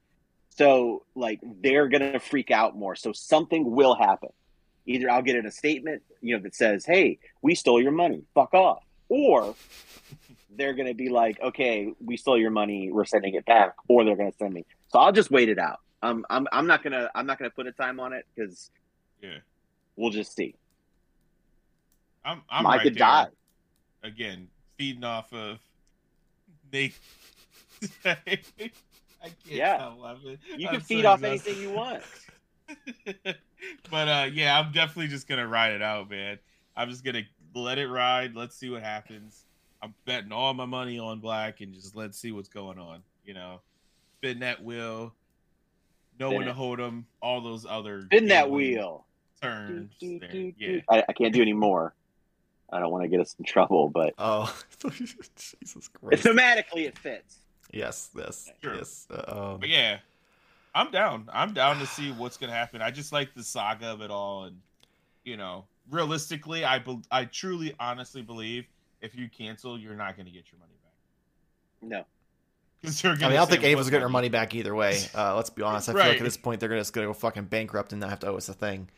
So 0.50 1.04
like 1.16 1.40
they're 1.42 1.88
gonna 1.88 2.20
freak 2.20 2.50
out 2.50 2.76
more. 2.76 2.94
So 2.94 3.12
something 3.12 3.70
will 3.70 3.94
happen. 3.96 4.28
Either 4.86 5.10
I'll 5.10 5.22
get 5.22 5.36
in 5.36 5.46
a 5.46 5.50
statement, 5.50 6.02
you 6.20 6.36
know, 6.36 6.42
that 6.42 6.54
says, 6.54 6.84
"Hey, 6.84 7.18
we 7.42 7.54
stole 7.54 7.80
your 7.80 7.90
money, 7.92 8.22
fuck 8.34 8.52
off," 8.54 8.84
or 9.08 9.54
they're 10.56 10.74
gonna 10.74 10.94
be 10.94 11.08
like, 11.08 11.40
"Okay, 11.40 11.92
we 12.00 12.16
stole 12.16 12.38
your 12.38 12.50
money, 12.50 12.90
we're 12.90 13.04
sending 13.04 13.34
it 13.34 13.44
back," 13.46 13.74
or 13.88 14.04
they're 14.04 14.16
gonna 14.16 14.32
send 14.38 14.52
me. 14.54 14.64
So 14.88 14.98
I'll 14.98 15.12
just 15.12 15.30
wait 15.30 15.48
it 15.48 15.58
out. 15.58 15.78
I'm 16.02 16.24
I'm 16.30 16.46
I'm 16.52 16.66
not 16.66 16.82
gonna 16.82 17.10
I'm 17.14 17.26
not 17.26 17.38
gonna 17.38 17.50
put 17.50 17.66
a 17.66 17.72
time 17.72 18.00
on 18.00 18.12
it 18.12 18.24
because 18.34 18.70
Yeah. 19.22 19.38
we'll 19.96 20.10
just 20.10 20.34
see. 20.34 20.54
I'm 22.24 22.42
I'm 22.50 22.66
I 22.66 22.76
right 22.76 22.82
could 22.82 22.94
there. 22.94 22.98
die. 23.00 23.26
Again, 24.02 24.48
feeding 24.78 25.04
off 25.04 25.32
of 25.32 25.58
Nate. 26.72 26.94
I 28.04 28.16
can't 28.26 29.34
Yeah. 29.44 29.86
laughing. 29.98 30.38
You 30.56 30.66
I'm 30.68 30.74
can 30.74 30.80
so 30.80 30.86
feed 30.86 31.04
off 31.04 31.22
exhausted. 31.22 31.50
anything 31.50 31.62
you 31.62 31.76
want. 31.76 32.02
but 33.90 34.08
uh 34.08 34.26
yeah, 34.32 34.58
I'm 34.58 34.72
definitely 34.72 35.08
just 35.08 35.28
gonna 35.28 35.46
ride 35.46 35.72
it 35.72 35.82
out, 35.82 36.08
man. 36.10 36.38
I'm 36.76 36.88
just 36.88 37.04
gonna 37.04 37.22
let 37.54 37.78
it 37.78 37.88
ride. 37.88 38.34
Let's 38.34 38.56
see 38.56 38.70
what 38.70 38.82
happens. 38.82 39.44
I'm 39.82 39.94
betting 40.04 40.32
all 40.32 40.52
my 40.54 40.66
money 40.66 40.98
on 40.98 41.20
black 41.20 41.60
and 41.60 41.72
just 41.72 41.96
let's 41.96 42.18
see 42.18 42.32
what's 42.32 42.48
going 42.48 42.78
on. 42.78 43.02
You 43.24 43.34
know, 43.34 43.60
spin 44.18 44.40
that 44.40 44.62
wheel, 44.62 45.14
know 46.18 46.28
Spin 46.28 46.38
when 46.38 46.46
to 46.46 46.52
hold 46.54 46.78
them, 46.78 47.06
all 47.22 47.40
those 47.40 47.64
other 47.68 48.02
Spin 48.02 48.28
that 48.28 48.50
wheel. 48.50 49.06
turns. 49.40 49.90
Do, 49.98 50.18
do, 50.18 50.20
there. 50.20 50.30
do, 50.30 50.52
Yeah. 50.58 50.80
I, 50.88 51.04
I 51.08 51.12
can't 51.12 51.32
do 51.32 51.40
any 51.42 51.52
more. 51.54 51.94
I 52.72 52.78
don't 52.78 52.92
want 52.92 53.02
to 53.04 53.08
get 53.08 53.20
us 53.20 53.34
in 53.38 53.44
trouble, 53.44 53.88
but 53.88 54.14
Oh, 54.18 54.54
Jesus 54.90 55.88
Christ! 55.88 56.22
thematically 56.24 56.86
it 56.86 56.96
fits. 56.98 57.38
Yes, 57.72 58.10
yes, 58.16 58.50
Sure. 58.62 58.74
yes. 58.76 59.06
Uh, 59.10 59.52
um, 59.54 59.60
but 59.60 59.68
yeah, 59.68 59.98
I'm 60.74 60.90
down. 60.90 61.28
I'm 61.32 61.52
down 61.54 61.78
to 61.80 61.86
see 61.86 62.12
what's 62.12 62.36
gonna 62.36 62.52
happen. 62.52 62.80
I 62.82 62.90
just 62.90 63.12
like 63.12 63.34
the 63.34 63.42
saga 63.42 63.86
of 63.86 64.02
it 64.02 64.10
all, 64.10 64.44
and 64.44 64.56
you 65.24 65.36
know, 65.36 65.64
realistically, 65.90 66.64
I 66.64 66.78
bel 66.78 67.02
I 67.10 67.24
truly, 67.24 67.74
honestly 67.80 68.22
believe 68.22 68.66
if 69.00 69.14
you 69.14 69.28
cancel, 69.28 69.78
you're 69.78 69.94
not 69.94 70.16
gonna 70.16 70.30
get 70.30 70.44
your 70.52 70.58
money 70.60 70.74
back. 70.82 70.92
No. 71.82 72.04
I 73.10 73.14
mean, 73.14 73.22
I 73.24 73.36
don't 73.36 73.50
think 73.50 73.62
anyone's 73.62 73.86
"What 73.86 73.90
getting 73.90 74.00
their 74.00 74.08
money 74.08 74.28
back 74.30 74.54
either 74.54 74.74
way. 74.74 74.98
Uh, 75.14 75.36
let's 75.36 75.50
be 75.50 75.62
honest. 75.62 75.88
I 75.88 75.92
feel 75.92 75.98
like 76.00 76.08
Right. 76.10 76.18
at 76.18 76.24
this 76.24 76.36
point 76.36 76.60
they're 76.60 76.68
gonna 76.68 76.80
just 76.80 76.92
gonna 76.92 77.06
go 77.08 77.12
fucking 77.12 77.44
bankrupt 77.44 77.92
and 77.92 78.00
not 78.00 78.10
have 78.10 78.20
to 78.20 78.28
owe 78.28 78.36
us 78.36 78.48
a 78.48 78.54
thing, 78.54 78.88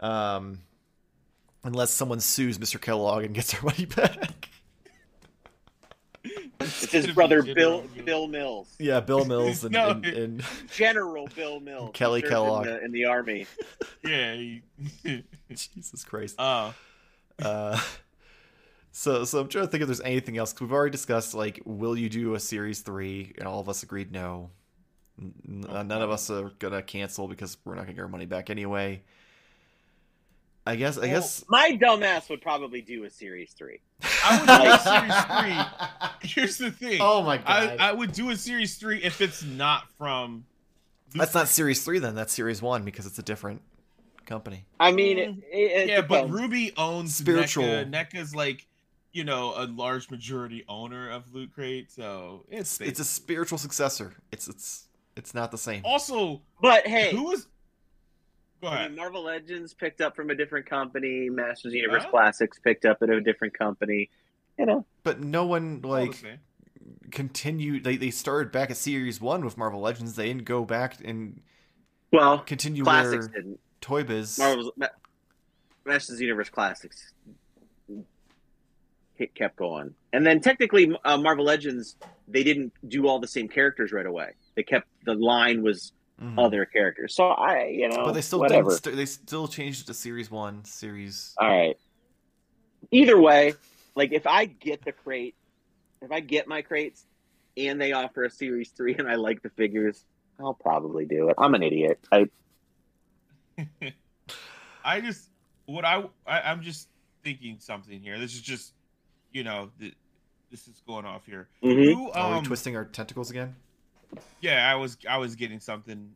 um, 0.00 0.60
unless 1.64 1.90
someone 1.90 2.20
sues 2.20 2.58
Mr. 2.58 2.80
Kellogg 2.80 3.24
and 3.24 3.34
gets 3.34 3.52
their 3.52 3.62
money 3.64 3.84
back. 3.84 4.48
It's 6.22 6.82
It's 6.84 6.92
his 6.92 7.06
brother 7.12 7.42
Bill 7.42 7.84
Bill 8.04 8.26
Mills, 8.26 8.74
yeah, 8.78 9.00
Bill 9.00 9.24
Mills 9.24 9.64
and, 9.64 9.72
No. 9.72 9.90
and, 9.90 10.04
and 10.04 10.44
General 10.74 11.26
Bill 11.34 11.60
Mills, 11.60 11.90
Kelly 11.94 12.20
Kellogg. 12.20 12.66
in 12.66 12.72
the, 12.72 12.84
in 12.84 12.92
the 12.92 13.04
army. 13.06 13.46
Yeah. 14.04 14.34
he- 14.34 14.62
Jesus 15.50 16.04
Christ. 16.04 16.36
Oh, 16.38 16.74
Uh, 17.42 17.80
so 18.92 19.24
so 19.24 19.40
I'm 19.40 19.48
trying 19.48 19.64
to 19.66 19.70
think 19.70 19.82
if 19.82 19.88
there's 19.88 20.00
anything 20.00 20.36
else. 20.38 20.52
'cause 20.52 20.62
we've 20.62 20.72
already 20.72 20.90
discussed 20.92 21.34
like, 21.34 21.60
will 21.64 21.96
you 21.96 22.08
do 22.08 22.34
a 22.34 22.40
series 22.40 22.80
three? 22.80 23.32
And 23.38 23.46
all 23.46 23.60
of 23.60 23.68
us 23.68 23.82
agreed 23.82 24.12
no. 24.12 24.50
N- 25.20 25.64
uh, 25.68 25.82
none 25.82 26.02
of 26.02 26.10
us 26.10 26.30
are 26.30 26.50
gonna 26.58 26.82
cancel 26.82 27.28
because 27.28 27.56
we're 27.64 27.74
not 27.74 27.82
gonna 27.82 27.94
get 27.94 28.02
our 28.02 28.08
money 28.08 28.26
back 28.26 28.50
anyway. 28.50 29.02
I 30.66 30.76
guess. 30.76 30.98
I 30.98 31.02
Well, 31.02 31.08
guess. 31.20 31.44
my 31.48 31.78
dumbass 31.80 32.28
would 32.28 32.42
probably 32.42 32.82
do 32.82 33.04
a 33.04 33.10
series 33.10 33.52
three. 33.52 33.80
I 34.24 34.38
would 34.38 34.46
do 34.46 34.70
a 34.70 34.78
series 34.78 36.20
three. 36.20 36.28
Here's 36.42 36.58
the 36.58 36.70
thing. 36.70 36.98
Oh 37.00 37.22
my 37.22 37.38
god. 37.38 37.76
I 37.80 37.92
would 37.92 38.12
do 38.12 38.30
a 38.30 38.36
series 38.36 38.76
three 38.76 39.02
if 39.02 39.20
it's 39.20 39.42
not 39.42 39.88
from. 39.96 40.44
That's 41.14 41.34
not 41.34 41.48
series 41.48 41.82
three 41.82 41.98
then. 41.98 42.14
That's 42.14 42.32
series 42.32 42.62
one 42.62 42.84
because 42.84 43.04
it's 43.06 43.18
a 43.18 43.22
different 43.22 43.62
company. 44.26 44.64
I 44.78 44.92
mean, 44.92 45.18
it, 45.18 45.30
it, 45.50 45.56
it 45.82 45.88
yeah, 45.88 46.02
but. 46.02 46.30
Ruby 46.30 46.72
owns 46.76 47.16
Spiritual. 47.16 47.64
NECA. 47.64 47.90
NECA's 47.90 48.34
like, 48.34 48.66
you 49.12 49.24
know, 49.24 49.54
a 49.56 49.66
large 49.66 50.10
majority 50.10 50.64
owner 50.68 51.10
of 51.10 51.34
Loot 51.34 51.52
Crate, 51.52 51.90
so 51.90 52.44
it's 52.48 52.80
It's 52.80 52.90
it's 52.90 53.00
a 53.00 53.04
spiritual 53.04 53.58
successor. 53.58 54.14
It's 54.30 54.48
it's 54.48 54.88
it's 55.16 55.34
not 55.34 55.50
the 55.50 55.58
same. 55.58 55.82
also 55.84 56.42
But 56.60 56.86
hey, 56.86 57.12
who 57.12 57.24
was. 57.24 57.46
Go 58.62 58.68
I 58.68 58.88
mean, 58.88 58.96
Marvel 58.96 59.24
Legends 59.24 59.72
picked 59.72 60.02
up 60.02 60.14
from 60.14 60.28
a 60.28 60.34
different 60.34 60.66
company. 60.66 61.30
Masters 61.30 61.72
Universe 61.72 62.04
Huh? 62.04 62.10
Classics 62.10 62.58
picked 62.58 62.84
up 62.84 62.98
at 63.02 63.08
a 63.08 63.18
different 63.20 63.56
company. 63.58 64.10
You 64.58 64.66
know, 64.66 64.84
But 65.02 65.20
no 65.20 65.46
one 65.46 65.80
All 65.82 65.90
the 65.92 66.06
like 66.06 66.38
continued. 67.10 67.84
They 67.84 67.96
they 67.96 68.10
started 68.10 68.52
back 68.52 68.70
at 68.70 68.76
series 68.76 69.20
one 69.20 69.44
with 69.44 69.56
Marvel 69.56 69.80
Legends. 69.80 70.16
They 70.16 70.26
didn't 70.28 70.44
go 70.44 70.66
back 70.66 70.98
and 71.02 71.40
well, 72.12 72.40
continue 72.40 72.84
Classics 72.84 73.28
where 73.28 73.40
didn't. 73.40 73.60
Toy 73.80 74.04
Biz. 74.04 74.38
Marvel's 74.38 74.72
Ma- 74.76 74.88
Masters 75.86 76.20
Universe 76.20 76.50
Classics 76.50 77.14
it 79.20 79.34
kept 79.34 79.56
going, 79.56 79.94
and 80.12 80.26
then 80.26 80.40
technically 80.40 80.90
uh, 81.04 81.16
Marvel 81.16 81.44
Legends 81.44 81.96
they 82.28 82.44
didn't 82.44 82.72
do 82.86 83.08
all 83.08 83.18
the 83.18 83.26
same 83.26 83.48
characters 83.48 83.90
right 83.92 84.06
away. 84.06 84.28
They 84.56 84.62
kept 84.62 84.86
the 85.04 85.14
line 85.14 85.62
was 85.62 85.92
Mhm. 86.20 86.38
other 86.38 86.66
characters. 86.66 87.14
So 87.14 87.28
I, 87.28 87.68
you 87.68 87.88
know, 87.88 88.04
but 88.04 88.12
they 88.12 88.20
still 88.20 88.40
whatever. 88.40 88.72
St- 88.72 88.94
they 88.94 89.06
still 89.06 89.48
changed 89.48 89.80
it 89.80 89.86
to 89.86 89.94
series 89.94 90.30
one, 90.30 90.64
series. 90.66 91.34
All 91.38 91.48
right. 91.48 91.76
Either 92.90 93.18
way, 93.18 93.54
like 93.96 94.12
if 94.12 94.26
I 94.26 94.44
get 94.44 94.84
the 94.84 94.92
crate, 94.92 95.34
if 96.02 96.12
I 96.12 96.20
get 96.20 96.46
my 96.46 96.60
crates 96.60 97.06
and 97.56 97.80
they 97.80 97.92
offer 97.92 98.24
a 98.24 98.30
series 98.30 98.70
three 98.76 98.94
and 98.98 99.08
I 99.08 99.14
like 99.14 99.40
the 99.42 99.48
figures, 99.48 100.04
I'll 100.38 100.52
probably 100.52 101.06
do 101.06 101.30
it. 101.30 101.36
I'm 101.38 101.54
an 101.54 101.62
idiot. 101.62 101.98
I 102.12 102.26
I 104.84 105.00
just 105.00 105.28
what 105.66 105.84
I, 105.84 106.04
I 106.26 106.40
I'm 106.42 106.62
just 106.62 106.88
thinking 107.24 107.56
something 107.60 108.00
here. 108.00 108.18
This 108.18 108.34
is 108.34 108.42
just 108.42 108.74
you 109.32 109.44
know 109.44 109.70
th- 109.78 109.94
this 110.50 110.66
is 110.68 110.82
going 110.86 111.04
off 111.04 111.26
here. 111.26 111.48
Mhm. 111.62 111.94
Who, 111.94 112.10
Are 112.10 112.30
we 112.30 112.36
um, 112.38 112.44
twisting 112.44 112.76
our 112.76 112.84
tentacles 112.84 113.30
again? 113.30 113.54
yeah, 114.40 114.70
I 114.70 114.74
was 114.74 114.98
I 115.08 115.18
was 115.18 115.36
getting 115.36 115.60
something. 115.60 116.14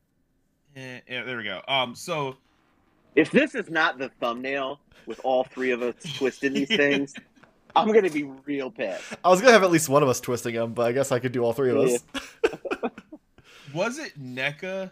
Eh, 0.77 1.01
yeah, 1.09 1.23
there 1.23 1.37
we 1.37 1.45
go. 1.45 1.63
Um, 1.69 1.95
so 1.95 2.37
if 3.15 3.31
this 3.31 3.55
is 3.55 3.71
not 3.71 3.99
the 3.99 4.11
thumbnail 4.21 4.81
with 5.07 5.21
all 5.23 5.45
three 5.45 5.71
of 5.71 5.83
us 5.83 5.95
twisting 6.17 6.53
these 6.53 6.69
things, 6.77 7.15
I'm 7.77 7.93
gonna 7.93 8.11
be 8.11 8.25
real 8.45 8.71
pissed. 8.71 9.15
I 9.25 9.29
was 9.29 9.41
gonna 9.41 9.53
have 9.53 9.63
at 9.63 9.71
least 9.71 9.89
one 9.89 10.03
of 10.03 10.09
us 10.09 10.21
twisting 10.21 10.55
them, 10.55 10.73
but 10.73 10.87
I 10.87 10.93
guess 10.93 11.13
I 11.13 11.19
could 11.21 11.33
do 11.33 11.43
all 11.45 11.53
three 11.53 11.71
of 11.71 11.77
us. 11.79 12.03
was 13.75 13.99
it 13.99 14.21
NECA? 14.21 14.91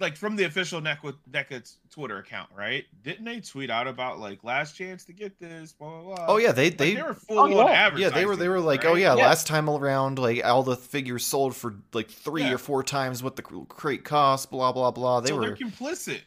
Like 0.00 0.16
from 0.16 0.36
the 0.36 0.44
official 0.44 0.80
NECA, 0.80 1.14
NECA 1.30 1.76
Twitter 1.90 2.18
account, 2.18 2.50
right? 2.56 2.84
Didn't 3.02 3.24
they 3.24 3.40
tweet 3.40 3.70
out 3.70 3.86
about 3.86 4.18
like 4.20 4.44
last 4.44 4.76
chance 4.76 5.04
to 5.06 5.12
get 5.12 5.38
this? 5.38 5.72
Blah 5.72 6.02
blah 6.02 6.14
blah. 6.16 6.26
Oh 6.28 6.36
yeah, 6.36 6.52
they 6.52 6.70
Like, 6.70 6.78
they 6.78 6.94
they 6.94 7.02
were 7.02 7.14
full 7.14 7.38
Oh, 7.38 7.42
on 7.44 7.50
yeah. 7.52 7.64
advertising. 7.72 8.02
yeah 8.02 8.08
they 8.10 8.26
were 8.26 8.36
they 8.36 8.48
were 8.48 8.60
like, 8.60 8.84
oh, 8.84 8.88
right? 8.88 8.92
oh 8.92 8.96
yeah, 8.96 9.16
Yeah. 9.16 9.26
last 9.26 9.46
time 9.46 9.68
around, 9.70 10.18
like 10.18 10.44
all 10.44 10.62
the 10.62 10.76
figures 10.76 11.24
sold 11.24 11.54
for 11.56 11.74
like 11.92 12.10
three 12.10 12.42
Yeah. 12.42 12.54
or 12.54 12.58
four 12.58 12.82
times 12.82 13.22
what 13.22 13.36
the 13.36 13.42
crate 13.42 14.04
cost. 14.04 14.50
Blah 14.50 14.72
blah 14.72 14.90
blah. 14.90 15.20
They 15.20 15.28
so 15.28 15.36
were. 15.36 15.40
they're 15.42 15.56
complicit. 15.56 16.20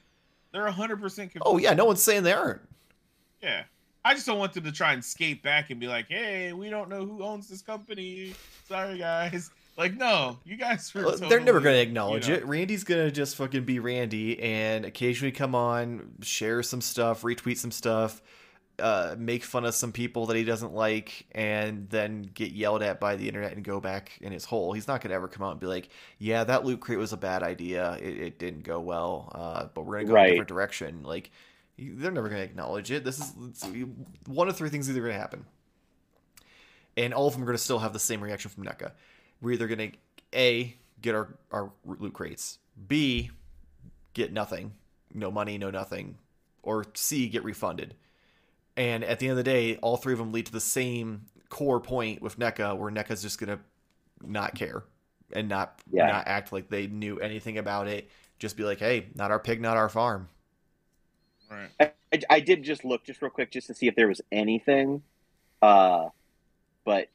They're 0.54 0.68
hundred 0.72 1.02
percent 1.02 1.34
complicit. 1.34 1.42
Oh 1.46 1.58
yeah, 1.58 1.74
no 1.74 1.86
one's 1.86 2.02
saying 2.02 2.24
they 2.24 2.34
aren't. 2.34 2.62
Yeah. 3.42 3.64
I 4.06 4.14
just 4.14 4.26
don't 4.26 4.40
want 4.40 4.54
them 4.54 4.64
to 4.64 4.72
try 4.72 4.94
and 4.94 5.04
skate 5.04 5.44
back 5.44 5.70
and 5.70 5.82
be 5.82 5.88
like, 5.88 6.08
"Hey, 6.08 6.54
we 6.54 6.70
don't 6.70 6.88
know 6.88 7.06
who 7.06 7.22
owns 7.24 7.50
this 7.50 7.62
company. 7.62 8.34
Sorry, 8.68 8.98
guys." 8.98 9.50
Like, 9.78 9.96
no, 9.96 10.40
you 10.44 10.58
guys 10.58 10.92
were. 10.94 11.06
Uh, 11.06 11.16
They're 11.18 11.40
never 11.40 11.60
going 11.60 11.76
to 11.76 11.82
acknowledge 11.82 12.28
you 12.28 12.34
know- 12.34 12.40
it. 12.40 12.48
Randy's 12.48 12.84
going 12.84 13.06
to 13.06 13.12
just 13.12 13.36
fucking 13.36 13.64
be 13.64 13.78
Randy 13.80 14.42
and 14.42 14.86
occasionally 14.86 15.32
come 15.32 15.54
on, 15.54 16.14
share 16.22 16.64
some 16.64 16.82
stuff, 16.82 17.22
retweet 17.22 17.58
some 17.58 17.70
stuff, 17.70 18.22
uh, 18.80 19.16
make 19.20 19.44
fun 19.44 19.66
of 19.66 19.76
some 19.76 19.92
people 19.92 20.26
that 20.28 20.36
he 20.36 20.44
doesn't 20.44 20.74
like, 20.74 21.28
and 21.32 21.88
then 21.92 22.24
get 22.34 22.52
yelled 22.54 22.82
at 22.82 23.00
by 23.00 23.16
the 23.16 23.28
internet 23.28 23.54
and 23.54 23.64
go 23.64 23.80
back 23.80 24.18
in 24.20 24.32
his 24.32 24.46
hole. 24.46 24.74
He's 24.74 24.88
not 24.88 25.02
going 25.02 25.10
to 25.10 25.16
ever 25.16 25.28
come 25.28 25.46
out 25.46 25.52
and 25.52 25.60
be 25.60 25.68
like, 25.68 25.90
"Yeah, 26.18 26.44
that 26.44 26.66
loot 26.66 26.80
crate 26.80 26.98
was 26.98 27.14
a 27.14 27.18
bad 27.18 27.44
idea. 27.44 27.94
It, 28.02 28.20
it 28.20 28.40
didn't 28.40 28.64
go 28.64 28.80
well, 28.80 29.32
uh, 29.36 29.68
but 29.76 29.84
we're 29.86 29.98
going 29.98 30.08
to 30.08 30.12
go 30.12 30.16
in 30.16 30.16
Right. 30.16 30.28
a 30.28 30.32
different 30.32 30.50
direction." 30.50 31.04
Like, 31.04 31.30
they're 31.78 32.12
never 32.12 32.30
going 32.30 32.42
to 32.42 32.46
acknowledge 32.46 32.90
it. 32.92 33.04
This 33.04 33.20
is 33.20 33.32
one 34.26 34.48
of 34.48 34.58
three 34.58 34.70
things 34.70 34.90
either 34.90 35.02
going 35.02 35.14
to 35.14 35.20
happen, 35.20 35.46
and 36.96 37.14
all 37.14 37.28
of 37.28 37.34
them 37.34 37.44
are 37.44 37.46
going 37.46 37.58
to 37.58 37.64
still 37.64 37.80
have 37.80 37.94
the 37.94 38.00
same 38.00 38.22
reaction 38.24 38.50
from 38.50 38.64
NECA. 38.64 38.92
We're 39.42 39.52
either 39.52 39.68
going 39.68 39.92
to 39.92 39.98
a 40.38 40.76
get 41.02 41.16
our 41.16 41.36
our 41.52 41.72
loot 41.86 42.14
crates, 42.14 42.60
b 42.88 43.32
get 44.14 44.34
nothing, 44.34 44.74
no 45.14 45.30
money, 45.32 45.58
no 45.58 45.70
nothing, 45.70 46.18
or 46.64 46.86
c 46.94 47.28
get 47.30 47.44
refunded. 47.44 47.96
And 48.76 49.04
at 49.04 49.20
the 49.20 49.28
end 49.28 49.32
of 49.32 49.38
the 49.38 49.44
day, 49.44 49.78
all 49.78 49.98
three 49.98 50.14
of 50.14 50.20
them 50.20 50.32
lead 50.32 50.46
to 50.48 50.52
the 50.52 50.60
same 50.60 51.26
core 51.50 51.80
point 51.80 52.22
with 52.22 52.38
NECA, 52.38 52.78
where 52.78 52.92
NECA's 52.92 53.22
just 53.22 53.40
going 53.40 53.58
to 53.58 53.60
not 54.28 54.56
care 54.56 54.84
and 55.34 55.50
not 55.50 55.82
Yeah. 55.92 56.08
not 56.08 56.28
act 56.28 56.52
like 56.52 56.70
they 56.70 56.88
knew 56.88 57.20
anything 57.20 57.58
about 57.58 57.88
it. 57.88 58.10
Just 58.40 58.56
be 58.58 58.64
like, 58.64 58.80
hey, 58.80 59.08
not 59.16 59.32
our 59.32 59.40
pig, 59.40 59.62
not 59.62 59.78
our 59.78 59.90
farm. 59.90 60.30
Right. 61.50 61.70
I, 61.80 61.92
I 62.30 62.40
did 62.40 62.64
just 62.64 62.84
look 62.86 63.04
just 63.06 63.22
real 63.22 63.32
quick 63.32 63.52
just 63.52 63.68
to 63.68 63.74
see 63.74 63.88
if 63.88 63.96
there 63.96 64.08
was 64.08 64.22
anything, 64.32 65.04
uh, 65.62 66.10
but 66.86 67.08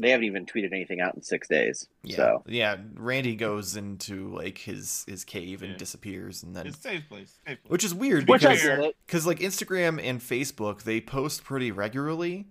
they 0.00 0.10
haven't 0.10 0.24
even 0.26 0.46
tweeted 0.46 0.72
anything 0.72 1.00
out 1.00 1.14
in 1.14 1.22
six 1.22 1.46
days. 1.48 1.86
Yeah, 2.02 2.16
So 2.16 2.42
yeah. 2.46 2.76
Randy 2.94 3.36
goes 3.36 3.76
into 3.76 4.34
like 4.34 4.58
his 4.58 5.04
his 5.08 5.24
cave 5.24 5.62
and 5.62 5.72
Yeah. 5.72 5.76
disappears, 5.78 6.42
and 6.42 6.54
then 6.56 6.66
It's 6.66 6.78
safe 6.78 7.08
place. 7.08 7.38
Safe 7.46 7.62
place. 7.62 7.70
which 7.70 7.84
is 7.84 7.94
weird 7.94 8.26
because 8.26 8.62
because 9.06 9.26
like 9.26 9.38
Instagram 9.40 10.00
and 10.02 10.20
Facebook 10.20 10.82
they 10.82 11.00
post 11.00 11.44
pretty 11.44 11.70
regularly. 11.70 12.46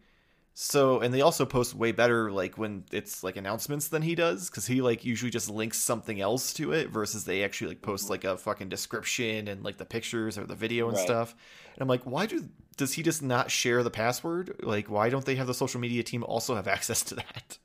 So 0.61 0.99
and 0.99 1.13
they 1.13 1.21
also 1.21 1.45
post 1.45 1.73
way 1.73 1.93
better 1.93 2.33
like 2.33 2.57
when 2.57 2.83
it's 2.91 3.23
like 3.23 3.37
announcements 3.37 3.87
than 3.87 4.01
he 4.01 4.13
does 4.13 4.49
because 4.49 4.67
he 4.67 4.81
like 4.81 5.05
usually 5.05 5.31
just 5.31 5.49
links 5.49 5.77
something 5.77 6.19
else 6.19 6.51
to 6.55 6.73
it 6.73 6.89
versus 6.89 7.23
they 7.23 7.45
actually 7.45 7.69
like 7.69 7.81
post 7.81 8.03
mm-hmm. 8.03 8.11
like 8.11 8.23
a 8.25 8.35
fucking 8.35 8.67
description 8.67 9.47
and 9.47 9.63
like 9.63 9.77
the 9.77 9.85
pictures 9.85 10.37
or 10.37 10.45
the 10.45 10.55
video 10.55 10.89
and 10.89 10.97
Right. 10.97 11.05
stuff. 11.05 11.33
And 11.75 11.81
I'm 11.81 11.87
like, 11.87 12.03
why 12.03 12.25
do 12.25 12.49
does 12.75 12.91
he 12.91 13.03
just 13.03 13.23
not 13.23 13.49
share 13.49 13.83
the 13.83 13.89
password? 13.89 14.59
Like, 14.61 14.89
why 14.89 15.07
don't 15.09 15.23
they 15.23 15.35
have 15.35 15.47
the 15.47 15.53
social 15.53 15.79
media 15.79 16.03
team 16.03 16.25
also 16.25 16.55
have 16.55 16.67
access 16.77 17.03
to 17.03 17.15
that? 17.15 17.57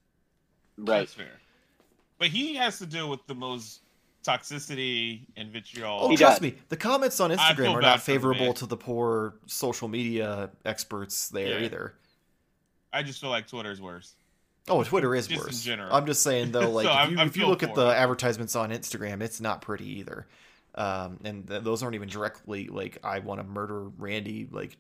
Right. 0.78 1.00
That's 1.00 1.14
fair. 1.14 1.40
But 2.18 2.28
he 2.28 2.54
has 2.54 2.78
to 2.78 2.86
deal 2.86 3.10
with 3.10 3.26
the 3.26 3.34
most 3.34 3.80
toxicity 4.24 5.26
and 5.36 5.50
vitriol. 5.50 5.98
Oh, 6.00 6.08
He 6.10 6.16
trust 6.16 6.42
does. 6.42 6.52
me, 6.52 6.58
the 6.68 6.76
comments 6.76 7.18
on 7.18 7.32
Instagram 7.32 7.74
are 7.74 7.82
not 7.82 8.02
favorable 8.02 8.54
to 8.54 8.66
the 8.66 8.76
poor 8.76 9.34
social 9.46 9.88
media 9.88 10.50
experts 10.64 11.28
there 11.30 11.58
Yeah. 11.58 11.64
either. 11.64 11.94
I 12.94 13.02
just 13.02 13.20
feel 13.20 13.30
like 13.30 13.46
Twitter's 13.48 13.80
worse. 13.80 14.14
Oh, 14.68 14.82
Twitter 14.82 15.14
is 15.14 15.26
Just 15.26 15.40
in 15.40 15.46
worse. 15.46 15.62
general. 15.62 15.92
I'm 15.94 16.06
just 16.06 16.22
saying 16.22 16.52
though, 16.52 16.70
like 16.70 16.86
So 16.86 17.02
if 17.02 17.10
you, 17.10 17.18
if 17.20 17.36
you 17.36 17.46
look 17.46 17.62
at 17.62 17.74
the 17.74 17.88
it. 17.88 17.94
advertisements 17.96 18.56
on 18.56 18.70
Instagram, 18.70 19.20
it's 19.20 19.40
not 19.40 19.60
pretty 19.60 19.98
either. 19.98 20.26
Um, 20.74 21.18
and 21.24 21.46
th- 21.46 21.62
those 21.62 21.82
aren't 21.82 21.94
even 21.94 22.08
directly 22.08 22.68
like 22.68 22.98
I 23.04 23.18
want 23.18 23.40
to 23.40 23.46
murder 23.46 23.90
Randy 23.98 24.48
like 24.50 24.76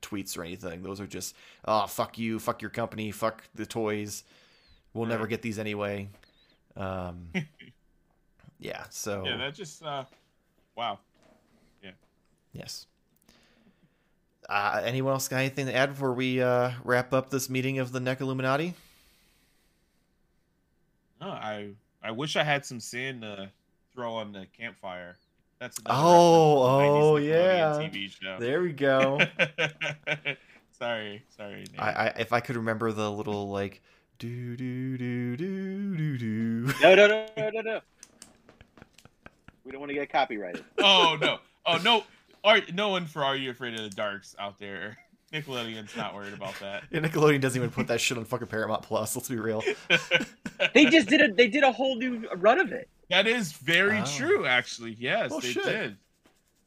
tweets 0.00 0.38
or 0.38 0.44
anything. 0.44 0.82
Those 0.82 1.00
are 1.00 1.06
just 1.06 1.34
oh 1.64 1.86
fuck 1.88 2.18
you, 2.18 2.38
fuck 2.38 2.62
your 2.62 2.70
company, 2.70 3.10
fuck 3.10 3.42
the 3.54 3.66
toys. 3.66 4.22
We'll 4.94 5.06
never 5.06 5.26
get 5.26 5.42
these 5.42 5.58
anyway. 5.58 6.08
Um, 6.76 7.28
yeah. 8.60 8.84
So 8.90 9.24
Yeah, 9.26 9.36
that 9.38 9.54
just 9.54 9.82
uh 9.82 10.04
wow. 10.76 11.00
Yeah. 11.82 11.90
Yes. 12.52 12.86
Uh, 14.48 14.80
anyone 14.84 15.12
else 15.12 15.28
got 15.28 15.38
anything 15.38 15.66
to 15.66 15.74
add 15.74 15.90
before 15.90 16.12
we 16.12 16.40
uh, 16.40 16.70
wrap 16.84 17.12
up 17.12 17.30
this 17.30 17.50
meeting 17.50 17.78
of 17.78 17.92
the 17.92 18.00
Neck 18.00 18.20
Illuminati? 18.20 18.74
No, 21.20 21.28
I 21.28 21.70
I 22.02 22.10
wish 22.12 22.36
I 22.36 22.44
had 22.44 22.64
some 22.64 22.78
sin 22.78 23.22
to 23.22 23.50
throw 23.94 24.14
on 24.14 24.32
the 24.32 24.46
campfire. 24.56 25.16
That's 25.58 25.78
Oh, 25.86 26.78
reference 26.78 27.24
to 27.24 27.30
the 27.30 27.38
oh, 27.38 27.82
yeah. 27.82 27.88
TV 27.88 28.10
show. 28.10 28.36
There 28.38 28.62
we 28.62 28.72
go. 28.72 29.18
sorry, 30.78 31.24
sorry. 31.36 31.64
Nate. 31.72 31.80
I, 31.80 31.90
I 31.90 32.06
if 32.18 32.32
I 32.32 32.40
could 32.40 32.56
remember 32.56 32.92
the 32.92 33.10
little 33.10 33.48
like 33.48 33.80
do 34.18 34.56
do 34.56 34.96
do 34.98 35.36
do 35.36 35.96
do 35.96 36.18
do. 36.18 36.74
No, 36.82 36.94
no, 36.94 37.06
no, 37.06 37.26
no, 37.36 37.50
no, 37.50 37.60
no. 37.62 37.80
We 39.64 39.72
don't 39.72 39.80
want 39.80 39.90
to 39.90 39.94
get 39.94 40.12
copyrighted. 40.12 40.64
oh 40.78 41.16
no, 41.20 41.38
oh 41.64 41.78
no, 41.82 42.04
are 42.46 42.60
no 42.72 42.88
one 42.88 43.04
for 43.06 43.22
Are 43.24 43.36
You 43.36 43.50
Afraid 43.50 43.74
of 43.74 43.80
the 43.82 43.90
Darks 43.90 44.34
out 44.38 44.58
there? 44.58 44.96
Nickelodeon's 45.32 45.94
not 45.96 46.14
worried 46.14 46.32
about 46.32 46.54
that. 46.60 46.84
Yeah, 46.90 47.00
Nickelodeon 47.00 47.40
doesn't 47.40 47.60
even 47.60 47.70
put 47.70 47.88
that 47.88 48.00
shit 48.00 48.16
on 48.16 48.24
fucking 48.24 48.46
Paramount 48.46 48.82
Plus. 48.82 49.14
Let's 49.16 49.28
be 49.28 49.36
real. 49.36 49.62
They 50.72 50.86
just 50.86 51.08
did 51.08 51.20
a 51.20 51.30
they 51.34 51.48
did 51.48 51.64
a 51.64 51.70
whole 51.72 51.96
new 51.96 52.26
run 52.36 52.58
of 52.58 52.72
it. 52.72 52.88
that 53.10 53.26
is 53.26 53.52
very 53.52 53.98
Oh. 54.00 54.04
true, 54.06 54.46
actually. 54.46 54.92
Yes, 54.98 55.30
Oh, 55.30 55.38
they 55.40 55.48
shit. 55.48 55.64
did. 55.64 55.96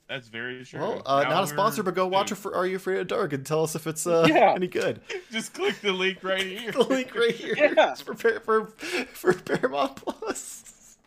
That's 0.08 0.28
very 0.28 0.64
true. 0.64 0.80
Well, 0.80 1.02
uh, 1.08 1.24
not 1.24 1.44
a 1.46 1.48
sponsor, 1.48 1.82
but 1.82 1.96
go 1.96 2.06
watch 2.08 2.28
dude, 2.28 2.38
it 2.38 2.42
for 2.42 2.54
Are 2.56 2.68
You 2.68 2.76
Afraid 2.76 3.00
of 3.00 3.08
the 3.08 3.16
Dark 3.16 3.34
and 3.34 3.44
tell 3.44 3.64
us 3.64 3.74
if 3.76 3.88
it's 3.88 4.06
uh, 4.06 4.28
Yeah. 4.30 4.54
any 4.54 4.68
good. 4.68 5.02
Just 5.32 5.54
click 5.56 5.80
the 5.82 5.92
link 5.92 6.24
right 6.24 6.42
here. 6.46 6.72
The 6.72 6.84
link 6.84 7.16
right 7.16 7.34
here 7.34 7.56
Yeah. 7.58 7.94
is 7.94 8.02
for, 8.02 8.14
for 8.16 8.66
for 9.14 9.34
Paramount 9.34 9.96
Plus. 9.96 10.98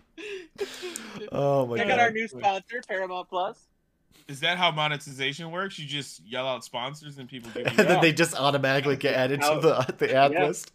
Oh 1.31 1.67
my 1.67 1.77
Check 1.79 1.87
god! 1.87 1.95
Check 1.95 1.99
out 1.99 2.01
our 2.01 2.11
new 2.11 2.27
sponsor, 2.29 2.83
Paramount 2.89 3.29
Plus. 3.29 3.59
Is 4.29 4.41
that 4.41 4.59
how 4.59 4.71
monetization 4.71 5.51
works? 5.51 5.79
You 5.79 5.87
just 5.87 6.25
yell 6.27 6.47
out 6.47 6.65
sponsors 6.65 7.19
and 7.19 7.29
people 7.29 7.51
give 7.55 7.63
you. 7.73 7.79
and 7.79 7.89
then 7.89 8.01
they 8.01 8.13
just 8.13 8.35
automatically 8.39 8.97
get 8.97 9.15
added 9.15 9.41
to 9.43 9.59
the 9.61 9.95
the 9.99 10.15
ad 10.15 10.33
Yeah. 10.33 10.47
list. 10.47 10.73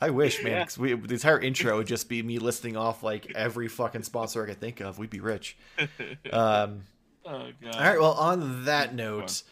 I 0.00 0.10
wish, 0.10 0.42
man. 0.42 0.52
Yeah. 0.52 0.64
'cause 0.64 0.78
we, 0.78 0.94
the 0.94 1.14
entire 1.14 1.38
intro 1.40 1.76
would 1.76 1.86
just 1.86 2.08
be 2.08 2.22
me 2.22 2.38
listing 2.38 2.76
off 2.76 3.02
like 3.02 3.30
every 3.34 3.68
fucking 3.68 4.02
sponsor 4.02 4.42
I 4.42 4.46
could 4.46 4.60
think 4.60 4.80
of. 4.80 4.98
We'd 4.98 5.10
be 5.10 5.20
rich. 5.20 5.56
Um, 6.32 6.84
oh 7.26 7.48
god. 7.62 7.74
all 7.74 7.80
right. 7.80 8.00
Well, 8.00 8.12
on 8.12 8.64
that 8.64 8.94
note, 8.94 9.42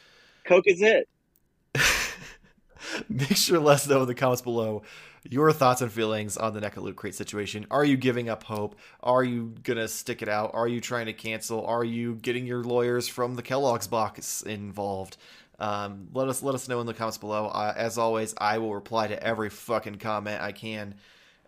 Coke 0.45 0.65
is 0.67 0.81
it. 0.83 1.09
make 3.09 3.37
sure 3.37 3.59
to 3.59 3.65
let 3.65 3.75
us 3.75 3.89
know 3.89 4.03
in 4.03 4.09
the 4.09 4.15
comments 4.15 4.43
below 4.43 4.83
your 5.29 5.53
thoughts 5.53 5.81
and 5.81 5.93
feelings 5.93 6.37
on 6.37 6.55
the 6.55 6.61
NECA 6.61 6.79
Loot 6.79 6.97
Crate 6.97 7.15
situation. 7.15 7.67
Are 7.71 7.85
you 7.85 7.97
giving 7.97 8.29
up 8.29 8.43
hope? 8.43 8.77
Are 9.03 9.23
you 9.23 9.55
gonna 9.63 9.89
stick 9.89 10.23
it 10.23 10.29
out? 10.29 10.51
Are 10.55 10.69
you 10.69 10.81
trying 10.81 11.07
to 11.07 11.13
cancel? 11.13 11.65
Are 11.67 11.85
you 11.85 12.15
getting 12.17 12.47
your 12.47 12.65
lawyers 12.65 13.09
from 13.09 13.35
the 13.35 13.43
Kellogg's 13.43 13.87
box 13.87 14.43
involved? 14.43 15.17
Um, 15.59 16.09
let 16.13 16.29
us 16.29 16.43
let 16.43 16.55
us 16.55 16.69
know 16.69 16.81
in 16.81 16.87
the 16.87 16.95
comments 16.95 17.19
below. 17.19 17.47
Uh, 17.47 17.73
as 17.77 17.99
always, 17.99 18.35
I 18.39 18.59
will 18.59 18.75
reply 18.75 19.07
to 19.09 19.23
every 19.23 19.51
fucking 19.51 19.97
comment 19.97 20.43
I 20.43 20.53
can. 20.53 20.95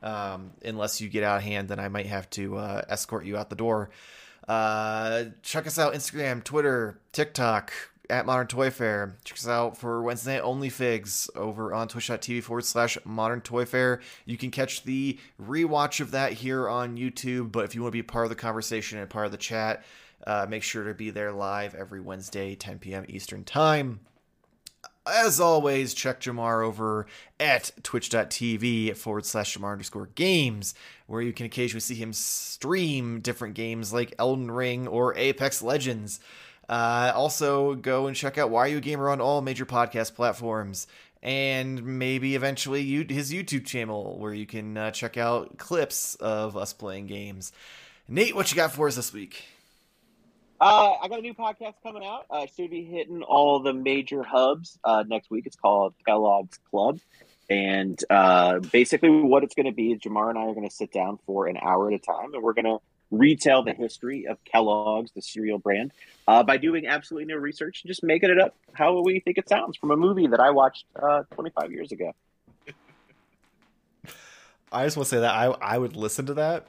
Um, 0.02 0.52
unless 0.64 1.00
you 1.00 1.08
get 1.08 1.24
out 1.24 1.38
of 1.38 1.42
hand, 1.42 1.68
then 1.68 1.80
I 1.80 1.88
might 1.88 2.06
have 2.06 2.28
to 2.30 2.58
uh, 2.58 2.82
escort 2.88 3.24
you 3.24 3.36
out 3.36 3.48
the 3.48 3.56
door. 3.56 3.90
Uh, 4.46 5.24
check 5.42 5.66
us 5.66 5.78
out 5.78 5.94
Instagram, 5.94 6.44
Twitter, 6.44 7.00
TikTok 7.12 7.72
at 8.10 8.26
Modern 8.26 8.46
Toy 8.46 8.70
Fair. 8.70 9.16
Check 9.24 9.38
us 9.38 9.48
out 9.48 9.76
for 9.76 10.02
Wednesday 10.02 10.34
night 10.34 10.42
only 10.42 10.68
figs 10.68 11.28
over 11.34 11.72
on 11.72 11.88
twitch.tv 11.88 12.42
forward 12.42 12.64
slash 12.64 12.98
Modern 13.04 13.40
Toy 13.40 13.64
Fair. 13.64 14.00
You 14.24 14.36
can 14.36 14.50
catch 14.50 14.84
the 14.84 15.18
rewatch 15.42 16.00
of 16.00 16.10
that 16.12 16.34
here 16.34 16.68
on 16.68 16.96
YouTube, 16.96 17.52
but 17.52 17.64
if 17.64 17.74
you 17.74 17.82
want 17.82 17.92
to 17.92 17.98
be 17.98 18.02
part 18.02 18.26
of 18.26 18.30
the 18.30 18.36
conversation 18.36 18.98
and 18.98 19.08
part 19.08 19.26
of 19.26 19.32
the 19.32 19.38
chat, 19.38 19.84
uh, 20.26 20.46
make 20.48 20.62
sure 20.62 20.84
to 20.84 20.94
be 20.94 21.10
there 21.10 21.32
live 21.32 21.74
every 21.74 22.00
Wednesday, 22.00 22.54
10 22.54 22.78
p.m. 22.78 23.04
Eastern 23.08 23.44
Time. 23.44 24.00
As 25.06 25.38
always, 25.38 25.92
check 25.92 26.20
Jamar 26.20 26.64
over 26.64 27.06
at 27.38 27.72
twitch.tv 27.82 28.96
forward 28.96 29.26
slash 29.26 29.56
Jamar 29.56 29.72
underscore 29.72 30.08
games, 30.14 30.74
where 31.06 31.20
you 31.20 31.34
can 31.34 31.44
occasionally 31.44 31.80
see 31.80 31.94
him 31.94 32.14
stream 32.14 33.20
different 33.20 33.54
games 33.54 33.92
like 33.92 34.14
Elden 34.18 34.50
Ring 34.50 34.88
or 34.88 35.14
Apex 35.16 35.60
Legends. 35.60 36.20
Uh, 36.68 37.12
also, 37.14 37.74
go 37.74 38.06
and 38.06 38.16
check 38.16 38.38
out 38.38 38.50
Why 38.50 38.60
Are 38.60 38.68
You 38.68 38.78
a 38.78 38.80
Gamer 38.80 39.10
on 39.10 39.20
all 39.20 39.40
major 39.42 39.66
podcast 39.66 40.14
platforms. 40.14 40.86
And 41.22 41.84
maybe 41.84 42.34
eventually 42.34 42.82
you, 42.82 43.06
his 43.08 43.32
YouTube 43.32 43.64
channel, 43.64 44.18
where 44.18 44.34
you 44.34 44.46
can 44.46 44.76
uh, 44.76 44.90
check 44.90 45.16
out 45.16 45.56
clips 45.56 46.16
of 46.16 46.56
us 46.56 46.72
playing 46.72 47.06
games. 47.06 47.52
Nate, 48.06 48.34
what 48.34 48.50
you 48.50 48.56
got 48.56 48.72
for 48.72 48.88
us 48.88 48.96
this 48.96 49.12
week? 49.12 49.44
Uh, 50.60 50.94
I 51.02 51.08
got 51.08 51.18
a 51.18 51.22
new 51.22 51.34
podcast 51.34 51.74
coming 51.82 52.04
out. 52.04 52.26
Uh, 52.30 52.46
should 52.54 52.70
be 52.70 52.84
hitting 52.84 53.22
all 53.22 53.60
the 53.60 53.72
major 53.72 54.22
hubs 54.22 54.78
uh, 54.84 55.04
next 55.06 55.30
week. 55.30 55.46
It's 55.46 55.56
called 55.56 55.94
Kellogg's 56.06 56.58
Club. 56.70 57.00
And 57.50 58.02
uh, 58.08 58.60
basically, 58.60 59.10
what 59.10 59.44
it's 59.44 59.54
going 59.54 59.66
to 59.66 59.72
be 59.72 59.92
is 59.92 60.00
Jamar 60.00 60.30
and 60.30 60.38
I 60.38 60.42
are 60.42 60.54
going 60.54 60.68
to 60.68 60.74
sit 60.74 60.92
down 60.92 61.18
for 61.26 61.46
an 61.46 61.58
hour 61.60 61.88
at 61.88 61.94
a 61.94 61.98
time, 61.98 62.32
and 62.32 62.42
we're 62.42 62.54
going 62.54 62.64
to 62.64 62.78
retell 63.10 63.62
the 63.62 63.72
history 63.72 64.26
of 64.26 64.42
Kellogg's, 64.44 65.12
the 65.12 65.22
cereal 65.22 65.58
brand, 65.58 65.92
uh, 66.26 66.42
by 66.42 66.56
doing 66.56 66.86
absolutely 66.86 67.32
no 67.32 67.38
research, 67.38 67.82
and 67.82 67.88
just 67.88 68.02
making 68.02 68.30
it 68.30 68.40
up 68.40 68.54
how 68.72 69.00
we 69.02 69.20
think 69.20 69.38
it 69.38 69.48
sounds 69.48 69.76
from 69.76 69.90
a 69.90 69.96
movie 69.96 70.26
that 70.26 70.40
I 70.40 70.50
watched 70.50 70.84
uh, 71.00 71.22
25 71.34 71.70
years 71.72 71.92
ago. 71.92 72.12
I 74.72 74.84
just 74.84 74.96
want 74.96 75.08
to 75.08 75.14
say 75.16 75.20
that 75.20 75.34
I 75.34 75.46
I 75.46 75.78
would 75.78 75.94
listen 75.94 76.26
to 76.26 76.34
that, 76.34 76.66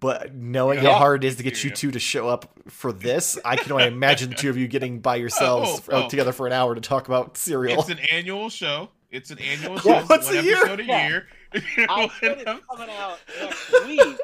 but 0.00 0.34
knowing 0.34 0.82
Yeah. 0.82 0.92
how 0.92 0.98
hard 0.98 1.24
it 1.24 1.26
is 1.28 1.36
to 1.36 1.42
get 1.42 1.62
you 1.62 1.70
two 1.70 1.90
to 1.90 1.98
show 1.98 2.26
up 2.28 2.50
for 2.68 2.90
this, 2.92 3.38
I 3.44 3.56
can 3.56 3.70
only 3.72 3.84
imagine 3.86 4.30
the 4.30 4.36
two 4.36 4.48
of 4.48 4.56
you 4.56 4.66
getting 4.66 5.00
by 5.00 5.16
yourselves 5.16 5.82
Oh, 5.88 5.92
oh, 5.92 5.96
out 5.98 6.04
oh. 6.04 6.08
together 6.08 6.32
for 6.32 6.46
an 6.46 6.54
hour 6.54 6.74
to 6.74 6.80
talk 6.80 7.06
about 7.06 7.36
cereal. 7.36 7.80
It's 7.80 7.90
an 7.90 7.98
annual 8.10 8.48
show. 8.48 8.88
It's 9.10 9.30
an 9.30 9.38
annual 9.40 9.78
show. 9.80 9.90
Yeah, 9.90 10.00
It's 10.00 10.08
once 10.08 10.26
one 10.26 10.36
a 10.38 10.42
year. 10.42 10.56
episode 10.56 10.80
a 10.80 10.84
Yeah. 10.84 11.08
Year. 11.54 11.86
I 11.88 12.08
said 12.20 12.38
it's 12.38 12.66
coming 12.66 12.88
out 12.98 13.18
next 13.40 13.86
week. 13.86 14.18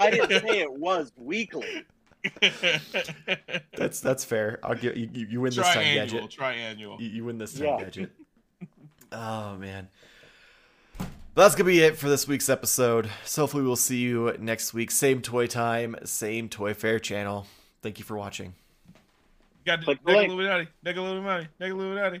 I 0.00 0.10
didn't 0.10 0.40
say 0.42 0.60
it 0.60 0.72
was 0.72 1.12
weekly. 1.16 1.84
That's 3.76 4.00
that's 4.00 4.24
fair. 4.24 4.58
I'll 4.64 4.74
give 4.74 4.96
you 4.96 5.08
you, 5.12 5.26
you 5.26 5.40
win 5.40 5.52
this 5.54 5.64
time, 5.64 5.76
Triannual. 5.84 5.94
gadget. 5.94 6.30
Triannual. 6.30 7.00
You, 7.00 7.08
you 7.08 7.24
win 7.24 7.38
this 7.38 7.54
time, 7.54 7.64
Yeah. 7.66 7.78
gadget. 7.84 8.10
oh 9.12 9.56
man. 9.56 9.88
But 10.98 11.42
that's 11.42 11.54
gonna 11.54 11.68
be 11.68 11.82
it 11.82 11.96
for 11.98 12.08
this 12.08 12.26
week's 12.26 12.48
episode. 12.48 13.10
So 13.24 13.42
hopefully 13.42 13.62
we'll 13.62 13.76
see 13.76 13.98
you 13.98 14.34
next 14.40 14.74
week. 14.74 14.90
Same 14.90 15.22
toy 15.22 15.46
time, 15.46 15.94
same 16.04 16.48
toy 16.48 16.74
fair 16.74 16.98
channel. 16.98 17.46
Thank 17.82 17.98
you 18.00 18.04
for 18.04 18.16
watching. 18.16 18.54
Got 19.64 19.84
Click 19.84 19.98
the 20.04 20.12
link. 20.12 20.28
Illuminati. 20.28 20.68
Neg 20.82 20.96
Illuminati. 20.96 21.48
Neg 21.60 21.70
Illuminati. 21.70 22.20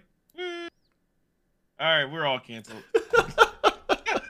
All 1.78 1.86
right, 1.86 2.04
we're 2.04 2.24
all 2.26 2.38
canceled. 2.40 2.82